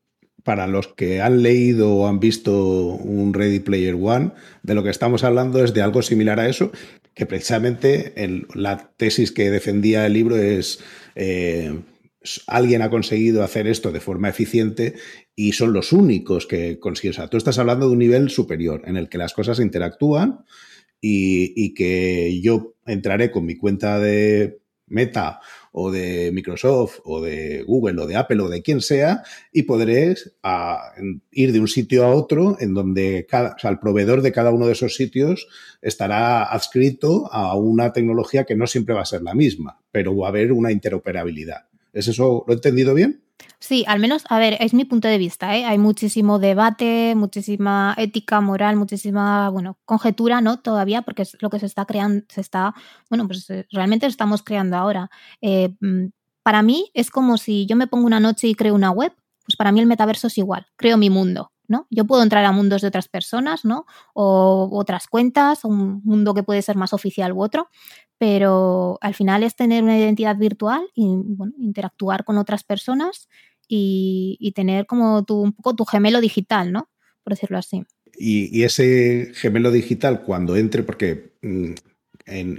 para 0.46 0.68
los 0.68 0.90
que 0.90 1.22
han 1.22 1.42
leído 1.42 1.92
o 1.96 2.08
han 2.08 2.20
visto 2.20 2.54
un 2.54 3.34
Ready 3.34 3.62
Player 3.62 3.96
One, 3.96 4.30
de 4.62 4.76
lo 4.76 4.84
que 4.84 4.92
estamos 4.92 5.24
hablando 5.24 5.64
es 5.64 5.74
de 5.74 5.82
algo 5.82 6.04
similar 6.04 6.40
a 6.40 6.48
eso, 6.48 6.72
que 7.16 7.26
precisamente 7.26 8.14
la 8.54 8.92
tesis 8.96 9.32
que 9.32 9.50
defendía 9.50 10.06
el 10.06 10.14
libro 10.14 10.38
es 10.38 10.84
eh, 11.16 11.74
alguien 12.46 12.84
ha 12.84 12.92
conseguido 12.92 13.44
hacer 13.44 13.66
esto 13.66 13.92
de 13.92 14.00
forma 14.00 14.30
eficiente 14.30 14.94
y 15.36 15.54
son 15.54 15.74
los 15.74 15.92
únicos 15.92 16.46
que 16.46 16.78
consiguen. 16.78 17.12
O 17.12 17.16
sea, 17.16 17.28
tú 17.28 17.38
estás 17.38 17.58
hablando 17.58 17.88
de 17.88 17.94
un 17.94 18.00
nivel 18.00 18.30
superior 18.30 18.84
en 18.86 18.98
el 18.98 19.10
que 19.10 19.18
las 19.18 19.34
cosas 19.34 19.60
interactúan 19.60 20.46
y 21.02 21.74
que 21.76 22.40
yo 22.42 22.76
entraré 22.86 23.30
con 23.30 23.46
mi 23.46 23.56
cuenta 23.56 24.00
de 24.00 24.60
Meta 24.88 25.40
o 25.72 25.92
de 25.92 26.32
Microsoft 26.32 27.00
o 27.04 27.22
de 27.22 27.64
Google 27.64 28.02
o 28.02 28.08
de 28.08 28.16
Apple 28.16 28.42
o 28.42 28.50
de 28.50 28.62
quien 28.62 28.82
sea 28.82 29.24
y 29.52 29.64
podré 29.64 30.16
ir 31.32 31.52
de 31.52 31.60
un 31.60 31.68
sitio 31.68 32.06
a 32.06 32.14
otro 32.14 32.58
en 32.60 32.74
donde 32.74 33.26
cada, 33.30 33.56
el 33.62 33.80
proveedor 33.80 34.22
de 34.22 34.32
cada 34.32 34.52
uno 34.52 34.68
de 34.68 34.74
esos 34.74 34.96
sitios 34.96 35.48
estará 35.82 36.44
adscrito 36.44 37.28
a 37.32 37.56
una 37.56 37.94
tecnología 37.94 38.46
que 38.46 38.56
no 38.56 38.68
siempre 38.68 38.96
va 38.96 39.02
a 39.02 39.06
ser 39.06 39.22
la 39.22 39.34
misma, 39.34 39.80
pero 39.92 40.16
va 40.16 40.28
a 40.28 40.30
haber 40.30 40.52
una 40.52 40.72
interoperabilidad. 40.72 41.68
¿Es 41.92 42.08
eso? 42.08 42.44
¿Lo 42.48 42.54
he 42.54 42.56
entendido 42.56 42.94
bien? 42.94 43.25
Sí, 43.60 43.84
al 43.88 44.00
menos, 44.00 44.24
a 44.30 44.40
ver, 44.40 44.58
es 44.60 44.74
mi 44.74 44.86
punto 44.86 45.08
de 45.08 45.18
vista, 45.18 45.56
¿eh? 45.58 45.66
Hay 45.66 45.78
muchísimo 45.78 46.40
debate, 46.40 47.14
muchísima 47.16 47.94
ética, 47.98 48.40
moral, 48.42 48.76
muchísima, 48.76 49.50
bueno, 49.50 49.78
conjetura, 49.86 50.42
¿no? 50.42 50.60
Todavía, 50.60 51.02
porque 51.02 51.24
es 51.24 51.38
lo 51.42 51.50
que 51.50 51.60
se 51.60 51.66
está 51.66 51.86
creando, 51.86 52.24
se 52.30 52.42
está, 52.42 52.74
bueno, 53.10 53.28
pues 53.28 53.50
eh, 53.50 53.66
realmente 53.72 54.06
lo 54.06 54.10
estamos 54.12 54.44
creando 54.44 54.78
ahora. 54.78 55.10
Eh, 55.42 55.76
mm, 55.82 56.08
para 56.44 56.62
mí 56.62 56.90
es 56.94 57.10
como 57.10 57.38
si 57.38 57.66
yo 57.66 57.76
me 57.76 57.88
pongo 57.88 58.06
una 58.06 58.20
noche 58.20 58.48
y 58.48 58.56
creo 58.56 58.76
una 58.76 58.92
web, 58.92 59.14
pues 59.46 59.56
para 59.58 59.72
mí 59.72 59.80
el 59.80 59.88
metaverso 59.88 60.28
es 60.28 60.38
igual, 60.38 60.68
creo 60.78 60.98
mi 60.98 61.10
mundo. 61.10 61.52
¿No? 61.68 61.88
Yo 61.90 62.06
puedo 62.06 62.24
entrar 62.24 62.46
a 62.46 62.52
mundos 62.52 62.82
de 62.82 62.88
otras 62.88 63.08
personas, 63.08 63.66
¿no? 63.66 63.86
O 64.14 64.70
otras 64.72 65.08
cuentas, 65.08 65.66
un 65.66 66.02
mundo 66.04 66.34
que 66.34 66.44
puede 66.44 66.62
ser 66.62 66.76
más 66.76 66.94
oficial 66.94 67.34
u 67.34 67.42
otro, 67.42 67.70
pero 68.18 68.98
al 69.02 69.14
final 69.14 69.44
es 69.44 69.56
tener 69.56 69.84
una 69.84 69.98
identidad 69.98 70.38
virtual 70.38 70.88
y 70.94 71.04
interactuar 71.58 72.24
con 72.24 72.38
otras 72.38 72.64
personas 72.64 73.28
y, 73.68 74.52
tener 74.56 74.86
como 74.86 75.24
tu, 75.24 75.42
un 75.42 75.54
poco 75.54 75.76
tu 75.76 75.86
gemelo 75.86 76.22
digital, 76.22 76.72
¿no? 76.72 76.90
Por 77.24 77.34
decirlo 77.34 77.58
así. 77.58 77.84
Y, 78.18 78.64
ese 78.64 79.32
gemelo 79.36 79.72
digital 79.72 80.24
cuando 80.24 80.56
entre, 80.56 80.84
porque 80.84 81.34
mm, 81.42 81.74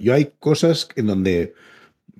yo 0.00 0.14
hay 0.14 0.32
cosas 0.38 0.88
en 0.96 1.06
donde 1.06 1.54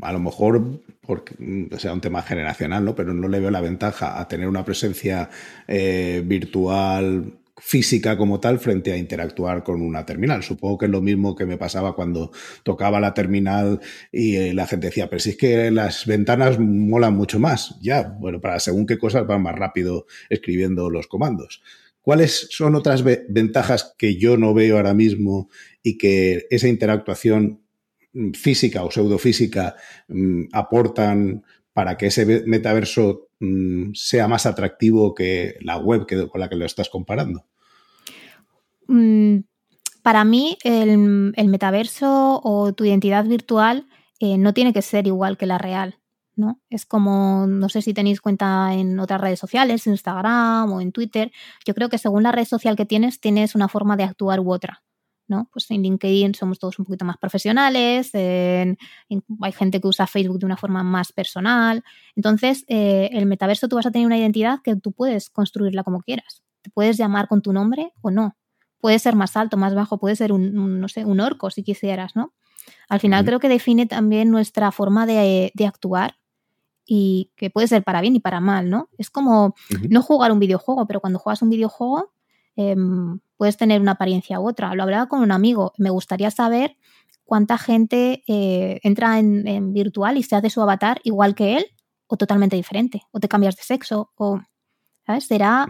a 0.00 0.12
lo 0.12 0.20
mejor 0.20 0.82
porque 1.00 1.34
mm, 1.38 1.76
sea 1.78 1.92
un 1.92 2.00
tema 2.00 2.22
generacional, 2.22 2.84
¿no? 2.84 2.94
Pero 2.94 3.14
no 3.14 3.28
le 3.28 3.40
veo 3.40 3.50
la 3.50 3.60
ventaja 3.60 4.20
a 4.20 4.28
tener 4.28 4.48
una 4.48 4.64
presencia 4.64 5.30
eh, 5.66 6.22
virtual 6.24 7.32
física 7.58 8.18
como 8.18 8.38
tal 8.38 8.58
frente 8.58 8.92
a 8.92 8.98
interactuar 8.98 9.62
con 9.62 9.80
una 9.80 10.04
terminal. 10.04 10.42
Supongo 10.42 10.78
que 10.78 10.86
es 10.86 10.92
lo 10.92 11.00
mismo 11.00 11.34
que 11.34 11.46
me 11.46 11.56
pasaba 11.56 11.94
cuando 11.94 12.30
tocaba 12.62 13.00
la 13.00 13.14
terminal 13.14 13.80
y 14.12 14.36
eh, 14.36 14.54
la 14.54 14.66
gente 14.66 14.88
decía, 14.88 15.08
pero 15.08 15.20
si 15.20 15.30
es 15.30 15.36
que 15.36 15.70
las 15.70 16.04
ventanas 16.06 16.58
molan 16.58 17.14
mucho 17.14 17.38
más. 17.38 17.76
Ya, 17.80 18.02
bueno, 18.02 18.40
para 18.40 18.60
según 18.60 18.86
qué 18.86 18.98
cosas 18.98 19.26
van 19.26 19.42
más 19.42 19.54
rápido 19.54 20.06
escribiendo 20.28 20.90
los 20.90 21.06
comandos. 21.06 21.62
¿Cuáles 22.02 22.48
son 22.50 22.76
otras 22.76 23.02
ventajas 23.02 23.94
que 23.98 24.16
yo 24.16 24.36
no 24.36 24.54
veo 24.54 24.76
ahora 24.76 24.94
mismo 24.94 25.48
y 25.82 25.98
que 25.98 26.46
esa 26.50 26.68
interactuación 26.68 27.65
física 28.34 28.84
o 28.84 28.90
pseudofísica 28.90 29.76
mm, 30.08 30.44
aportan 30.52 31.42
para 31.72 31.96
que 31.96 32.06
ese 32.06 32.24
metaverso 32.46 33.28
mm, 33.40 33.92
sea 33.94 34.28
más 34.28 34.46
atractivo 34.46 35.14
que 35.14 35.56
la 35.60 35.76
web 35.76 36.06
que, 36.06 36.26
con 36.28 36.40
la 36.40 36.48
que 36.48 36.56
lo 36.56 36.64
estás 36.64 36.88
comparando? 36.88 37.44
para 40.02 40.24
mí, 40.24 40.56
el, 40.62 40.96
metaverso 41.48 42.40
o 42.44 42.72
tu 42.72 42.84
identidad 42.84 43.24
virtual 43.24 43.88
eh, 44.20 44.38
no 44.38 44.54
tiene 44.54 44.72
que 44.72 44.80
ser 44.80 45.08
igual 45.08 45.36
que 45.36 45.46
la 45.46 45.58
real. 45.58 45.98
¿no? 46.36 46.60
Es 46.70 46.86
como, 46.86 47.46
no 47.48 47.68
sé 47.68 47.82
si 47.82 47.92
tenéis 47.92 48.20
cuenta 48.20 48.72
en 48.74 49.00
otras 49.00 49.20
redes 49.20 49.40
sociales, 49.40 49.86
Instagram 49.86 50.72
o 50.72 50.80
en 50.80 50.92
Twitter. 50.92 51.32
Yo 51.66 51.74
creo 51.74 51.88
que 51.88 51.98
según 51.98 52.22
la 52.22 52.30
red 52.30 52.44
social 52.44 52.76
que 52.76 52.86
tienes, 52.86 53.18
tienes 53.18 53.56
una 53.56 53.68
forma 53.68 53.96
de 53.96 54.04
actuar 54.04 54.38
u 54.38 54.52
otra. 54.52 54.84
¿No? 55.28 55.48
Pues 55.52 55.70
en 55.70 55.82
LinkedIn 55.82 56.34
somos 56.34 56.58
todos 56.58 56.78
un 56.78 56.84
poquito 56.84 57.04
más 57.04 57.16
profesionales, 57.18 58.10
hay 58.14 59.52
gente 59.52 59.80
que 59.80 59.88
usa 59.88 60.06
Facebook 60.06 60.38
de 60.38 60.46
una 60.46 60.56
forma 60.56 60.82
más 60.82 61.12
personal. 61.12 61.82
Entonces, 62.14 62.64
eh, 62.68 63.10
el 63.12 63.26
metaverso 63.26 63.68
tú 63.68 63.76
vas 63.76 63.86
a 63.86 63.90
tener 63.90 64.06
una 64.06 64.18
identidad 64.18 64.60
que 64.62 64.76
tú 64.76 64.92
puedes 64.92 65.30
construirla 65.30 65.82
como 65.84 66.00
quieras. 66.00 66.42
Te 66.62 66.70
puedes 66.70 66.96
llamar 66.96 67.28
con 67.28 67.42
tu 67.42 67.52
nombre 67.52 67.92
o 68.00 68.10
no. 68.10 68.36
Puede 68.80 68.98
ser 68.98 69.16
más 69.16 69.36
alto, 69.36 69.56
más 69.56 69.74
bajo, 69.74 69.98
puede 69.98 70.16
ser 70.16 70.32
un, 70.32 70.80
no 70.80 70.88
sé, 70.88 71.04
un 71.04 71.20
orco 71.20 71.50
si 71.50 71.62
quisieras, 71.62 72.14
¿no? 72.14 72.32
Al 72.88 73.00
final 73.00 73.24
creo 73.24 73.38
que 73.38 73.48
define 73.48 73.86
también 73.86 74.30
nuestra 74.30 74.72
forma 74.72 75.06
de, 75.06 75.52
actuar 75.66 76.16
y 76.84 77.30
que 77.36 77.50
puede 77.50 77.68
ser 77.68 77.82
para 77.82 78.00
bien 78.00 78.16
y 78.16 78.20
para 78.20 78.40
mal, 78.40 78.70
¿no? 78.70 78.88
Es 78.98 79.10
como 79.10 79.54
no 79.88 80.02
jugar 80.02 80.32
un 80.32 80.38
videojuego, 80.38 80.86
pero 80.86 81.00
cuando 81.00 81.18
juegas 81.18 81.42
un 81.42 81.50
videojuego 81.50 82.12
Em, 82.56 83.20
puedes 83.36 83.56
tener 83.56 83.80
una 83.80 83.92
apariencia 83.92 84.40
u 84.40 84.48
otra. 84.48 84.74
Lo 84.74 84.82
hablaba 84.82 85.06
con 85.06 85.20
un 85.20 85.32
amigo. 85.32 85.72
Me 85.78 85.90
gustaría 85.90 86.30
saber 86.30 86.76
cuánta 87.24 87.58
gente 87.58 88.22
eh, 88.26 88.80
entra 88.82 89.18
en, 89.18 89.72
virtual 89.72 90.16
y 90.16 90.22
se 90.22 90.36
hace 90.36 90.50
su 90.50 90.62
avatar 90.62 91.00
igual 91.04 91.34
que 91.34 91.56
él 91.56 91.66
o 92.06 92.16
totalmente 92.16 92.56
diferente. 92.56 93.02
O 93.10 93.20
te 93.20 93.28
cambias 93.28 93.56
de 93.56 93.62
sexo 93.62 94.12
o, 94.16 94.40
¿sabes? 95.06 95.26
Será... 95.26 95.66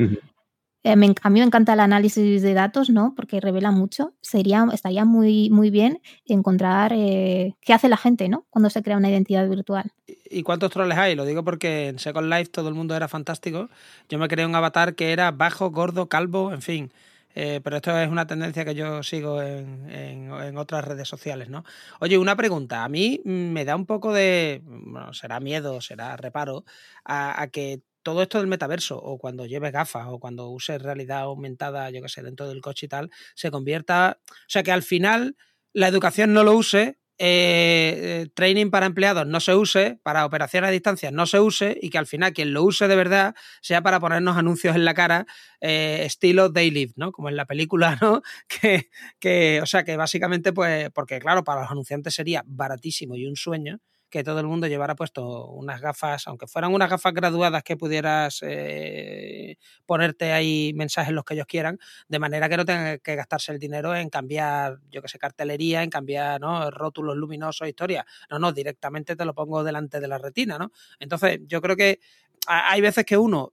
eh, 0.87 1.15
a 1.23 1.31
mí 1.31 1.41
me 1.41 1.45
encanta 1.45 1.73
el 1.73 1.81
análisis 1.81 2.43
de 2.43 2.55
datos, 2.55 2.91
¿no? 2.91 3.15
Porque 3.17 3.41
revela 3.41 3.73
mucho. 3.73 4.15
Sería, 4.21 4.65
estaría 4.73 5.05
muy, 5.05 5.51
muy 5.51 5.71
bien 5.71 6.01
encontrar 6.27 6.93
eh, 6.95 7.57
qué 7.61 7.73
hace 7.73 7.89
la 7.89 7.97
gente, 7.97 8.29
¿no? 8.29 8.47
Cuando 8.51 8.71
se 8.71 8.85
crea 8.85 8.97
una 8.97 9.11
identidad 9.11 9.49
virtual. 9.49 9.91
¿Y 10.07 10.45
cuántos 10.45 10.71
troles 10.71 10.97
hay? 10.97 11.17
Lo 11.17 11.25
digo 11.25 11.43
porque 11.43 11.89
en 11.89 11.99
Second 11.99 12.33
Life 12.33 12.53
todo 12.53 12.69
el 12.69 12.77
mundo 12.77 12.95
era 12.95 13.09
fantástico. 13.09 13.69
Yo 14.09 14.19
me 14.19 14.29
creé 14.29 14.47
un 14.47 14.55
avatar 14.55 14.95
que 14.95 15.13
era 15.13 15.33
bajo, 15.33 15.71
gordo, 15.71 16.09
calvo, 16.09 16.53
en 16.53 16.63
fin. 16.63 16.93
Eh, 17.39 17.61
pero 17.63 17.77
esto 17.77 17.97
es 17.99 18.09
una 18.09 18.27
tendencia 18.27 18.65
que 18.65 18.75
yo 18.75 19.03
sigo 19.03 19.43
en, 19.43 20.57
otras 20.57 20.85
redes 20.87 21.07
sociales, 21.07 21.51
¿no? 21.51 21.65
Oye, 22.01 22.17
una 22.17 22.35
pregunta. 22.35 22.83
A 22.83 22.89
mí 22.89 23.21
me 23.25 23.67
da 23.67 23.77
un 23.77 23.85
poco 23.85 24.15
de, 24.15 24.63
bueno, 24.65 25.13
será 25.13 25.39
miedo, 25.39 25.83
será 25.83 26.17
reparo, 26.17 26.65
a, 27.05 27.47
que 27.53 27.83
todo 28.03 28.23
esto 28.23 28.39
del 28.39 28.47
metaverso, 28.47 28.97
o 28.99 29.19
cuando 29.19 29.45
lleves 29.45 29.71
gafas, 29.71 30.07
o 30.09 30.19
cuando 30.19 30.49
uses 30.49 30.81
realidad 30.81 31.21
aumentada, 31.21 31.91
yo 31.91 32.01
qué 32.01 32.09
sé, 32.09 32.23
dentro 32.23 32.49
del 32.49 32.63
coche 32.63 32.87
y 32.87 32.89
tal, 32.89 33.11
se 33.35 33.51
convierta, 33.51 34.19
o 34.31 34.49
sea, 34.49 34.63
que 34.63 34.73
al 34.73 34.83
final 34.83 35.37
la 35.75 35.89
educación 35.89 36.33
no 36.33 36.43
lo 36.43 36.55
use 36.55 36.99
eh, 37.19 38.29
training 38.35 38.71
para 38.71 38.87
empleados 38.87 39.27
no 39.27 39.41
se 39.41 39.55
use, 39.55 39.99
para 40.03 40.27
operaciones 40.27 40.69
a 40.69 40.71
distancia 40.71 41.11
no 41.11 41.27
se 41.27 41.41
use 41.41 41.79
y 41.81 41.91
que 41.91 41.99
al 41.99 42.07
final 42.07 42.33
quien 42.33 42.53
lo 42.53 42.63
use 42.63 42.89
de 42.89 42.97
verdad 42.97 43.35
sea 43.63 43.83
para 43.83 44.01
ponernos 44.01 44.37
anuncios 44.37 44.77
en 44.77 44.85
la 44.85 44.95
cara 44.95 45.27
eh, 45.61 46.03
estilo 46.05 46.53
They 46.53 46.71
Live, 46.71 46.93
¿no? 46.97 47.13
Como 47.13 47.29
en 47.29 47.37
la 47.37 47.47
película, 47.47 47.99
¿no? 48.01 48.23
Que, 48.49 48.89
que, 49.19 49.61
o 49.63 49.67
sea, 49.67 49.85
que 49.85 49.97
básicamente, 49.97 50.53
pues, 50.53 50.91
porque 50.91 51.19
claro, 51.19 51.45
para 51.45 51.63
los 51.63 51.71
anunciantes 51.71 52.15
sería 52.15 52.43
baratísimo 52.47 53.17
y 53.17 53.27
un 53.27 53.37
sueño 53.37 53.81
que 54.17 54.25
todo 54.25 54.41
el 54.41 54.47
mundo 54.47 54.67
llevara 54.67 54.95
puesto 54.95 55.47
unas 55.49 55.79
gafas, 55.83 56.27
aunque 56.27 56.47
fueran 56.47 56.73
unas 56.73 56.89
gafas 56.89 57.13
graduadas 57.13 57.63
que 57.63 57.77
pudieras 57.77 58.39
eh, 58.43 59.57
ponerte 59.85 60.33
ahí 60.33 60.73
mensajes 60.75 61.13
los 61.13 61.23
que 61.23 61.35
ellos 61.35 61.47
quieran, 61.47 61.79
de 62.09 62.19
manera 62.19 62.49
que 62.49 62.57
no 62.57 62.65
tengan 62.65 62.99
que 63.01 63.15
gastarse 63.15 63.53
el 63.53 63.59
dinero 63.59 63.95
en 63.95 64.09
cambiar, 64.09 64.79
yo 64.91 65.03
que 65.03 65.09
sé, 65.09 65.19
cartelería, 65.19 65.83
en 65.83 65.91
cambiar 65.91 66.41
¿no? 66.41 66.71
rótulos 66.71 67.15
luminosos, 67.15 67.69
historias. 67.69 68.07
No, 68.31 68.39
no, 68.39 68.53
directamente 68.53 69.17
te 69.17 69.25
lo 69.27 69.35
pongo 69.35 69.63
delante 69.63 70.01
de 70.01 70.09
la 70.09 70.17
retina, 70.17 70.57
¿no? 70.59 70.73
Entonces, 70.99 71.41
yo 71.47 71.61
creo 71.61 71.77
que 71.77 72.01
hay 72.47 72.81
veces 72.81 73.05
que 73.05 73.19
uno 73.19 73.53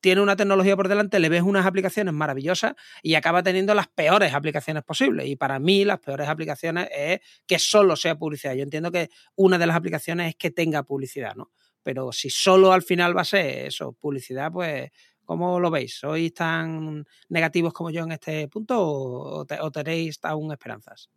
tiene 0.00 0.20
una 0.20 0.36
tecnología 0.36 0.76
por 0.76 0.88
delante, 0.88 1.18
le 1.18 1.28
ves 1.28 1.42
unas 1.42 1.66
aplicaciones 1.66 2.14
maravillosas 2.14 2.74
y 3.02 3.14
acaba 3.14 3.42
teniendo 3.42 3.74
las 3.74 3.88
peores 3.88 4.34
aplicaciones 4.34 4.84
posibles. 4.84 5.26
Y 5.26 5.36
para 5.36 5.58
mí 5.58 5.84
las 5.84 5.98
peores 5.98 6.28
aplicaciones 6.28 6.88
es 6.96 7.20
que 7.46 7.58
solo 7.58 7.96
sea 7.96 8.18
publicidad. 8.18 8.54
Yo 8.54 8.62
entiendo 8.62 8.90
que 8.90 9.10
una 9.34 9.58
de 9.58 9.66
las 9.66 9.76
aplicaciones 9.76 10.28
es 10.28 10.36
que 10.36 10.50
tenga 10.50 10.82
publicidad, 10.82 11.34
¿no? 11.34 11.50
Pero 11.82 12.12
si 12.12 12.30
solo 12.30 12.72
al 12.72 12.82
final 12.82 13.16
va 13.16 13.22
a 13.22 13.24
ser 13.24 13.66
eso, 13.66 13.92
publicidad, 13.92 14.50
pues 14.52 14.90
¿cómo 15.24 15.60
lo 15.60 15.70
veis? 15.70 15.98
¿Sois 15.98 16.32
tan 16.32 17.04
negativos 17.28 17.72
como 17.72 17.90
yo 17.90 18.04
en 18.04 18.12
este 18.12 18.48
punto 18.48 18.80
o, 18.80 19.46
o 19.60 19.70
tenéis 19.70 20.18
aún 20.22 20.52
esperanzas? 20.52 21.10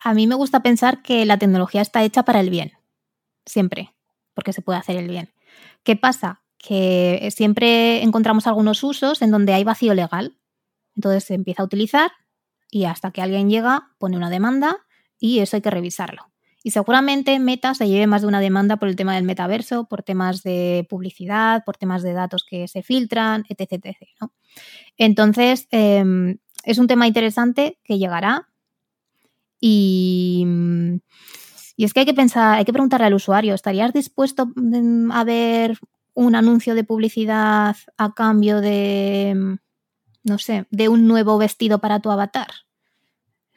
A 0.00 0.14
mí 0.14 0.26
me 0.26 0.34
gusta 0.34 0.60
pensar 0.62 1.02
que 1.02 1.24
la 1.24 1.38
tecnología 1.38 1.80
está 1.80 2.04
hecha 2.04 2.24
para 2.24 2.40
el 2.40 2.50
bien, 2.50 2.72
siempre, 3.46 3.94
porque 4.34 4.52
se 4.52 4.60
puede 4.62 4.78
hacer 4.78 4.96
el 4.96 5.08
bien. 5.08 5.32
¿Qué 5.82 5.96
pasa? 5.96 6.43
Que 6.66 7.28
siempre 7.34 8.02
encontramos 8.02 8.46
algunos 8.46 8.82
usos 8.82 9.20
en 9.20 9.30
donde 9.30 9.52
hay 9.52 9.64
vacío 9.64 9.92
legal. 9.92 10.38
Entonces 10.96 11.24
se 11.24 11.34
empieza 11.34 11.62
a 11.62 11.66
utilizar 11.66 12.12
y 12.70 12.84
hasta 12.84 13.10
que 13.10 13.20
alguien 13.20 13.50
llega, 13.50 13.90
pone 13.98 14.16
una 14.16 14.30
demanda 14.30 14.78
y 15.18 15.40
eso 15.40 15.56
hay 15.56 15.62
que 15.62 15.70
revisarlo. 15.70 16.30
Y 16.62 16.70
seguramente 16.70 17.38
Meta 17.38 17.74
se 17.74 17.86
lleve 17.86 18.06
más 18.06 18.22
de 18.22 18.28
una 18.28 18.40
demanda 18.40 18.78
por 18.78 18.88
el 18.88 18.96
tema 18.96 19.14
del 19.14 19.24
metaverso, 19.24 19.84
por 19.84 20.02
temas 20.02 20.42
de 20.42 20.86
publicidad, 20.88 21.62
por 21.64 21.76
temas 21.76 22.02
de 22.02 22.14
datos 22.14 22.46
que 22.48 22.66
se 22.66 22.82
filtran, 22.82 23.44
etc. 23.50 23.98
Entonces, 24.96 25.68
em, 25.70 26.38
es 26.64 26.78
un 26.78 26.86
tema 26.86 27.06
interesante 27.06 27.78
que 27.84 27.98
llegará 27.98 28.48
y, 29.60 30.46
y 31.76 31.84
es 31.84 31.92
que 31.92 32.00
hay 32.00 32.06
que 32.06 32.14
pensar, 32.14 32.56
hay 32.56 32.64
que 32.64 32.72
preguntarle 32.72 33.06
al 33.06 33.14
usuario, 33.14 33.54
¿estarías 33.54 33.92
dispuesto 33.92 34.46
mm, 34.56 35.12
a 35.12 35.24
ver 35.24 35.78
un 36.14 36.34
anuncio 36.34 36.74
de 36.74 36.84
publicidad 36.84 37.76
a 37.96 38.14
cambio 38.14 38.60
de, 38.60 39.58
no 40.22 40.38
sé, 40.38 40.66
de 40.70 40.88
un 40.88 41.06
nuevo 41.06 41.38
vestido 41.38 41.78
para 41.78 42.00
tu 42.00 42.10
avatar. 42.10 42.48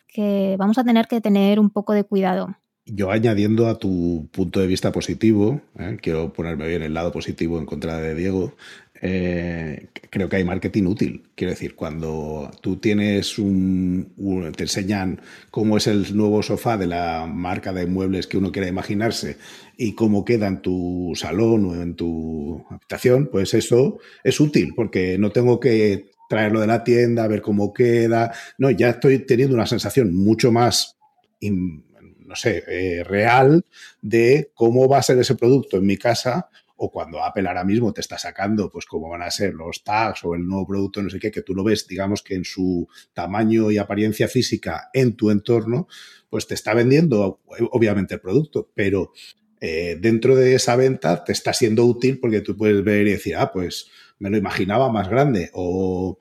Que 0.08 0.56
vamos 0.58 0.78
a 0.78 0.84
tener 0.84 1.08
que 1.08 1.22
tener 1.22 1.60
un 1.60 1.70
poco 1.70 1.94
de 1.94 2.04
cuidado. 2.04 2.56
Yo 2.90 3.12
añadiendo 3.12 3.68
a 3.68 3.78
tu 3.78 4.30
punto 4.32 4.62
de 4.62 4.68
vista 4.68 4.94
positivo, 4.94 5.62
¿eh? 5.78 5.98
quiero 6.02 6.32
ponerme 6.32 6.68
bien 6.68 6.84
el 6.84 6.94
lado 6.94 7.12
positivo 7.12 7.60
en 7.60 7.66
contra 7.66 7.98
de 7.98 8.16
Diego, 8.16 8.54
eh, 9.02 9.88
creo 10.10 10.30
que 10.30 10.38
hay 10.38 10.44
marketing 10.44 10.84
útil. 10.86 11.24
Quiero 11.36 11.52
decir, 11.52 11.76
cuando 11.76 12.52
tú 12.62 12.78
tienes 12.78 13.38
un, 13.38 14.14
te 14.56 14.64
enseñan 14.64 15.22
cómo 15.52 15.78
es 15.78 15.88
el 15.88 16.16
nuevo 16.16 16.42
sofá 16.42 16.78
de 16.78 16.88
la 16.88 17.26
marca 17.28 17.74
de 17.74 17.86
muebles 17.86 18.28
que 18.28 18.38
uno 18.38 18.52
quiera 18.52 18.68
imaginarse 18.68 19.38
y 19.78 19.94
cómo 19.94 20.26
queda 20.26 20.48
en 20.48 20.62
tu 20.62 21.14
salón 21.16 21.66
o 21.66 21.82
en 21.82 21.96
tu 21.96 22.66
habitación, 22.70 23.30
pues 23.32 23.54
eso 23.54 24.00
es 24.24 24.40
útil 24.40 24.74
porque 24.76 25.18
no 25.18 25.32
tengo 25.32 25.60
que 25.60 26.10
traerlo 26.30 26.60
de 26.60 26.68
la 26.68 26.84
tienda, 26.84 27.28
ver 27.28 27.42
cómo 27.42 27.74
queda. 27.74 28.34
No, 28.58 28.72
ya 28.72 28.90
estoy 28.90 29.20
teniendo 29.20 29.56
una 29.56 29.68
sensación 29.68 30.14
mucho 30.16 30.52
más, 30.52 30.98
no 31.42 32.36
sé, 32.36 32.64
eh, 32.68 33.04
real 33.04 33.64
de 34.02 34.52
cómo 34.56 34.88
va 34.90 34.98
a 34.98 35.04
ser 35.04 35.20
ese 35.20 35.36
producto 35.36 35.78
en 35.78 35.86
mi 35.86 35.98
casa 35.98 36.50
o 36.78 36.92
cuando 36.92 37.24
Apple 37.24 37.48
ahora 37.48 37.64
mismo 37.64 37.92
te 37.92 38.02
está 38.02 38.18
sacando, 38.18 38.70
pues 38.70 38.86
cómo 38.86 39.10
van 39.10 39.24
a 39.24 39.32
ser 39.32 39.54
los 39.54 39.84
tags 39.84 40.24
o 40.24 40.36
el 40.36 40.46
nuevo 40.46 40.68
producto, 40.68 41.02
no 41.02 41.10
sé 41.10 41.20
qué, 41.20 41.32
que 41.32 41.42
tú 41.42 41.54
lo 41.54 41.64
ves, 41.64 41.88
digamos 41.88 42.22
que 42.22 42.36
en 42.36 42.46
su 42.46 42.88
tamaño 43.14 43.72
y 43.72 43.78
apariencia 43.78 44.28
física 44.28 44.90
en 44.94 45.16
tu 45.16 45.32
entorno, 45.32 45.88
pues 46.30 46.48
te 46.48 46.54
está 46.54 46.74
vendiendo 46.74 47.42
obviamente 47.72 48.16
el 48.16 48.22
producto, 48.22 48.70
pero 48.74 49.12
eh, 49.60 49.98
dentro 50.00 50.36
de 50.36 50.56
esa 50.56 50.76
venta 50.76 51.24
te 51.24 51.32
está 51.32 51.52
siendo 51.52 51.84
útil 51.86 52.20
porque 52.20 52.42
tú 52.42 52.56
puedes 52.56 52.84
ver 52.84 53.08
y 53.08 53.12
decir, 53.12 53.36
ah, 53.36 53.52
pues 53.52 53.90
me 54.20 54.30
lo 54.30 54.38
imaginaba 54.38 54.92
más 54.92 55.10
grande 55.10 55.50
o 55.54 56.20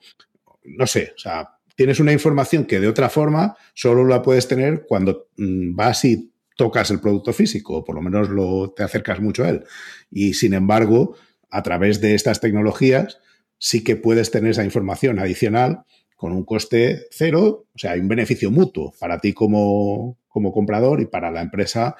no 0.63 0.87
sé, 0.87 1.13
o 1.15 1.19
sea, 1.19 1.57
tienes 1.75 1.99
una 1.99 2.11
información 2.11 2.65
que 2.65 2.79
de 2.79 2.87
otra 2.87 3.09
forma 3.09 3.55
solo 3.73 4.05
la 4.05 4.21
puedes 4.21 4.47
tener 4.47 4.85
cuando 4.87 5.27
mm, 5.37 5.75
vas 5.75 6.03
y 6.05 6.31
tocas 6.57 6.91
el 6.91 6.99
producto 6.99 7.31
físico, 7.31 7.77
o 7.77 7.83
por 7.85 7.95
lo 7.95 8.01
menos 8.01 8.27
lo, 8.29 8.71
te 8.71 8.83
acercas 8.83 9.21
mucho 9.21 9.45
a 9.45 9.49
él. 9.49 9.63
Y 10.11 10.33
sin 10.33 10.53
embargo, 10.53 11.15
a 11.49 11.63
través 11.63 12.01
de 12.01 12.15
estas 12.15 12.41
tecnologías, 12.41 13.19
sí 13.57 13.83
que 13.83 13.95
puedes 13.95 14.31
tener 14.31 14.51
esa 14.51 14.65
información 14.65 15.19
adicional 15.19 15.83
con 16.17 16.33
un 16.33 16.43
coste 16.43 17.05
cero, 17.11 17.67
o 17.73 17.77
sea, 17.77 17.91
hay 17.91 17.99
un 17.99 18.07
beneficio 18.07 18.51
mutuo 18.51 18.93
para 18.99 19.19
ti 19.19 19.33
como, 19.33 20.17
como 20.27 20.51
comprador 20.51 20.99
y 20.99 21.05
para 21.05 21.31
la 21.31 21.41
empresa 21.41 21.95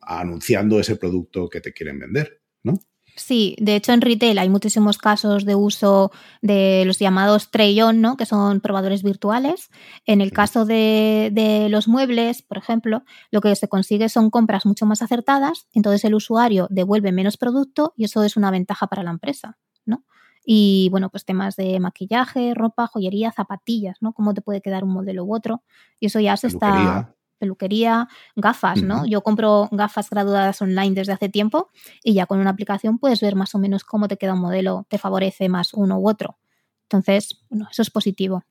anunciando 0.00 0.80
ese 0.80 0.96
producto 0.96 1.48
que 1.50 1.60
te 1.60 1.74
quieren 1.74 1.98
vender, 1.98 2.40
¿no? 2.62 2.80
Sí, 3.18 3.56
de 3.58 3.74
hecho 3.74 3.92
en 3.92 4.00
retail 4.00 4.38
hay 4.38 4.48
muchísimos 4.48 4.96
casos 4.96 5.44
de 5.44 5.56
uso 5.56 6.12
de 6.40 6.84
los 6.86 7.00
llamados 7.00 7.50
tray-on, 7.50 8.00
¿no? 8.00 8.16
que 8.16 8.26
son 8.26 8.60
probadores 8.60 9.02
virtuales. 9.02 9.70
En 10.06 10.20
el 10.20 10.30
caso 10.30 10.64
de, 10.64 11.66
los 11.68 11.88
muebles, 11.88 12.42
por 12.42 12.58
ejemplo, 12.58 13.02
lo 13.32 13.40
que 13.40 13.56
se 13.56 13.68
consigue 13.68 14.08
son 14.08 14.30
compras 14.30 14.66
mucho 14.66 14.86
más 14.86 15.02
acertadas, 15.02 15.66
entonces 15.74 16.04
el 16.04 16.14
usuario 16.14 16.68
devuelve 16.70 17.10
menos 17.10 17.36
producto 17.36 17.92
y 17.96 18.04
eso 18.04 18.22
es 18.22 18.36
una 18.36 18.52
ventaja 18.52 18.86
para 18.86 19.02
la 19.02 19.10
empresa. 19.10 19.58
¿no? 19.84 20.04
Y 20.44 20.88
bueno, 20.92 21.10
pues 21.10 21.24
temas 21.24 21.56
de 21.56 21.80
maquillaje, 21.80 22.54
ropa, 22.54 22.86
joyería, 22.86 23.32
zapatillas, 23.32 23.98
¿no? 24.00 24.12
Cómo 24.12 24.32
te 24.32 24.42
puede 24.42 24.62
quedar 24.62 24.84
un 24.84 24.92
modelo 24.92 25.24
u 25.24 25.34
otro. 25.34 25.62
Y 25.98 26.06
eso 26.06 26.20
ya 26.20 26.36
se 26.36 26.46
está 26.46 27.14
peluquería, 27.38 28.08
gafas, 28.36 28.82
¿no? 28.82 29.06
Yo 29.06 29.22
compro 29.22 29.68
gafas 29.72 30.10
graduadas 30.10 30.60
online 30.60 30.94
desde 30.94 31.12
hace 31.12 31.28
tiempo 31.28 31.70
y 32.04 32.14
ya 32.14 32.26
con 32.26 32.38
una 32.38 32.50
aplicación 32.50 32.98
puedes 32.98 33.20
ver 33.20 33.36
más 33.36 33.54
o 33.54 33.58
menos 33.58 33.84
cómo 33.84 34.08
te 34.08 34.16
queda 34.16 34.34
un 34.34 34.40
modelo, 34.40 34.86
te 34.88 34.98
favorece 34.98 35.48
más 35.48 35.72
uno 35.72 35.98
u 35.98 36.08
otro. 36.08 36.38
Entonces, 36.84 37.44
bueno, 37.48 37.68
eso 37.70 37.82
es 37.82 37.90
positivo. 37.90 38.44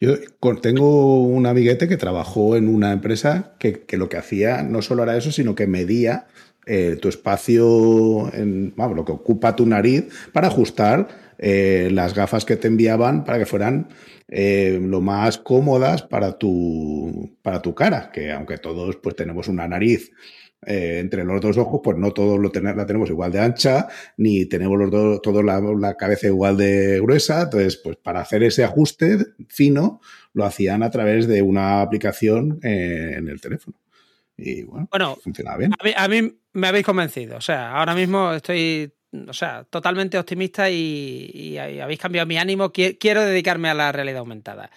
Yo 0.00 0.16
tengo 0.60 1.22
un 1.22 1.46
amiguete 1.46 1.86
que 1.86 1.96
trabajó 1.96 2.56
en 2.56 2.68
una 2.68 2.90
empresa 2.90 3.54
que, 3.60 3.84
lo 3.92 4.08
que 4.08 4.16
hacía 4.16 4.64
no 4.64 4.82
solo 4.82 5.04
era 5.04 5.16
eso, 5.16 5.30
sino 5.30 5.54
que 5.54 5.68
medía 5.68 6.26
eh, 6.66 6.98
tu 7.00 7.08
espacio, 7.08 8.34
en, 8.34 8.74
vamos, 8.74 8.96
lo 8.96 9.04
que 9.04 9.12
ocupa 9.12 9.54
tu 9.54 9.64
nariz 9.64 10.08
para 10.32 10.48
ajustar 10.48 11.06
eh, 11.38 11.88
las 11.92 12.14
gafas 12.14 12.44
que 12.44 12.56
te 12.56 12.66
enviaban 12.66 13.24
para 13.24 13.38
que 13.38 13.46
fueran 13.46 13.90
eh, 14.34 14.78
lo 14.80 15.02
más 15.02 15.36
cómodas 15.36 16.00
para 16.00 16.38
tu, 16.38 17.36
para 17.42 17.60
tu 17.60 17.74
cara, 17.74 18.10
que 18.10 18.32
aunque 18.32 18.56
todos 18.56 18.96
pues 18.96 19.14
tenemos 19.14 19.46
una 19.46 19.68
nariz 19.68 20.10
eh, 20.64 21.00
entre 21.00 21.22
los 21.24 21.38
dos 21.42 21.58
ojos, 21.58 21.82
pues 21.84 21.98
no 21.98 22.12
todos 22.12 22.38
lo 22.38 22.50
la 22.50 22.86
tenemos 22.86 23.10
igual 23.10 23.30
de 23.30 23.40
ancha, 23.40 23.88
ni 24.16 24.46
tenemos 24.46 24.78
los 24.78 24.90
dos, 24.90 25.20
todos 25.20 25.44
la, 25.44 25.96
cabeza 25.98 26.28
igual 26.28 26.56
de 26.56 26.98
gruesa. 27.02 27.42
Entonces, 27.42 27.76
pues 27.76 27.98
para 27.98 28.22
hacer 28.22 28.42
ese 28.42 28.64
ajuste 28.64 29.18
fino, 29.48 30.00
lo 30.32 30.46
hacían 30.46 30.82
a 30.82 30.90
través 30.90 31.28
de 31.28 31.42
una 31.42 31.82
aplicación 31.82 32.58
en 32.62 33.28
el 33.28 33.38
teléfono. 33.38 33.76
Y 34.34 34.62
bueno, 34.62 35.18
funcionaba 35.22 35.58
bien. 35.58 35.72
A 35.78 35.84
mí, 35.84 35.92
a 35.94 36.08
mí, 36.08 36.38
me 36.54 36.68
habéis 36.68 36.86
convencido. 36.86 37.36
O 37.36 37.42
sea, 37.42 37.72
ahora 37.72 37.94
mismo 37.94 38.32
estoy 38.32 38.94
o 39.28 39.32
sea, 39.32 39.64
totalmente 39.64 40.18
optimista 40.18 40.70
y, 40.70 41.58
habéis 41.58 41.98
cambiado 41.98 42.26
mi 42.26 42.38
ánimo. 42.38 42.72
Quiero 42.72 43.22
dedicarme 43.22 43.68
a 43.68 43.74
la 43.74 43.92
realidad 43.92 44.20
aumentada. 44.20 44.70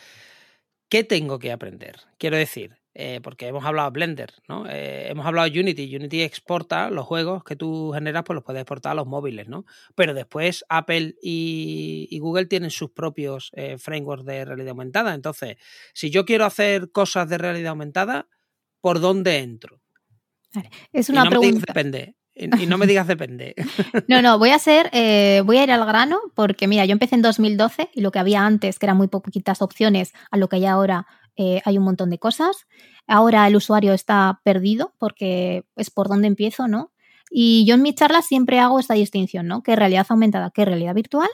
¿Qué 0.90 1.04
tengo 1.04 1.40
que 1.40 1.52
aprender? 1.52 2.02
Quiero 2.18 2.38
decir, 2.38 2.78
eh, 2.94 3.20
porque 3.24 3.48
hemos 3.48 3.66
hablado 3.66 3.90
de 3.90 3.94
Blender, 3.94 4.34
¿no? 4.48 4.70
Eh, 4.70 5.10
hemos 5.10 5.26
hablado 5.26 5.50
de 5.50 5.60
Unity. 5.60 5.96
Unity 5.96 6.22
exporta 6.22 6.90
los 6.90 7.06
juegos 7.06 7.44
que 7.44 7.56
tú 7.56 7.92
generas, 7.94 8.24
pues 8.24 8.36
los 8.36 8.44
puedes 8.44 8.62
exportar 8.62 8.92
a 8.92 8.96
los 8.96 9.08
móviles, 9.08 9.48
¿no? 9.48 9.66
Pero 9.96 10.14
después 10.14 10.64
Apple 10.70 11.16
y, 11.22 12.18
Google 12.20 12.46
tienen 12.46 12.72
sus 12.72 12.92
propios 12.92 13.52
eh, 13.54 13.78
frameworks 13.78 14.26
de 14.26 14.46
realidad 14.46 14.70
aumentada. 14.70 15.14
Entonces, 15.14 15.58
si 15.94 16.10
yo 16.10 16.26
quiero 16.26 16.46
hacer 16.46 16.92
cosas 16.92 17.30
de 17.30 17.38
realidad 17.38 17.72
aumentada, 17.72 18.28
¿por 18.80 19.00
dónde 19.00 19.40
entro? 19.40 19.82
Es 20.94 21.10
una 21.10 21.30
pregunta. 21.30 21.66
depende. 21.68 22.16
Y 22.36 22.66
no 22.66 22.78
me 22.78 22.86
digas 22.86 23.08
depende. 23.08 23.56
No, 24.08 24.22
no, 24.22 24.38
voy 24.38 24.50
a 24.50 24.60
ser, 24.60 24.92
voy 25.46 25.58
a 25.58 25.64
ir 25.64 25.72
al 25.72 25.86
grano 25.86 26.20
porque 26.36 26.68
mira, 26.68 26.86
yo 26.86 26.92
empecé 26.92 27.16
en 27.16 27.22
2012 27.22 27.90
y 27.94 28.02
lo 28.02 28.12
que 28.12 28.20
había 28.20 28.46
antes, 28.46 28.78
que 28.78 28.86
eran 28.86 28.98
muy 28.98 29.08
poquitas 29.08 29.62
opciones, 29.62 30.14
a 30.32 30.38
lo 30.38 30.50
que 30.50 30.58
hay 30.58 30.66
ahora, 30.66 31.08
eh, 31.38 31.62
hay 31.66 31.78
un 31.78 31.84
montón 31.84 32.10
de 32.10 32.20
cosas. 32.20 32.68
Ahora 33.08 33.48
el 33.48 33.56
usuario 33.56 33.94
está 33.94 34.42
perdido 34.44 34.94
porque 34.98 35.66
es 35.76 35.90
por 35.90 36.08
dónde 36.08 36.28
empiezo, 36.28 36.68
¿no? 36.68 36.92
Y 37.30 37.66
yo 37.66 37.76
en 37.76 37.82
mis 37.82 37.96
charlas 37.96 38.26
siempre 38.26 38.60
hago 38.60 38.80
esta 38.80 38.94
distinción, 38.94 39.48
¿no? 39.48 39.62
¿Qué 39.62 39.76
realidad 39.76 40.06
aumentada? 40.10 40.52
¿Qué 40.52 40.64
realidad 40.64 40.94
virtual? 40.94 41.30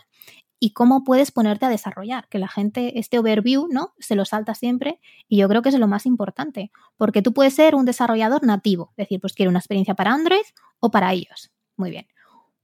Y 0.64 0.74
cómo 0.74 1.03
puedes 1.03 1.32
ponerte 1.32 1.66
a 1.66 1.70
desarrollar, 1.70 2.30
que 2.30 2.38
la 2.38 2.47
gente, 2.47 2.99
este 2.99 3.18
overview, 3.18 3.68
¿no? 3.70 3.95
Se 3.99 4.16
lo 4.16 4.26
salta 4.26 4.53
siempre 4.53 4.99
y 5.28 5.38
yo 5.38 5.49
creo 5.49 5.62
que 5.62 5.70
es 5.70 5.80
lo 5.80 5.88
más 5.88 6.05
importante, 6.05 6.72
porque 6.97 7.22
tú 7.22 7.34
puedes 7.34 7.55
ser 7.55 7.74
un 7.74 7.84
desarrollador 7.84 8.45
nativo, 8.45 8.93
decir, 8.95 9.20
pues 9.20 9.34
quiero 9.34 9.49
una 9.49 9.57
experiencia 9.57 9.95
para 9.95 10.14
Android 10.14 10.45
o 10.80 10.91
para 10.91 11.14
iOS. 11.16 11.51
Muy 11.78 11.89
bien. 11.89 12.07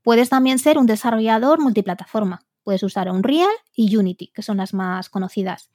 Puedes 0.03 0.29
también 0.29 0.59
ser 0.59 0.77
un 0.77 0.85
desarrollador 0.85 1.59
multiplataforma, 1.59 2.47
Puedes 2.67 2.83
usar 2.83 3.09
Unreal 3.09 3.47
y 3.73 3.95
Unity, 3.95 4.27
que 4.33 4.41
son 4.41 4.57
las 4.57 4.73
más 4.73 5.07
conocidas. 5.07 5.69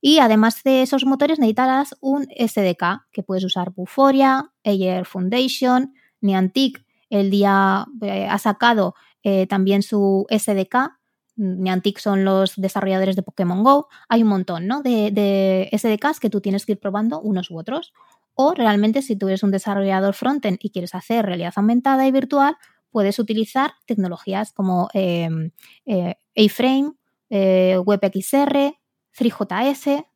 Y 0.00 0.20
además 0.20 0.62
de 0.62 0.82
esos 0.82 1.04
motores 1.04 1.40
necesitarás 1.40 1.96
un 2.00 2.28
SDK, 2.38 3.08
que 3.10 3.24
puedes 3.24 3.42
usar 3.42 3.72
Buforia, 3.72 4.52
Ayer 4.62 5.04
Foundation, 5.06 5.92
Niantic. 6.20 6.86
El 7.10 7.30
día 7.30 7.86
eh, 8.00 8.28
ha 8.30 8.38
sacado 8.38 8.94
eh, 9.24 9.48
también 9.48 9.82
su 9.82 10.24
SDK. 10.30 10.92
Niantic 11.36 11.98
son 11.98 12.24
los 12.24 12.56
desarrolladores 12.56 13.16
de 13.16 13.22
Pokémon 13.22 13.62
Go. 13.62 13.88
Hay 14.08 14.22
un 14.22 14.28
montón 14.28 14.66
¿no? 14.66 14.82
de, 14.82 15.68
SDKs 15.72 16.20
que 16.20 16.30
tú 16.30 16.40
tienes 16.40 16.66
que 16.66 16.72
ir 16.72 16.80
probando 16.80 17.20
unos 17.20 17.50
u 17.50 17.58
otros. 17.58 17.92
O 18.34 18.54
realmente 18.54 19.02
si 19.02 19.16
tú 19.16 19.28
eres 19.28 19.42
un 19.42 19.50
desarrollador 19.50 20.14
frontend 20.14 20.58
y 20.60 20.70
quieres 20.70 20.94
hacer 20.94 21.24
realidad 21.24 21.54
aumentada 21.56 22.06
y 22.06 22.12
virtual, 22.12 22.56
puedes 22.90 23.18
utilizar 23.18 23.72
tecnologías 23.86 24.52
como 24.52 24.88
em, 24.92 25.50
eh, 25.86 26.16
A-Frame, 26.36 26.92
eh, 27.30 27.78
WebXR, 27.78 28.74
3JS, 29.12 30.06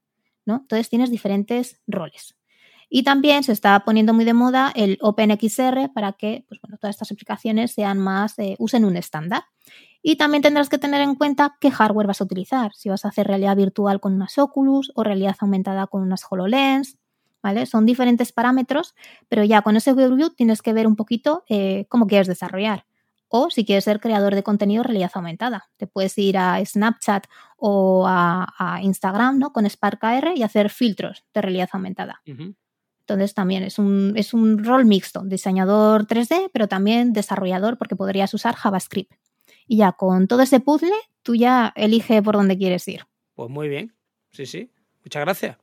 ¿no? 0.45 0.57
Entonces 0.57 0.89
tienes 0.89 1.11
diferentes 1.11 1.81
roles. 1.87 2.37
Y 2.93 3.05
también 3.05 3.45
se 3.45 3.53
está 3.53 3.85
poniendo 3.85 4.13
muy 4.13 4.25
de 4.25 4.35
moda 4.35 4.73
el 4.75 4.99
OpenXR 5.01 5.93
para 5.95 6.13
que 6.13 6.45
pues, 6.49 6.61
bueno, 6.61 6.77
todas 6.77 6.97
estas 6.97 7.13
aplicaciones 7.13 7.73
sean 7.73 7.99
más, 7.99 8.37
eh, 8.39 8.57
usen 8.59 8.85
un 8.85 8.97
estándar. 8.97 9.45
Y 10.03 10.17
también 10.17 10.43
tendrás 10.43 10.69
que 10.69 10.79
tener 10.79 11.01
en 11.03 11.15
cuenta 11.15 11.57
qué 11.61 11.71
hardware 11.71 12.07
vas 12.07 12.21
a 12.21 12.25
utilizar. 12.25 12.73
Si 12.75 12.89
vas 12.89 13.05
a 13.05 13.09
hacer 13.09 13.27
realidad 13.27 13.57
virtual 13.57 14.01
con 14.01 14.15
unas 14.15 14.39
Oculus 14.39 14.93
o 14.95 15.05
realidad 15.05 15.37
aumentada 15.41 15.87
con 15.87 16.03
unas 16.03 16.25
HoloLens 16.29 16.97
¿vale? 17.43 17.67
Son 17.67 17.87
diferentes 17.87 18.33
parámetros, 18.33 18.95
pero 19.29 19.45
ya 19.45 19.63
con 19.63 19.77
ese 19.77 19.93
overview 19.93 20.31
tienes 20.31 20.63
que 20.63 20.73
ver 20.73 20.87
un 20.87 20.97
poquito 20.97 21.45
eh, 21.49 21.87
cómo 21.89 22.07
quieres 22.07 22.27
desarrollar. 22.27 22.87
O 23.29 23.49
si 23.49 23.65
quieres 23.65 23.85
ser 23.85 24.01
creador 24.01 24.35
de 24.35 24.43
contenido 24.43 24.83
realidad 24.83 25.13
aumentada, 25.15 25.71
te 25.77 25.87
puedes 25.87 26.19
ir 26.19 26.37
a 26.37 26.65
Snapchat 26.65 27.27
o 27.57 28.05
a, 28.09 28.81
Instagram 28.83 29.39
¿no? 29.39 29.53
con 29.53 29.67
Spark 29.67 30.03
AR 30.03 30.33
y 30.35 30.43
hacer 30.43 30.69
filtros 30.69 31.25
de 31.33 31.41
realidad 31.41 31.69
aumentada. 31.73 32.23
Entonces 32.27 33.35
también 33.35 33.63
es 33.63 33.79
un, 33.79 34.15
es 34.17 34.35
un 34.35 34.65
rol 34.65 34.85
mixto, 34.85 35.23
diseñador 35.23 36.07
3D, 36.07 36.51
pero 36.53 36.67
también 36.67 37.13
desarrollador 37.13 37.79
porque 37.79 37.95
podrías 37.95 38.35
usar 38.35 38.57
JavaScript. 38.57 39.13
Y 39.71 39.77
ya 39.77 39.93
con 39.93 40.27
todo 40.27 40.43
ese 40.43 40.59
puzzle, 40.59 40.91
tú 41.23 41.37
ya 41.37 41.73
elige 41.77 42.21
por 42.23 42.35
dónde 42.35 42.59
quieres 42.59 42.89
ir. 42.89 43.03
Pues 43.37 43.49
muy 43.51 43.69
bien, 43.69 43.95
sí, 44.33 44.45
sí. 44.45 44.69
Muchas 45.05 45.23
gracias. 45.23 45.59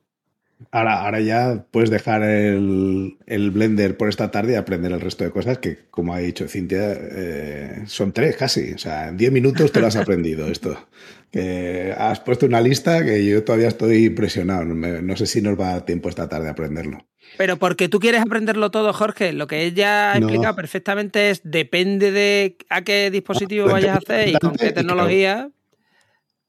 Ahora, 0.70 1.02
ahora 1.02 1.20
ya 1.20 1.66
puedes 1.70 1.90
dejar 1.90 2.22
el, 2.22 3.18
Blender 3.52 3.98
por 3.98 4.08
esta 4.08 4.30
tarde 4.30 4.54
y 4.54 4.56
aprender 4.56 4.92
el 4.92 5.02
resto 5.02 5.24
de 5.24 5.30
cosas 5.30 5.58
que, 5.58 5.80
como 5.90 6.14
ha 6.14 6.20
dicho 6.20 6.48
Cintia, 6.48 6.92
eh, 6.94 7.82
son 7.84 8.12
tres 8.12 8.34
casi. 8.34 8.72
O 8.72 8.78
sea, 8.78 9.08
en 9.08 9.18
diez 9.18 9.30
minutos 9.30 9.72
te 9.72 9.80
lo 9.82 9.88
has 9.88 9.96
aprendido 9.96 10.48
esto. 10.48 10.88
Que 11.30 11.94
has 11.96 12.20
puesto 12.20 12.46
una 12.46 12.60
lista 12.60 13.04
que 13.04 13.24
yo 13.24 13.44
todavía 13.44 13.68
estoy 13.68 14.06
impresionado. 14.06 14.64
No 14.64 15.16
sé 15.16 15.26
si 15.26 15.42
nos 15.42 15.58
va 15.60 15.70
a 15.70 15.72
dar 15.74 15.84
tiempo 15.84 16.08
esta 16.08 16.28
tarde 16.28 16.48
a 16.48 16.52
aprenderlo. 16.52 17.06
Pero 17.36 17.58
porque 17.58 17.88
tú 17.88 18.00
quieres 18.00 18.22
aprenderlo 18.22 18.70
todo, 18.70 18.92
Jorge. 18.92 19.32
Lo 19.32 19.46
que 19.46 19.64
ella 19.64 20.12
ha 20.12 20.16
explicado 20.16 20.56
perfectamente 20.56 21.30
es 21.30 21.42
depende 21.44 22.10
de 22.10 22.56
a 22.70 22.82
qué 22.82 23.10
dispositivo 23.10 23.66
vayas 23.66 23.96
a 23.96 23.98
hacer 23.98 24.28
y 24.28 24.32
con 24.38 24.54
qué 24.54 24.72
tecnología. 24.72 25.50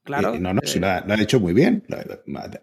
Claro. 0.06 0.40
No, 0.40 0.54
no, 0.54 0.62
si 0.64 0.80
lo 0.80 0.88
ha, 0.88 1.02
lo 1.06 1.14
ha 1.14 1.22
hecho 1.22 1.40
muy 1.40 1.54
bien. 1.54 1.84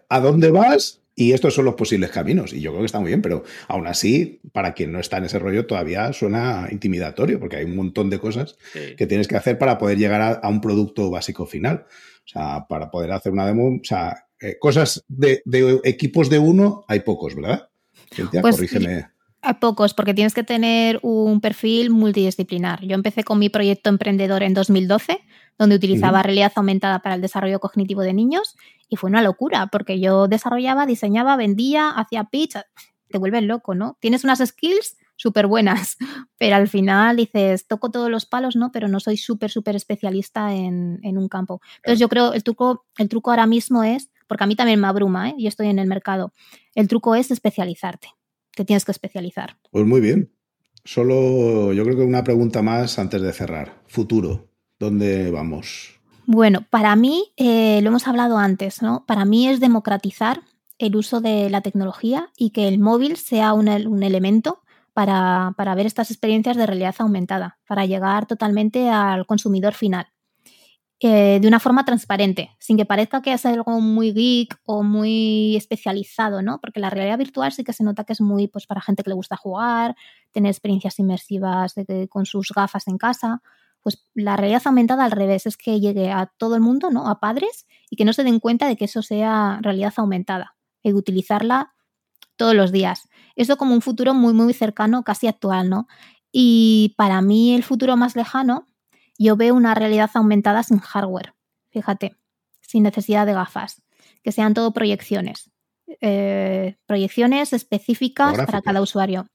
¿A 0.09 0.19
dónde 0.19 0.49
vas? 0.49 1.01
Y 1.19 1.33
estos 1.33 1.55
son 1.55 1.65
los 1.65 1.73
posibles 1.73 2.11
caminos. 2.11 2.53
Y 2.53 2.61
yo 2.61 2.69
creo 2.69 2.81
que 2.81 2.85
está 2.85 2.99
muy 2.99 3.07
bien, 3.07 3.23
pero 3.23 3.43
aún 3.67 3.87
así, 3.87 4.39
para 4.51 4.75
quien 4.75 4.91
no 4.91 4.99
está 4.99 5.17
en 5.17 5.23
ese 5.23 5.39
rollo, 5.39 5.65
todavía 5.65 6.13
suena 6.13 6.67
intimidatorio, 6.69 7.39
porque 7.39 7.55
hay 7.55 7.65
un 7.65 7.75
montón 7.75 8.11
de 8.11 8.19
cosas 8.19 8.55
que 8.95 9.07
tienes 9.07 9.27
que 9.27 9.35
hacer 9.35 9.57
para 9.57 9.79
poder 9.79 9.97
llegar 9.97 10.39
a, 10.43 10.47
un 10.47 10.61
producto 10.61 11.09
básico 11.09 11.47
final. 11.47 11.87
O 12.19 12.27
sea, 12.27 12.67
para 12.69 12.91
poder 12.91 13.11
hacer 13.13 13.31
una 13.31 13.47
demo, 13.47 13.67
o 13.67 13.83
sea, 13.83 14.27
eh, 14.39 14.57
cosas 14.59 15.03
de, 15.07 15.41
equipos 15.85 16.29
de 16.29 16.37
uno 16.37 16.85
hay 16.87 16.99
pocos, 16.99 17.33
¿verdad? 17.33 17.67
pues, 18.39 18.55
corrígeme. 18.55 19.07
Hay 19.41 19.53
pocos, 19.55 19.95
porque 19.95 20.13
tienes 20.13 20.35
que 20.35 20.43
tener 20.43 20.99
un 21.01 21.41
perfil 21.41 21.89
multidisciplinar. 21.89 22.85
Yo 22.85 22.93
empecé 22.93 23.23
con 23.23 23.39
mi 23.39 23.49
proyecto 23.49 23.89
emprendedor 23.89 24.43
en 24.43 24.53
2012, 24.53 25.19
donde 25.57 25.75
utilizaba 25.75 26.23
realidad 26.23 26.51
aumentada 26.55 26.99
para 26.99 27.15
el 27.15 27.21
desarrollo 27.21 27.59
cognitivo 27.59 28.01
de 28.01 28.13
niños 28.13 28.55
y 28.89 28.95
fue 28.95 29.09
una 29.09 29.21
locura, 29.21 29.67
porque 29.67 29.99
yo 29.99 30.27
desarrollaba, 30.27 30.85
diseñaba, 30.85 31.35
vendía, 31.35 31.89
hacía 31.89 32.25
pitch, 32.25 32.57
te 33.09 33.17
vuelves 33.17 33.43
loco, 33.43 33.75
¿no? 33.75 33.97
Tienes 33.99 34.23
unas 34.23 34.39
skills 34.39 34.97
súper 35.15 35.47
buenas, 35.47 35.97
pero 36.37 36.55
al 36.55 36.67
final 36.67 37.17
dices, 37.17 37.67
toco 37.67 37.89
todos 37.89 38.09
los 38.09 38.25
palos, 38.25 38.55
¿no? 38.55 38.71
Pero 38.71 38.87
no 38.87 38.99
soy 38.99 39.17
súper, 39.17 39.49
súper 39.49 39.75
especialista 39.75 40.53
en, 40.53 40.99
un 41.03 41.27
campo. 41.27 41.61
Entonces 41.77 41.99
yo 41.99 42.09
creo 42.09 42.33
el 42.33 42.43
truco, 42.43 42.85
el 42.97 43.09
truco 43.09 43.31
ahora 43.31 43.47
mismo 43.47 43.83
es, 43.83 44.11
porque 44.27 44.43
a 44.43 44.47
mí 44.47 44.55
también 44.55 44.79
me 44.79 44.87
abruma, 44.87 45.29
¿eh? 45.29 45.35
Y 45.37 45.47
estoy 45.47 45.67
en 45.67 45.79
el 45.79 45.87
mercado, 45.87 46.33
el 46.75 46.87
truco 46.87 47.15
es 47.15 47.31
especializarte, 47.31 48.09
te 48.55 48.65
tienes 48.65 48.85
que 48.85 48.91
especializar. 48.91 49.57
Pues 49.71 49.85
muy 49.85 50.01
bien. 50.01 50.31
Solo 50.83 51.73
yo 51.73 51.83
creo 51.83 51.97
que 51.97 52.03
una 52.03 52.23
pregunta 52.23 52.61
más 52.61 52.97
antes 52.97 53.21
de 53.21 53.33
cerrar. 53.33 53.81
Futuro, 53.87 54.46
¿dónde 54.79 55.31
vamos? 55.31 55.97
Bueno, 56.25 56.65
para 56.69 56.95
mí, 56.97 57.31
eh, 57.37 57.79
lo 57.81 57.87
hemos 57.87 58.05
hablado 58.07 58.37
antes, 58.37 58.81
¿no? 58.81 59.05
Para 59.05 59.23
mí 59.23 59.47
es 59.47 59.61
democratizar 59.61 60.41
el 60.77 60.95
uso 60.95 61.21
de 61.21 61.49
la 61.49 61.61
tecnología 61.61 62.29
y 62.37 62.49
que 62.49 62.67
el 62.67 62.79
móvil 62.79 63.15
sea 63.15 63.53
un, 63.53 63.67
elemento 63.67 64.61
para, 64.93 65.53
ver 65.57 65.85
estas 65.85 66.11
experiencias 66.11 66.57
de 66.57 66.65
realidad 66.65 66.95
aumentada, 66.99 67.59
para 67.65 67.85
llegar 67.85 68.25
totalmente 68.25 68.89
al 68.89 69.25
consumidor 69.25 69.73
final. 69.73 70.07
Eh, 70.99 71.39
de 71.39 71.47
una 71.47 71.59
forma 71.59 71.85
transparente, 71.85 72.49
sin 72.57 72.75
que 72.75 72.85
parezca 72.85 73.21
que 73.21 73.31
es 73.31 73.45
algo 73.45 73.79
muy 73.79 74.11
geek 74.11 74.59
o 74.65 74.81
muy 74.81 75.55
especializado, 75.55 76.41
¿no? 76.41 76.59
Porque 76.59 76.79
la 76.79 76.89
realidad 76.89 77.19
virtual 77.19 77.51
sí 77.51 77.63
que 77.63 77.71
se 77.71 77.83
nota 77.83 78.03
que 78.03 78.13
es 78.13 78.21
muy 78.21 78.47
pues, 78.47 78.65
para 78.65 78.81
gente 78.81 79.03
que 79.03 79.11
le 79.11 79.15
gusta 79.15 79.37
jugar, 79.37 79.95
tener 80.31 80.49
experiencias 80.49 80.97
inmersivas 80.97 81.75
con 82.09 82.25
sus 82.25 82.51
gafas 82.53 82.87
en 82.87 82.97
casa, 82.97 83.43
pues 83.87 84.05
la 84.15 84.35
realidad 84.35 84.63
aumentada 84.65 85.05
al 85.05 85.11
revés, 85.11 85.45
es 85.45 85.55
que 85.55 85.79
llegue 85.79 86.11
a 86.11 86.25
todo 86.25 86.55
el 86.55 86.61
mundo, 86.61 86.89
¿no? 86.91 87.07
A 87.07 87.21
padres 87.21 87.65
y 87.89 87.95
que 87.95 88.03
no 88.03 88.11
se 88.11 88.25
den 88.25 88.41
cuenta 88.41 88.67
de 88.67 88.75
que 88.75 88.83
eso 88.83 89.01
sea 89.01 89.59
realidad 89.61 89.93
aumentada 89.95 90.57
y 90.83 90.91
utilizarla 90.91 91.73
todos 92.35 92.53
los 92.53 92.73
días. 92.73 93.07
Eso 93.37 93.55
como 93.55 93.73
un 93.73 93.81
futuro 93.81 94.13
muy, 94.13 94.33
muy 94.33 94.53
cercano, 94.53 95.05
casi 95.05 95.27
actual, 95.27 95.69
¿no? 95.69 95.87
Y 96.33 96.95
para 96.97 97.21
mí 97.21 97.55
el 97.55 97.63
futuro 97.63 97.95
más 97.95 98.17
lejano, 98.17 98.67
yo 99.17 99.37
veo 99.37 99.55
una 99.55 99.73
realidad 99.73 100.09
aumentada 100.15 100.63
sin 100.63 100.79
hardware, 100.79 101.33
fíjate, 101.69 102.17
sin 102.59 102.83
necesidad 102.83 103.25
de 103.25 103.35
gafas, 103.35 103.81
que 104.21 104.33
sean 104.33 104.53
todo 104.53 104.73
proyecciones, 104.73 105.49
eh, 106.01 106.75
proyecciones 106.87 107.53
específicas 107.53 108.35
para 108.35 108.61
cada 108.61 108.81
usuario. 108.81 109.27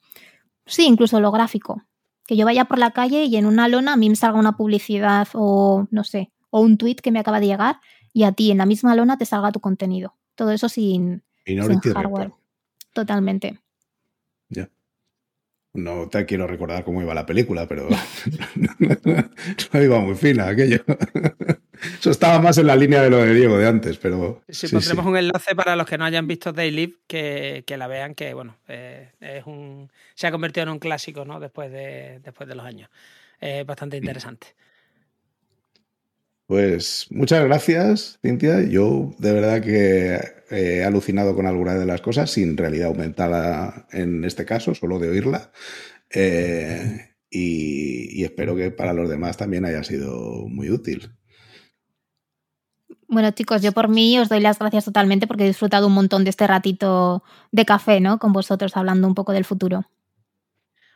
Sí, 0.67 0.85
incluso 0.85 1.21
lo 1.21 1.33
gráfico 1.33 1.83
que 2.27 2.37
yo 2.37 2.45
vaya 2.45 2.65
por 2.67 2.79
la 2.79 2.93
calle 2.93 3.25
y 3.25 3.37
en 3.37 3.47
una 3.47 3.69
lona 3.69 3.95
a 3.95 3.97
mí 3.97 4.09
me 4.09 4.17
salga 4.17 4.39
una 4.39 4.57
publicidad 4.57 5.29
o 5.35 5.87
no 5.91 6.05
sé, 6.05 6.33
o 6.51 6.61
un 6.61 6.77
tweet 6.77 6.97
que 6.97 7.11
me 7.11 7.19
acaba 7.19 7.41
de 7.41 7.47
llegar 7.47 7.81
y 8.13 8.25
a 8.25 8.33
ti 8.33 8.51
en 8.51 8.59
la 8.59 8.67
misma 8.67 8.95
lona 8.95 9.19
te 9.19 9.27
salga 9.27 9.53
tu 9.53 9.61
contenido. 9.61 10.15
Todo 10.35 10.53
eso 10.53 10.69
sin, 10.69 11.23
hardware. 11.95 12.33
Totalmente. 12.93 13.61
Ya. 14.49 14.71
No 15.75 16.09
te 16.09 16.27
quiero 16.27 16.47
recordar 16.47 16.85
cómo 16.85 17.01
iba 17.01 17.15
la 17.15 17.27
película, 17.27 17.67
pero 17.67 17.89
no 19.73 19.83
iba 19.83 20.01
muy 20.01 20.15
fina 20.15 20.49
aquello. 20.49 20.83
Eso 21.99 22.11
estaba 22.11 22.41
más 22.41 22.59
en 22.59 22.67
la 22.67 22.77
línea 22.77 23.03
de 23.03 23.11
lo 23.11 23.19
de 23.19 23.35
Diego 23.35 23.59
de 23.59 23.67
antes, 23.67 23.99
pero. 23.99 24.43
Sí, 24.49 24.69
pondremos 24.69 25.07
un 25.07 25.17
enlace 25.17 25.55
para 25.55 25.77
los 25.77 25.87
que 25.87 25.99
no 25.99 26.05
hayan 26.05 26.27
visto 26.27 26.53
Day 26.53 26.71
Live 26.71 26.95
que, 27.07 27.65
la 27.77 27.87
vean, 27.87 28.15
que 28.15 28.35
bueno, 28.35 28.57
eh, 28.69 29.11
es 29.21 29.47
un, 29.47 29.91
se 30.15 30.27
ha 30.27 30.31
convertido 30.31 30.65
en 30.65 30.71
un 30.71 30.79
clásico, 30.79 31.25
¿no? 31.25 31.41
Después 31.41 31.71
de, 31.73 32.21
después 32.23 32.49
de 32.49 32.55
los 32.55 32.65
años. 32.65 32.91
Es 33.41 33.67
bastante 33.67 33.97
interesante. 33.97 34.55
Pues 36.47 37.07
muchas 37.11 37.43
gracias, 37.45 38.19
Cintia. 38.21 38.63
Yo 38.63 39.15
de 39.19 39.33
verdad 39.33 39.63
que 39.63 40.21
he 40.51 40.85
alucinado 40.85 41.35
con 41.35 41.47
alguna 41.47 41.75
de 41.75 41.87
las 41.87 42.03
cosas, 42.03 42.31
sin 42.31 42.57
realidad 42.57 42.89
aumentada 42.89 43.87
en 43.91 44.25
este 44.25 44.45
caso, 44.45 44.75
solo 44.75 44.99
de 44.99 45.09
oírla. 45.09 45.51
Eh, 46.11 47.15
y, 47.31 48.23
espero 48.23 48.55
que 48.55 48.71
para 48.71 48.93
los 48.93 49.09
demás 49.09 49.39
también 49.39 49.65
haya 49.65 49.83
sido 49.83 50.47
muy 50.49 50.71
útil. 50.71 51.13
Bueno, 53.13 53.31
chicos, 53.33 53.61
yo 53.61 53.73
por 53.73 53.89
mí 53.89 54.19
os 54.19 54.31
doy 54.31 54.41
las 54.41 54.59
gracias 54.59 54.87
totalmente 54.87 55.27
porque 55.27 55.45
he 55.45 55.47
disfrutado 55.47 55.87
un 55.87 55.93
montón 55.93 56.25
de 56.25 56.31
este 56.31 56.47
ratito 56.47 57.23
de 57.51 57.67
café, 57.67 58.01
¿no? 58.01 58.19
Con 58.19 58.33
vosotros 58.33 58.75
hablando 58.75 59.07
un 59.07 59.15
poco 59.15 59.33
del 59.33 59.45
futuro. 59.45 59.85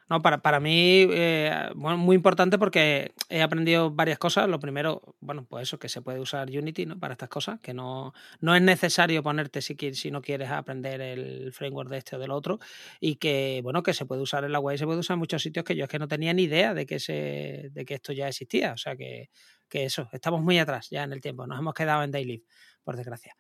No, 0.09 0.23
para, 0.23 0.41
para 0.41 0.59
mí, 0.59 1.07
eh, 1.11 1.69
bueno, 1.75 1.99
muy 1.99 2.17
importante 2.17 2.59
porque 2.59 3.12
he 3.29 3.43
aprendido 3.43 3.91
varias 3.91 4.19
cosas. 4.19 4.49
Lo 4.49 4.59
primero, 4.61 5.17
bueno, 5.21 5.45
pues 5.47 5.64
eso, 5.64 5.79
que 5.79 5.91
se 5.91 6.01
puede 6.01 6.19
usar 6.21 6.49
Unity 6.49 6.87
¿no? 6.87 6.99
para 6.99 7.12
estas 7.12 7.29
cosas, 7.29 7.61
que 7.61 7.75
no, 7.75 8.14
no 8.41 8.55
es 8.55 8.62
necesario 8.62 9.23
ponerte 9.23 9.61
si, 9.61 9.77
si 9.93 10.11
no 10.11 10.23
quieres 10.23 10.49
aprender 10.49 11.03
el 11.03 11.53
framework 11.53 11.91
de 11.91 11.99
este 11.99 12.17
o 12.17 12.19
del 12.19 12.31
otro, 12.31 12.61
y 12.99 13.17
que, 13.17 13.61
bueno, 13.62 13.83
que 13.83 13.93
se 13.93 14.07
puede 14.07 14.23
usar 14.23 14.45
en 14.45 14.53
la 14.53 14.61
web 14.61 14.79
se 14.79 14.87
puede 14.87 15.01
usar 15.01 15.17
en 15.17 15.19
muchos 15.19 15.43
sitios 15.43 15.67
que 15.67 15.77
yo 15.77 15.85
es 15.85 15.91
que 15.91 15.99
no 15.99 16.09
tenía 16.09 16.33
ni 16.33 16.45
idea 16.45 16.73
de 16.73 16.87
que, 16.87 16.99
se, 16.99 17.69
de 17.73 17.85
que 17.85 17.95
esto 17.95 18.14
ya 18.14 18.29
existía. 18.29 18.73
O 18.73 18.79
sea 18.79 18.97
que, 18.97 19.29
que 19.69 19.85
eso, 19.85 20.09
estamos 20.12 20.43
muy 20.43 20.59
atrás 20.59 20.89
ya 20.91 21.03
en 21.03 21.12
el 21.12 21.21
tiempo, 21.21 21.47
nos 21.47 21.59
hemos 21.59 21.75
quedado 21.75 22.03
en 22.03 22.11
Daily, 22.11 22.45
por 22.85 22.97
desgracia. 22.97 23.35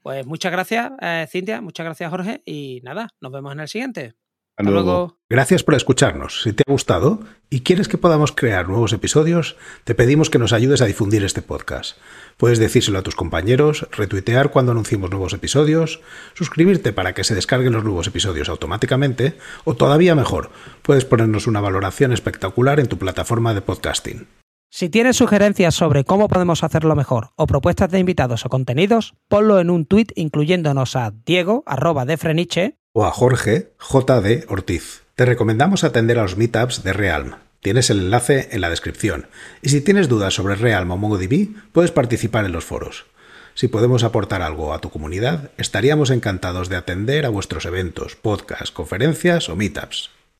Pues 0.00 0.26
muchas 0.26 0.52
gracias, 0.52 0.92
eh, 1.00 1.26
Cintia, 1.30 1.60
muchas 1.60 1.84
gracias, 1.84 2.10
Jorge, 2.10 2.42
y 2.44 2.80
nada, 2.82 3.08
nos 3.20 3.32
vemos 3.32 3.52
en 3.52 3.60
el 3.60 3.68
siguiente. 3.68 4.14
Hasta 4.56 4.70
luego. 4.70 5.18
Gracias 5.28 5.64
por 5.64 5.74
escucharnos. 5.74 6.42
Si 6.42 6.52
te 6.52 6.62
ha 6.66 6.70
gustado 6.70 7.20
y 7.50 7.62
quieres 7.62 7.88
que 7.88 7.98
podamos 7.98 8.30
crear 8.30 8.68
nuevos 8.68 8.92
episodios, 8.92 9.56
te 9.82 9.96
pedimos 9.96 10.30
que 10.30 10.38
nos 10.38 10.52
ayudes 10.52 10.80
a 10.80 10.86
difundir 10.86 11.24
este 11.24 11.42
podcast. 11.42 11.98
Puedes 12.36 12.60
decírselo 12.60 13.00
a 13.00 13.02
tus 13.02 13.16
compañeros, 13.16 13.88
retuitear 13.90 14.50
cuando 14.50 14.70
anunciemos 14.70 15.10
nuevos 15.10 15.32
episodios, 15.32 16.00
suscribirte 16.34 16.92
para 16.92 17.14
que 17.14 17.24
se 17.24 17.34
descarguen 17.34 17.72
los 17.72 17.82
nuevos 17.82 18.06
episodios 18.06 18.48
automáticamente, 18.48 19.38
o 19.64 19.74
todavía 19.74 20.14
mejor, 20.14 20.50
puedes 20.82 21.04
ponernos 21.04 21.48
una 21.48 21.60
valoración 21.60 22.12
espectacular 22.12 22.78
en 22.78 22.86
tu 22.86 22.96
plataforma 22.96 23.54
de 23.54 23.60
podcasting. 23.60 24.28
Si 24.76 24.88
tienes 24.88 25.18
sugerencias 25.18 25.72
sobre 25.76 26.02
cómo 26.02 26.26
podemos 26.26 26.64
hacerlo 26.64 26.96
mejor 26.96 27.30
o 27.36 27.46
propuestas 27.46 27.92
de 27.92 28.00
invitados 28.00 28.44
o 28.44 28.48
contenidos, 28.48 29.14
ponlo 29.28 29.60
en 29.60 29.70
un 29.70 29.86
tuit 29.86 30.10
incluyéndonos 30.16 30.96
a 30.96 31.12
Diego, 31.24 31.62
arroba 31.64 32.04
de 32.04 32.16
Freniche, 32.16 32.76
o 32.92 33.04
a 33.04 33.12
Jorge 33.12 33.70
J.D. 33.78 34.46
Ortiz. 34.48 35.04
Te 35.14 35.26
recomendamos 35.26 35.84
atender 35.84 36.18
a 36.18 36.22
los 36.22 36.36
meetups 36.36 36.82
de 36.82 36.92
Realm. 36.92 37.36
Tienes 37.62 37.88
el 37.88 38.00
enlace 38.00 38.48
en 38.50 38.62
la 38.62 38.68
descripción. 38.68 39.28
Y 39.62 39.68
si 39.68 39.80
tienes 39.80 40.08
dudas 40.08 40.34
sobre 40.34 40.56
Realm 40.56 40.90
o 40.90 40.96
MongoDB, 40.96 41.50
puedes 41.70 41.92
participar 41.92 42.44
en 42.44 42.50
los 42.50 42.64
foros. 42.64 43.06
Si 43.54 43.68
podemos 43.68 44.02
aportar 44.02 44.42
algo 44.42 44.74
a 44.74 44.80
tu 44.80 44.90
comunidad, 44.90 45.52
estaríamos 45.56 46.10
encantados 46.10 46.68
de 46.68 46.74
atender 46.74 47.26
a 47.26 47.28
vuestros 47.28 47.64
eventos, 47.64 48.16
podcasts, 48.16 48.72
conferencias 48.72 49.48
o 49.48 49.54
meetups. 49.54 50.10